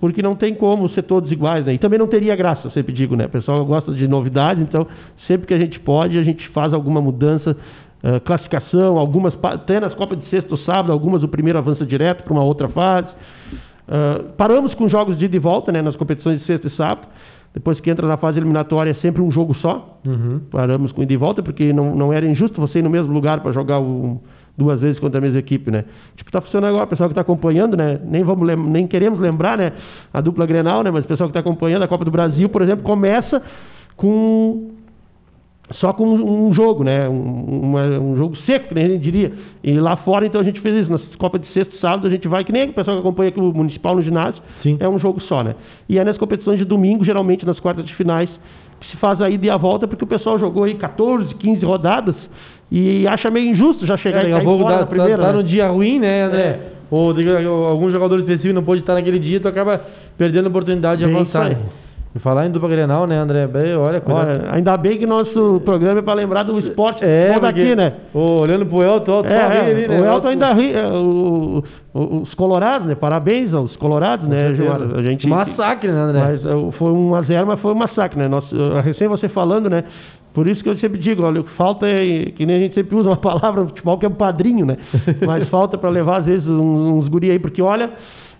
porque 0.00 0.22
não 0.22 0.34
tem 0.34 0.54
como 0.54 0.88
ser 0.90 1.02
todos 1.02 1.30
iguais, 1.30 1.64
né? 1.66 1.74
E 1.74 1.78
também 1.78 1.98
não 1.98 2.06
teria 2.06 2.34
graça, 2.34 2.66
eu 2.66 2.70
sempre 2.70 2.92
digo, 2.92 3.14
né? 3.16 3.26
O 3.26 3.28
pessoal 3.28 3.64
gosta 3.64 3.92
de 3.92 4.08
novidade, 4.08 4.62
então 4.62 4.86
sempre 5.26 5.46
que 5.46 5.54
a 5.54 5.58
gente 5.58 5.78
pode, 5.78 6.18
a 6.18 6.22
gente 6.22 6.48
faz 6.48 6.72
alguma 6.72 7.00
mudança 7.00 7.56
eh, 8.02 8.18
classificação, 8.20 8.96
algumas 8.98 9.34
até 9.42 9.78
nas 9.78 9.94
Copas 9.94 10.18
de 10.18 10.26
sexta 10.28 10.52
ou 10.54 10.58
sábado, 10.58 10.90
algumas 10.92 11.22
o 11.22 11.28
primeiro 11.28 11.58
avança 11.58 11.84
direto 11.84 12.24
para 12.24 12.32
uma 12.32 12.42
outra 12.42 12.68
fase. 12.68 13.08
Ah, 13.88 14.20
paramos 14.36 14.72
com 14.74 14.88
jogos 14.88 15.18
de 15.18 15.24
ida 15.24 15.36
e 15.36 15.38
volta, 15.40 15.72
né, 15.72 15.82
nas 15.82 15.96
competições 15.96 16.38
de 16.40 16.46
sexta 16.46 16.68
e 16.68 16.70
sábado. 16.70 17.08
Depois 17.52 17.80
que 17.80 17.90
entra 17.90 18.06
na 18.06 18.16
fase 18.16 18.38
eliminatória 18.38 18.92
é 18.92 18.94
sempre 18.94 19.20
um 19.20 19.30
jogo 19.32 19.54
só. 19.56 19.98
Uhum. 20.06 20.40
Paramos 20.52 20.92
com 20.92 21.02
ida 21.02 21.12
e 21.12 21.16
volta 21.16 21.42
porque 21.42 21.72
não, 21.72 21.96
não 21.96 22.12
era 22.12 22.24
injusto 22.24 22.60
você 22.60 22.78
ir 22.78 22.82
no 22.82 22.90
mesmo 22.90 23.12
lugar 23.12 23.40
para 23.40 23.50
jogar 23.50 23.80
o- 23.80 24.20
duas 24.60 24.78
vezes 24.78 25.00
contra 25.00 25.18
a 25.18 25.20
mesma 25.22 25.38
equipe, 25.38 25.70
né? 25.70 25.84
Tipo, 26.16 26.30
tá 26.30 26.40
funcionando 26.40 26.68
agora, 26.70 26.84
o 26.84 26.88
pessoal 26.88 27.08
que 27.08 27.12
está 27.12 27.22
acompanhando, 27.22 27.76
né? 27.76 27.98
Nem 28.04 28.22
vamos 28.22 28.46
nem 28.58 28.86
queremos 28.86 29.18
lembrar, 29.18 29.56
né? 29.56 29.72
A 30.12 30.20
dupla 30.20 30.44
Grenal, 30.46 30.82
né? 30.82 30.90
Mas 30.90 31.04
o 31.04 31.08
pessoal 31.08 31.28
que 31.28 31.36
está 31.36 31.40
acompanhando 31.40 31.82
a 31.82 31.88
Copa 31.88 32.04
do 32.04 32.10
Brasil, 32.10 32.48
por 32.50 32.60
exemplo, 32.62 32.84
começa 32.84 33.42
com 33.96 34.70
só 35.74 35.92
com 35.92 36.04
um 36.04 36.52
jogo, 36.52 36.82
né? 36.82 37.08
Um, 37.08 37.60
uma- 37.62 37.98
um 38.00 38.16
jogo 38.16 38.36
seco, 38.38 38.68
que 38.68 38.74
nem 38.74 38.84
a 38.84 38.88
gente 38.88 39.02
diria. 39.02 39.32
E 39.62 39.72
lá 39.78 39.96
fora, 39.98 40.26
então, 40.26 40.40
a 40.40 40.44
gente 40.44 40.60
fez 40.60 40.82
isso. 40.82 40.90
Nas 40.90 41.02
Copas 41.16 41.40
de 41.40 41.46
sexta 41.52 41.74
e 41.76 41.78
sábado, 41.78 42.06
a 42.08 42.10
gente 42.10 42.26
vai, 42.28 42.42
que 42.44 42.50
nem 42.52 42.68
o 42.70 42.72
pessoal 42.72 42.96
que 42.96 43.00
acompanha 43.00 43.28
aqui 43.28 43.38
o 43.40 43.52
Municipal 43.52 43.94
no 43.94 44.02
ginásio, 44.02 44.42
Sim. 44.64 44.76
é 44.80 44.88
um 44.88 44.98
jogo 44.98 45.20
só, 45.22 45.42
né? 45.44 45.54
E 45.88 45.96
é 45.98 46.04
nas 46.04 46.18
competições 46.18 46.58
de 46.58 46.64
domingo, 46.64 47.04
geralmente 47.04 47.46
nas 47.46 47.60
quartas 47.60 47.84
de 47.86 47.94
finais, 47.94 48.28
que 48.80 48.86
se 48.88 48.96
faz 48.96 49.20
a 49.20 49.30
ida 49.30 49.46
e 49.46 49.50
a 49.50 49.56
volta, 49.56 49.86
porque 49.86 50.02
o 50.02 50.08
pessoal 50.08 50.38
jogou 50.40 50.64
aí 50.64 50.74
14, 50.74 51.34
15 51.36 51.64
rodadas 51.64 52.16
e 52.70 53.06
acha 53.06 53.30
meio 53.30 53.50
injusto 53.50 53.86
já 53.86 53.96
chegar 53.96 54.24
É, 54.24 54.28
e 54.28 54.32
cair 54.32 54.44
fora 54.44 54.64
dá, 54.74 54.80
na 54.80 54.86
primeira. 54.86 55.16
tá, 55.18 55.22
tá 55.26 55.32
né? 55.32 55.38
num 55.38 55.44
dia 55.44 55.68
ruim, 55.68 55.98
né, 55.98 56.22
André? 56.24 56.40
É. 56.42 56.60
Ou, 56.90 57.14
algum 57.68 57.90
jogador 57.90 58.18
específico 58.18 58.52
não 58.54 58.62
pôde 58.64 58.80
estar 58.80 58.94
naquele 58.94 59.18
dia, 59.18 59.40
tu 59.40 59.46
acaba 59.48 59.80
perdendo 60.18 60.46
a 60.46 60.48
oportunidade 60.48 61.00
de 61.00 61.06
Bem 61.06 61.16
avançar. 61.16 61.50
né? 61.50 61.56
E 62.12 62.18
falar 62.18 62.44
em 62.44 62.50
dupla 62.50 62.68
Grenal, 62.68 63.06
né, 63.06 63.16
André? 63.16 63.46
Bem, 63.46 63.76
olha. 63.76 64.02
Olha, 64.04 64.48
ainda 64.50 64.76
bem 64.76 64.98
que 64.98 65.06
nosso 65.06 65.62
programa 65.64 66.00
é 66.00 66.02
para 66.02 66.14
lembrar 66.14 66.42
do 66.42 66.58
esporte 66.58 67.04
É, 67.04 67.38
daqui, 67.38 67.60
porque- 67.60 67.76
né? 67.76 67.92
Olhando 68.12 68.66
pro 68.66 68.82
Elton, 68.82 69.12
o 69.12 69.16
Elton 69.18 69.28
É, 69.28 69.60
ali, 69.70 69.86
né? 69.88 70.00
o 70.00 70.04
Elton 70.04 70.28
ainda 70.28 70.52
ri, 70.52 70.72
é, 70.74 70.86
o- 70.88 71.62
o- 71.94 72.22
os 72.22 72.34
colorados, 72.34 72.88
né? 72.88 72.96
Parabéns 72.96 73.54
aos 73.54 73.76
colorados, 73.76 74.28
né, 74.28 74.48
certeza. 74.48 74.62
Gilmar? 74.64 74.98
A 74.98 75.02
gente, 75.04 75.26
Massacre, 75.28 75.88
né, 75.92 76.00
André? 76.00 76.18
Mas 76.20 76.44
é, 76.44 76.72
foi 76.72 76.90
um 76.90 77.14
a 77.14 77.22
zero, 77.22 77.46
mas 77.46 77.60
foi 77.60 77.70
um 77.72 77.76
massacre, 77.76 78.18
né? 78.18 78.26
Nós, 78.26 78.44
recém 78.84 79.06
você 79.06 79.28
falando, 79.28 79.70
né? 79.70 79.84
Por 80.32 80.46
isso 80.46 80.62
que 80.62 80.68
eu 80.68 80.78
sempre 80.78 80.98
digo, 80.98 81.22
olha, 81.22 81.40
o 81.40 81.44
que 81.44 81.52
falta 81.54 81.86
é, 81.86 82.26
que 82.26 82.46
nem 82.46 82.56
a 82.56 82.60
gente 82.60 82.74
sempre 82.74 82.94
usa 82.94 83.08
uma 83.10 83.16
palavra 83.20 83.62
no 83.62 83.68
futebol 83.68 83.98
que 83.98 84.06
é 84.06 84.08
um 84.08 84.14
padrinho, 84.14 84.64
né? 84.64 84.76
Mas 85.26 85.48
falta 85.48 85.76
para 85.76 85.90
levar, 85.90 86.20
às 86.20 86.26
vezes, 86.26 86.46
uns, 86.46 87.04
uns 87.04 87.08
guri 87.08 87.30
aí, 87.30 87.38
porque 87.38 87.60
olha, 87.60 87.90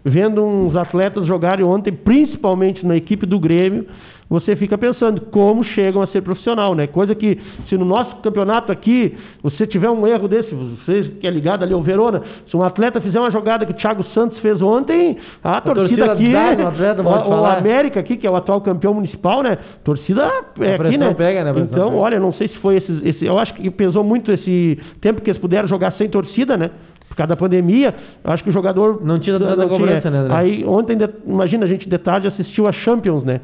vendo 0.04 0.44
uns 0.44 0.76
atletas 0.76 1.26
jogarem 1.26 1.64
ontem, 1.64 1.92
principalmente 1.92 2.86
na 2.86 2.96
equipe 2.96 3.26
do 3.26 3.38
Grêmio, 3.38 3.86
você 4.30 4.54
fica 4.54 4.78
pensando 4.78 5.20
como 5.22 5.64
chegam 5.64 6.00
a 6.00 6.06
ser 6.06 6.22
profissional, 6.22 6.72
né? 6.72 6.86
Coisa 6.86 7.16
que, 7.16 7.36
se 7.68 7.76
no 7.76 7.84
nosso 7.84 8.14
campeonato 8.22 8.70
aqui, 8.70 9.16
você 9.42 9.66
tiver 9.66 9.90
um 9.90 10.06
erro 10.06 10.28
desse, 10.28 10.54
você 10.54 11.02
que 11.20 11.26
é 11.26 11.30
ligado 11.30 11.64
ali 11.64 11.74
ao 11.74 11.82
Verona, 11.82 12.22
se 12.48 12.56
um 12.56 12.62
atleta 12.62 13.00
fizer 13.00 13.18
uma 13.18 13.32
jogada 13.32 13.66
que 13.66 13.72
o 13.72 13.74
Thiago 13.74 14.04
Santos 14.14 14.38
fez 14.38 14.62
ontem, 14.62 15.16
a, 15.42 15.60
torcida, 15.60 16.06
torcida 16.06 16.12
aqui, 16.12 16.32
dá 16.32 16.68
atleta, 16.68 17.02
o, 17.02 17.40
o. 17.40 17.44
América 17.44 17.98
aqui, 17.98 18.16
que 18.16 18.24
é 18.24 18.30
o 18.30 18.36
atual 18.36 18.60
campeão 18.60 18.94
municipal, 18.94 19.42
né? 19.42 19.58
Torcida 19.82 20.30
é 20.60 20.74
aqui, 20.76 20.96
né? 20.96 21.12
pega, 21.14 21.42
né? 21.42 21.50
A 21.50 21.58
Então, 21.60 21.88
pega. 21.88 22.00
olha, 22.00 22.20
não 22.20 22.32
sei 22.32 22.46
se 22.46 22.56
foi 22.58 22.76
esse, 22.76 23.00
esse. 23.04 23.24
Eu 23.26 23.36
acho 23.36 23.52
que 23.54 23.68
pesou 23.68 24.04
muito 24.04 24.30
esse 24.30 24.78
tempo 25.00 25.20
que 25.20 25.28
eles 25.28 25.40
puderam 25.40 25.66
jogar 25.66 25.92
sem 25.94 26.08
torcida, 26.08 26.56
né? 26.56 26.70
Por 27.08 27.16
causa 27.16 27.30
da 27.30 27.36
pandemia, 27.36 27.92
eu 28.22 28.30
acho 28.32 28.44
que 28.44 28.50
o 28.50 28.52
jogador. 28.52 29.04
Não 29.04 29.18
tinha 29.18 29.36
tanta 29.40 29.66
cobrança, 29.66 30.08
né, 30.08 30.18
André? 30.18 30.34
Aí 30.36 30.64
ontem, 30.64 30.96
de- 30.96 31.10
imagina, 31.26 31.64
a 31.66 31.68
gente 31.68 31.88
de 31.88 31.98
tarde 31.98 32.28
assistiu 32.28 32.68
a 32.68 32.72
Champions, 32.72 33.24
né? 33.24 33.40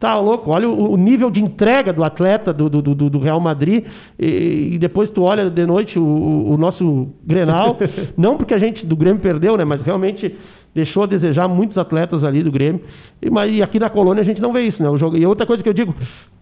Tá 0.00 0.16
louco, 0.20 0.50
olha 0.50 0.68
o, 0.68 0.92
o 0.92 0.96
nível 0.96 1.28
de 1.28 1.42
entrega 1.42 1.92
do 1.92 2.04
atleta 2.04 2.52
do, 2.52 2.68
do, 2.70 2.80
do- 2.80 3.10
do 3.10 3.18
Real 3.18 3.40
Madrid 3.40 3.84
e, 4.18 4.70
e 4.74 4.78
depois 4.78 5.10
tu 5.10 5.22
olha 5.24 5.50
de 5.50 5.66
noite 5.66 5.98
o, 5.98 6.04
o- 6.52 6.56
nosso 6.56 7.08
Grenal, 7.26 7.76
não 8.16 8.36
porque 8.36 8.54
a 8.54 8.58
gente 8.58 8.86
do 8.86 8.94
Grêmio 8.94 9.20
perdeu, 9.20 9.56
né? 9.56 9.64
Mas 9.64 9.80
realmente 9.82 10.36
deixou 10.72 11.02
a 11.02 11.06
desejar 11.06 11.48
muitos 11.48 11.76
atletas 11.76 12.22
ali 12.22 12.44
do 12.44 12.52
Grêmio. 12.52 12.80
E, 13.20 13.28
mas 13.28 13.52
e 13.52 13.60
aqui 13.60 13.80
na 13.80 13.90
colônia 13.90 14.20
a 14.22 14.24
gente 14.24 14.40
não 14.40 14.52
vê 14.52 14.62
isso, 14.62 14.80
né? 14.80 14.88
O 14.88 14.96
jogo, 14.96 15.16
e 15.16 15.26
outra 15.26 15.44
coisa 15.44 15.64
que 15.64 15.68
eu 15.68 15.72
digo, 15.74 15.92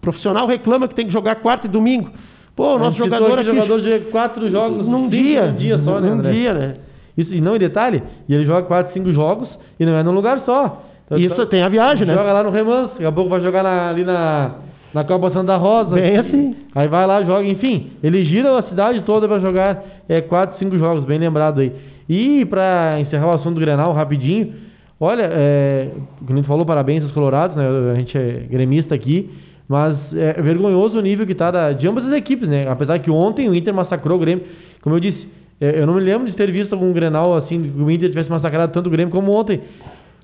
profissional 0.01 0.45
reclama 0.45 0.87
que 0.87 0.93
tem 0.93 1.07
que 1.07 1.11
jogar 1.13 1.35
quarta 1.37 1.65
e 1.65 1.69
domingo. 1.69 2.11
Pô, 2.55 2.73
o 2.73 2.75
A 2.75 2.79
nosso 2.79 2.97
jogador 2.99 3.39
aqui, 3.39 3.45
jogador 3.45 3.81
de 3.81 3.99
quatro 4.11 4.51
jogos 4.51 4.87
num 4.87 5.07
dia, 5.09 5.47
num 5.51 5.57
dia 5.57 5.79
só, 5.83 5.99
né, 5.99 6.09
num 6.09 6.19
André? 6.19 6.31
dia, 6.31 6.53
né? 6.53 6.75
Isso, 7.17 7.33
e 7.33 7.41
não 7.41 7.55
em 7.55 7.59
detalhe, 7.59 8.03
e 8.29 8.35
ele 8.35 8.45
joga 8.45 8.63
quatro, 8.67 8.93
cinco 8.93 9.11
jogos 9.11 9.49
e 9.79 9.85
não 9.85 9.95
é 9.95 10.03
num 10.03 10.11
lugar 10.11 10.43
só. 10.45 10.83
Então, 11.07 11.17
Isso 11.17 11.33
então, 11.33 11.45
tem 11.47 11.63
a 11.63 11.69
viagem, 11.69 12.05
né? 12.05 12.13
Joga 12.13 12.33
lá 12.33 12.43
no 12.43 12.49
Remanso, 12.51 12.89
daqui 12.91 13.05
a 13.05 13.11
pouco 13.11 13.29
vai 13.29 13.41
jogar 13.41 13.63
na- 13.63 13.89
ali 13.89 14.03
na, 14.03 14.51
na 14.93 15.03
Copa 15.05 15.31
Santa 15.31 15.55
Rosa. 15.55 15.95
Bem 15.95 16.17
assim. 16.17 16.55
Aí 16.75 16.87
vai 16.87 17.07
lá, 17.07 17.23
joga, 17.23 17.45
enfim, 17.47 17.91
ele 18.03 18.25
gira 18.25 18.57
a 18.59 18.63
cidade 18.63 19.01
toda 19.01 19.27
para 19.27 19.39
jogar 19.39 19.83
é, 20.09 20.19
quatro, 20.21 20.59
cinco 20.59 20.77
jogos, 20.77 21.05
bem 21.05 21.17
lembrado 21.17 21.61
aí. 21.61 21.71
E 22.09 22.45
para 22.45 22.99
encerrar 22.99 23.27
o 23.27 23.31
assunto 23.31 23.55
do 23.55 23.61
Grenal 23.61 23.93
rapidinho, 23.93 24.53
olha, 24.99 25.29
é, 25.31 25.89
a 26.29 26.35
gente 26.35 26.45
falou, 26.45 26.65
parabéns 26.65 27.03
aos 27.03 27.11
colorados, 27.13 27.55
né? 27.55 27.65
A 27.91 27.95
gente 27.95 28.17
é 28.17 28.45
gremista 28.49 28.93
aqui, 28.93 29.29
mas 29.67 29.97
é 30.13 30.41
vergonhoso 30.41 30.97
o 30.97 31.01
nível 31.01 31.25
que 31.25 31.35
tá 31.35 31.51
da- 31.51 31.71
de 31.71 31.87
ambas 31.87 32.05
as 32.05 32.13
equipes, 32.13 32.47
né? 32.49 32.67
Apesar 32.69 32.99
que 32.99 33.09
ontem 33.09 33.47
o 33.49 33.55
Inter 33.55 33.73
massacrou 33.73 34.17
o 34.17 34.19
Grêmio, 34.19 34.43
como 34.81 34.95
eu 34.95 34.99
disse, 34.99 35.37
É, 35.59 35.81
eu 35.81 35.87
não 35.87 35.95
me 35.95 36.01
lembro 36.01 36.27
de 36.27 36.33
ter 36.33 36.51
visto 36.51 36.73
algum 36.73 36.93
Grenal 36.93 37.33
assim, 37.35 37.59
que 37.75 37.81
o 37.81 37.89
Inter 37.89 38.09
tivesse 38.09 38.29
massacrado 38.29 38.71
tanto 38.71 38.85
o 38.85 38.89
Grêmio 38.91 39.11
como 39.11 39.31
ontem. 39.31 39.59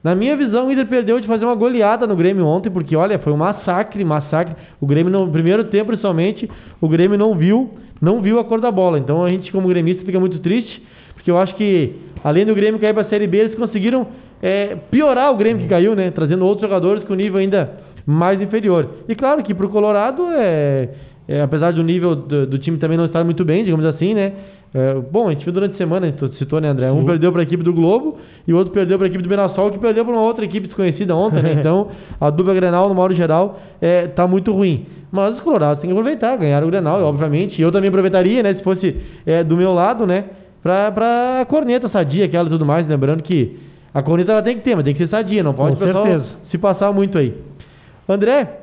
Na 0.03 0.13
minha 0.13 0.35
visão, 0.35 0.67
o 0.67 0.71
Inter 0.71 0.85
perdeu 0.85 1.19
de 1.19 1.27
fazer 1.27 1.45
uma 1.45 1.55
goleada 1.55 2.05
no 2.05 2.15
Grêmio 2.15 2.45
ontem, 2.45 2.69
porque 2.69 2.93
olha, 2.95 3.17
foi 3.19 3.31
um 3.31 3.37
massacre, 3.37 4.03
massacre. 4.03 4.53
O 4.81 4.85
Grêmio 4.85 5.11
no 5.11 5.31
primeiro 5.31 5.63
tempo, 5.65 5.87
principalmente, 5.87 6.49
o 6.81 6.89
Grêmio 6.89 7.17
não 7.17 7.33
viu, 7.35 7.71
não 8.01 8.21
viu 8.21 8.37
a 8.37 8.43
cor 8.43 8.59
da 8.59 8.69
bola. 8.69 8.99
Então 8.99 9.23
a 9.23 9.29
gente, 9.29 9.49
como 9.51 9.69
gremista, 9.69 10.03
fica 10.03 10.19
muito 10.19 10.39
triste, 10.39 10.83
porque 11.13 11.31
eu 11.31 11.37
acho 11.37 11.55
que 11.55 11.95
além 12.21 12.45
do 12.45 12.53
Grêmio 12.53 12.81
cair 12.81 12.93
para 12.93 13.03
a 13.03 13.09
Série 13.09 13.27
B, 13.27 13.37
eles 13.37 13.55
conseguiram 13.55 14.07
é, 14.41 14.75
piorar 14.91 15.31
o 15.31 15.37
Grêmio 15.37 15.63
que 15.63 15.69
caiu, 15.69 15.95
né? 15.95 16.11
Trazendo 16.11 16.45
outros 16.45 16.69
jogadores 16.69 17.05
com 17.05 17.15
nível 17.15 17.39
ainda 17.39 17.79
mais 18.05 18.41
inferior. 18.41 18.89
E 19.07 19.15
claro 19.15 19.41
que 19.41 19.53
para 19.53 19.65
o 19.65 19.69
Colorado, 19.69 20.27
é, 20.33 20.89
é, 21.27 21.41
apesar 21.41 21.71
do 21.71 21.81
nível 21.81 22.13
do, 22.13 22.45
do, 22.45 22.59
time 22.59 22.77
também 22.77 22.97
não 22.97 23.05
estar 23.05 23.23
muito 23.23 23.45
bem, 23.45 23.63
digamos 23.63 23.85
assim, 23.85 24.13
né? 24.13 24.33
É, 24.73 24.95
bom, 24.95 25.27
a 25.27 25.31
gente 25.31 25.43
viu 25.43 25.53
durante 25.53 25.75
a 25.75 25.77
semana, 25.77 26.11
citou, 26.37 26.59
né, 26.59 26.67
André? 26.67 26.91
Um 26.91 27.05
perdeu 27.05 27.31
para 27.31 27.41
a 27.41 27.43
equipe 27.43 27.63
do 27.63 27.71
Globo 27.71 28.17
e 28.47 28.53
o 28.53 28.57
outro 28.57 28.73
perdeu 28.73 28.97
para 28.97 29.05
a 29.05 29.09
equipe 29.09 29.21
do 29.21 29.29
Benassol, 29.29 29.71
que 29.71 29.77
perdeu 29.77 30.03
para 30.03 30.13
uma 30.13 30.23
outra 30.23 30.43
equipe 30.43 30.65
desconhecida 30.65 31.15
ontem, 31.15 31.43
né? 31.43 31.53
Então, 31.63 31.89
a 32.19 32.29
dupla 32.31 32.53
Grenal, 32.55 32.89
no 32.89 32.95
modo 32.95 33.13
geral, 33.13 33.59
é, 33.79 34.07
tá 34.07 34.27
muito 34.27 34.51
ruim. 34.51 34.87
Mas 35.11 35.35
os 35.35 35.41
Colorados 35.41 35.79
têm 35.79 35.91
que 35.91 35.95
aproveitar, 35.95 36.35
ganhar 36.37 36.63
o 36.63 36.67
Grenal, 36.67 37.03
obviamente. 37.03 37.61
Eu 37.61 37.71
também 37.71 37.89
aproveitaria, 37.89 38.41
né, 38.41 38.55
se 38.55 38.63
fosse 38.63 38.95
é, 39.27 39.43
do 39.43 39.55
meu 39.55 39.73
lado, 39.73 40.07
né? 40.07 40.25
Pra, 40.63 40.91
pra 40.91 41.45
corneta 41.47 41.87
sadia, 41.89 42.25
aquela 42.25 42.47
e 42.47 42.51
tudo 42.51 42.65
mais, 42.65 42.87
lembrando 42.87 43.21
que 43.21 43.59
a 43.93 44.01
corneta 44.01 44.31
ela 44.31 44.41
tem 44.41 44.57
que 44.57 44.63
ter, 44.63 44.75
mas 44.75 44.83
tem 44.83 44.95
que 44.95 45.03
ser 45.03 45.09
sadia, 45.09 45.43
não 45.43 45.53
pode 45.53 45.77
se 46.49 46.57
passar 46.57 46.91
muito 46.91 47.15
aí. 47.17 47.35
André, 48.09 48.59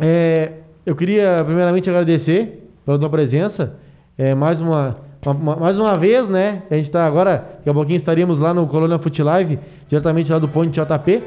é, 0.00 0.52
eu 0.86 0.94
queria 0.94 1.42
primeiramente 1.44 1.88
agradecer 1.90 2.70
pela 2.84 2.98
tua 2.98 3.10
presença. 3.10 3.74
É, 4.16 4.34
mais 4.34 4.60
uma, 4.60 4.96
mais 5.32 5.78
uma 5.78 5.96
vez, 5.96 6.28
né? 6.28 6.62
A 6.70 6.74
gente 6.74 6.86
está 6.86 7.06
agora, 7.06 7.56
daqui 7.56 7.70
a 7.70 7.72
pouquinho 7.72 7.98
estaremos 7.98 8.38
lá 8.38 8.52
no 8.52 8.66
Colônia 8.66 8.98
Foot 8.98 9.22
Live, 9.22 9.58
diretamente 9.88 10.30
lá 10.30 10.38
do 10.38 10.48
Ponte 10.48 10.78
JP. 10.78 11.22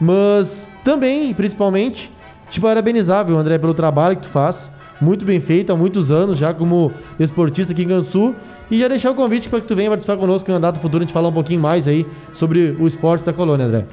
Mas 0.00 0.46
também, 0.84 1.34
principalmente, 1.34 2.10
te 2.50 2.60
parabenizar, 2.60 3.24
viu, 3.26 3.36
André, 3.36 3.58
pelo 3.58 3.74
trabalho 3.74 4.16
que 4.16 4.22
tu 4.22 4.30
faz. 4.30 4.56
Muito 5.00 5.24
bem 5.24 5.40
feito, 5.40 5.72
há 5.72 5.76
muitos 5.76 6.10
anos 6.10 6.38
já 6.38 6.54
como 6.54 6.92
esportista 7.18 7.72
aqui 7.72 7.82
em 7.82 7.88
Gansu. 7.88 8.34
E 8.70 8.78
já 8.78 8.88
deixar 8.88 9.10
o 9.10 9.14
convite 9.14 9.48
para 9.48 9.60
que 9.60 9.66
tu 9.66 9.76
venha 9.76 9.90
participar 9.90 10.16
conosco 10.16 10.40
no 10.48 10.54
Candidato 10.54 10.80
Futuro, 10.80 11.02
a 11.02 11.04
gente 11.04 11.12
falar 11.12 11.28
um 11.28 11.32
pouquinho 11.32 11.60
mais 11.60 11.86
aí 11.86 12.06
sobre 12.38 12.70
o 12.80 12.88
esporte 12.88 13.24
da 13.24 13.32
colônia, 13.32 13.66
André. 13.66 13.84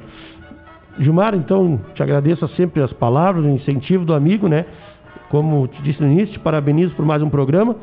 Gilmar, 0.98 1.34
então, 1.34 1.80
te 1.94 2.02
agradeço 2.02 2.46
sempre 2.48 2.82
as 2.82 2.92
palavras, 2.92 3.44
o 3.44 3.48
incentivo 3.48 4.04
do 4.04 4.14
amigo, 4.14 4.48
né? 4.48 4.64
Como 5.30 5.66
te 5.66 5.82
disse 5.82 6.00
no 6.00 6.10
início, 6.10 6.34
te 6.34 6.38
parabenizo 6.38 6.94
por 6.94 7.04
mais 7.04 7.22
um 7.22 7.28
programa. 7.28 7.76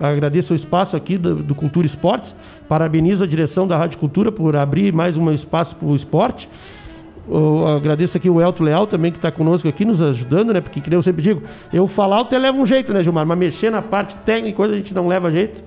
Agradeço 0.00 0.52
o 0.52 0.56
espaço 0.56 0.96
aqui 0.96 1.18
do, 1.18 1.36
do 1.36 1.54
Cultura 1.54 1.86
Esportes. 1.86 2.30
Parabenizo 2.68 3.22
a 3.22 3.26
direção 3.26 3.66
da 3.66 3.76
Rádio 3.76 3.98
Cultura 3.98 4.30
por 4.30 4.54
abrir 4.54 4.92
mais 4.92 5.16
um 5.16 5.30
espaço 5.32 5.74
para 5.76 5.88
o 5.88 5.96
esporte. 5.96 6.48
Eu 7.30 7.66
agradeço 7.66 8.16
aqui 8.16 8.30
o 8.30 8.40
Elton 8.40 8.64
Leal 8.64 8.86
também 8.86 9.12
que 9.12 9.18
está 9.18 9.30
conosco 9.30 9.68
aqui, 9.68 9.84
nos 9.84 10.00
ajudando, 10.00 10.52
né? 10.52 10.62
Porque, 10.62 10.80
como 10.80 10.94
eu 10.94 11.02
sempre 11.02 11.22
digo, 11.22 11.42
eu 11.72 11.86
falar 11.88 12.20
até 12.20 12.38
leva 12.38 12.56
um 12.56 12.66
jeito, 12.66 12.92
né, 12.92 13.02
Gilmar? 13.02 13.26
Mas 13.26 13.38
mexer 13.38 13.70
na 13.70 13.82
parte 13.82 14.14
técnica, 14.24 14.56
coisa 14.56 14.74
a 14.74 14.76
gente 14.78 14.94
não 14.94 15.06
leva 15.06 15.30
jeito. 15.30 15.60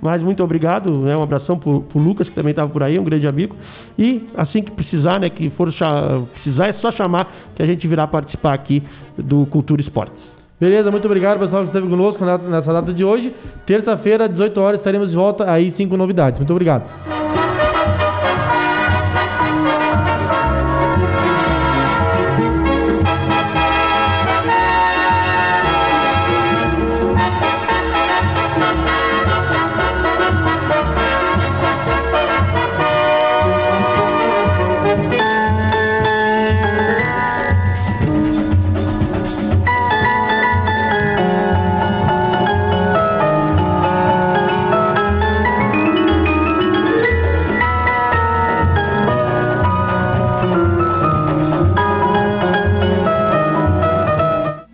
Mas 0.00 0.22
muito 0.22 0.44
obrigado, 0.44 0.90
né? 1.00 1.16
Um 1.16 1.22
abração 1.22 1.58
para 1.58 1.70
o 1.70 1.84
Lucas, 1.96 2.28
que 2.28 2.34
também 2.34 2.50
estava 2.50 2.70
por 2.70 2.84
aí, 2.84 2.98
um 3.00 3.04
grande 3.04 3.26
amigo. 3.26 3.56
E 3.98 4.28
assim 4.36 4.62
que 4.62 4.70
precisar, 4.70 5.18
né? 5.18 5.28
Que 5.28 5.50
for 5.50 5.72
precisar, 6.34 6.68
é 6.68 6.72
só 6.74 6.92
chamar 6.92 7.32
que 7.56 7.62
a 7.62 7.66
gente 7.66 7.86
virá 7.88 8.06
participar 8.06 8.54
aqui 8.54 8.80
do 9.16 9.44
Cultura 9.46 9.80
Esportes. 9.80 10.37
Beleza, 10.60 10.90
muito 10.90 11.04
obrigado 11.06 11.38
pessoal 11.38 11.62
que 11.62 11.68
esteve 11.68 11.88
conosco 11.88 12.24
nessa 12.24 12.72
data 12.72 12.92
de 12.92 13.04
hoje. 13.04 13.32
Terça-feira, 13.64 14.28
18 14.28 14.60
horas, 14.60 14.80
estaremos 14.80 15.08
de 15.08 15.14
volta 15.14 15.48
aí, 15.48 15.72
cinco 15.76 15.96
novidades. 15.96 16.38
Muito 16.38 16.50
obrigado. 16.50 17.47